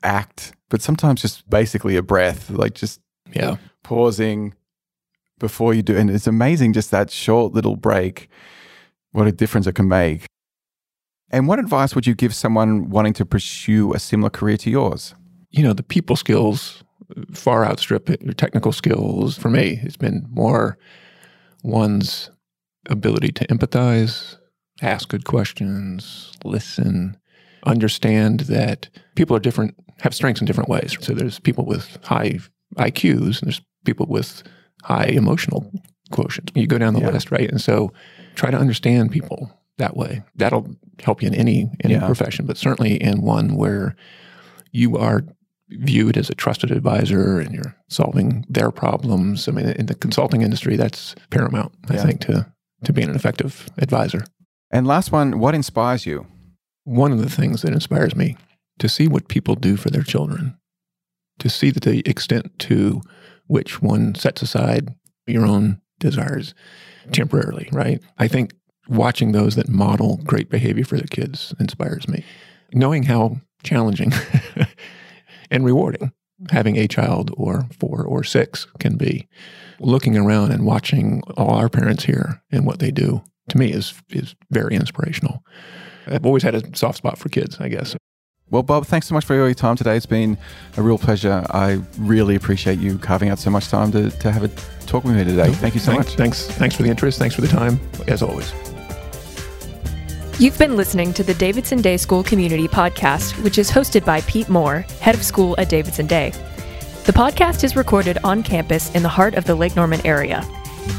act, 0.02 0.52
but 0.70 0.82
sometimes 0.82 1.22
just 1.22 1.48
basically 1.48 1.96
a 1.96 2.02
breath, 2.02 2.50
like 2.50 2.74
just 2.74 3.00
Yeah. 3.32 3.56
pausing 3.84 4.54
before 5.38 5.72
you 5.72 5.82
do. 5.82 5.96
And 5.96 6.10
it's 6.10 6.26
amazing 6.26 6.72
just 6.72 6.90
that 6.90 7.10
short 7.12 7.52
little 7.54 7.76
break, 7.76 8.28
what 9.12 9.28
a 9.28 9.32
difference 9.32 9.68
it 9.68 9.76
can 9.76 9.86
make. 9.88 10.26
And 11.30 11.46
what 11.46 11.58
advice 11.58 11.94
would 11.94 12.06
you 12.06 12.14
give 12.14 12.34
someone 12.34 12.88
wanting 12.90 13.12
to 13.14 13.26
pursue 13.26 13.92
a 13.92 13.98
similar 13.98 14.30
career 14.30 14.56
to 14.58 14.70
yours? 14.70 15.14
You 15.50 15.62
know, 15.62 15.72
the 15.72 15.82
people 15.82 16.16
skills 16.16 16.82
far 17.34 17.64
outstrip 17.64 18.08
your 18.22 18.34
technical 18.34 18.72
skills. 18.72 19.36
For 19.36 19.50
me, 19.50 19.80
it's 19.82 19.96
been 19.96 20.26
more 20.30 20.78
one's 21.62 22.30
ability 22.88 23.32
to 23.32 23.46
empathize, 23.48 24.36
ask 24.82 25.08
good 25.08 25.24
questions, 25.24 26.32
listen, 26.44 27.16
understand 27.64 28.40
that 28.40 28.88
people 29.14 29.36
are 29.36 29.40
different, 29.40 29.74
have 30.00 30.14
strengths 30.14 30.40
in 30.40 30.46
different 30.46 30.68
ways. 30.68 30.96
So 31.00 31.12
there's 31.12 31.38
people 31.40 31.64
with 31.66 31.98
high 32.04 32.38
IQs, 32.76 33.40
and 33.40 33.48
there's 33.48 33.60
people 33.84 34.06
with 34.06 34.42
high 34.84 35.06
emotional 35.06 35.70
quotients. 36.10 36.50
You 36.54 36.66
go 36.66 36.78
down 36.78 36.94
the 36.94 37.00
Yeah. 37.00 37.10
list, 37.10 37.30
right? 37.30 37.50
And 37.50 37.60
so 37.60 37.92
try 38.34 38.50
to 38.50 38.56
understand 38.58 39.10
people 39.10 39.57
that 39.78 39.96
way. 39.96 40.22
That'll 40.36 40.68
help 41.02 41.22
you 41.22 41.28
in 41.28 41.34
any 41.34 41.70
any 41.82 41.94
Yeah. 41.94 42.06
profession, 42.06 42.46
but 42.46 42.56
certainly 42.56 42.94
in 43.02 43.22
one 43.22 43.54
where 43.56 43.96
you 44.72 44.96
are 44.96 45.24
viewed 45.70 46.16
as 46.16 46.30
a 46.30 46.34
trusted 46.34 46.70
advisor 46.70 47.38
and 47.40 47.54
you're 47.54 47.74
solving 47.88 48.44
their 48.48 48.70
problems. 48.70 49.48
I 49.48 49.52
mean, 49.52 49.66
in 49.70 49.86
the 49.86 49.94
consulting 49.94 50.42
industry, 50.42 50.76
that's 50.76 51.14
paramount, 51.30 51.72
I 51.88 51.94
Yeah. 51.94 52.02
think, 52.04 52.20
to 52.22 52.46
to 52.84 52.92
being 52.92 53.08
an 53.08 53.16
effective 53.16 53.68
advisor. 53.78 54.24
And 54.70 54.86
last 54.86 55.10
one, 55.10 55.40
what 55.40 55.54
inspires 55.56 56.06
you? 56.06 56.26
One 56.84 57.10
of 57.10 57.18
the 57.18 57.28
things 57.28 57.62
that 57.62 57.72
inspires 57.72 58.14
me 58.14 58.36
to 58.78 58.88
see 58.88 59.08
what 59.08 59.26
people 59.26 59.56
do 59.56 59.76
for 59.76 59.90
their 59.90 60.04
children, 60.04 60.54
to 61.40 61.48
see 61.48 61.70
that 61.70 61.82
the 61.82 62.08
extent 62.08 62.56
to 62.60 63.00
which 63.48 63.82
one 63.82 64.14
sets 64.14 64.42
aside 64.42 64.94
your 65.26 65.44
own 65.44 65.80
desires 65.98 66.54
temporarily, 67.10 67.68
right? 67.72 68.00
I 68.16 68.28
think 68.28 68.52
watching 68.88 69.32
those 69.32 69.54
that 69.56 69.68
model 69.68 70.20
great 70.24 70.48
behavior 70.48 70.84
for 70.84 70.96
their 70.96 71.06
kids 71.06 71.54
inspires 71.60 72.08
me. 72.08 72.24
Knowing 72.72 73.04
how 73.04 73.38
challenging 73.62 74.12
and 75.50 75.64
rewarding 75.64 76.12
having 76.50 76.76
a 76.76 76.88
child 76.88 77.30
or 77.36 77.66
four 77.78 78.04
or 78.04 78.24
six 78.24 78.66
can 78.78 78.96
be. 78.96 79.26
Looking 79.80 80.16
around 80.16 80.52
and 80.52 80.64
watching 80.64 81.22
all 81.36 81.54
our 81.54 81.68
parents 81.68 82.04
here 82.04 82.42
and 82.50 82.66
what 82.66 82.78
they 82.78 82.90
do 82.90 83.22
to 83.48 83.58
me 83.58 83.72
is 83.72 83.94
is 84.10 84.34
very 84.50 84.74
inspirational. 84.74 85.44
I've 86.06 86.26
always 86.26 86.42
had 86.42 86.54
a 86.54 86.76
soft 86.76 86.98
spot 86.98 87.18
for 87.18 87.28
kids, 87.28 87.58
I 87.60 87.68
guess. 87.68 87.96
Well, 88.50 88.62
Bob, 88.62 88.86
thanks 88.86 89.06
so 89.06 89.14
much 89.14 89.26
for 89.26 89.34
your 89.34 89.52
time 89.52 89.76
today. 89.76 89.94
It's 89.94 90.06
been 90.06 90.38
a 90.78 90.82
real 90.82 90.96
pleasure. 90.96 91.44
I 91.50 91.82
really 91.98 92.34
appreciate 92.34 92.78
you 92.78 92.96
carving 92.96 93.28
out 93.28 93.38
so 93.38 93.50
much 93.50 93.68
time 93.68 93.92
to, 93.92 94.10
to 94.10 94.32
have 94.32 94.42
a 94.42 94.48
talk 94.86 95.04
with 95.04 95.14
me 95.14 95.24
today. 95.24 95.52
Thank 95.52 95.74
you 95.74 95.80
so 95.80 95.92
thanks, 95.92 96.06
much. 96.06 96.16
Thanks, 96.16 96.46
thanks 96.46 96.74
for 96.74 96.82
the 96.82 96.88
interest. 96.88 97.18
Thanks 97.18 97.34
for 97.34 97.42
the 97.42 97.48
time, 97.48 97.78
as 98.06 98.22
always. 98.22 98.67
You've 100.40 100.56
been 100.56 100.76
listening 100.76 101.12
to 101.14 101.24
the 101.24 101.34
Davidson 101.34 101.82
Day 101.82 101.96
School 101.96 102.22
Community 102.22 102.68
Podcast, 102.68 103.42
which 103.42 103.58
is 103.58 103.72
hosted 103.72 104.04
by 104.04 104.20
Pete 104.20 104.48
Moore, 104.48 104.86
head 105.00 105.16
of 105.16 105.24
school 105.24 105.56
at 105.58 105.68
Davidson 105.68 106.06
Day. 106.06 106.30
The 107.06 107.12
podcast 107.12 107.64
is 107.64 107.74
recorded 107.74 108.18
on 108.22 108.44
campus 108.44 108.94
in 108.94 109.02
the 109.02 109.08
heart 109.08 109.34
of 109.34 109.46
the 109.46 109.56
Lake 109.56 109.74
Norman 109.74 110.00
area. 110.06 110.46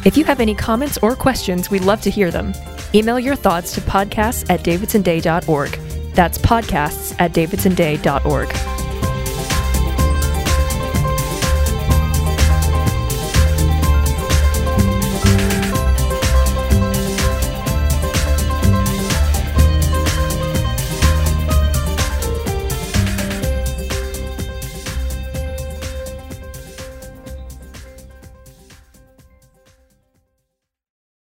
If 0.04 0.18
you 0.18 0.26
have 0.26 0.42
any 0.42 0.54
comments 0.54 0.98
or 1.02 1.16
questions, 1.16 1.72
we'd 1.72 1.86
love 1.86 2.02
to 2.02 2.10
hear 2.10 2.32
them. 2.32 2.54
Email 2.94 3.18
your 3.18 3.38
thoughts 3.38 3.74
to 3.76 3.82
podcasts 3.82 4.50
at 4.50 4.60
davidsonday.org. 4.60 5.72
That's 6.14 6.38
podcasts 6.38 7.16
at 7.18 7.32
davidsonday.org. 7.32 9.09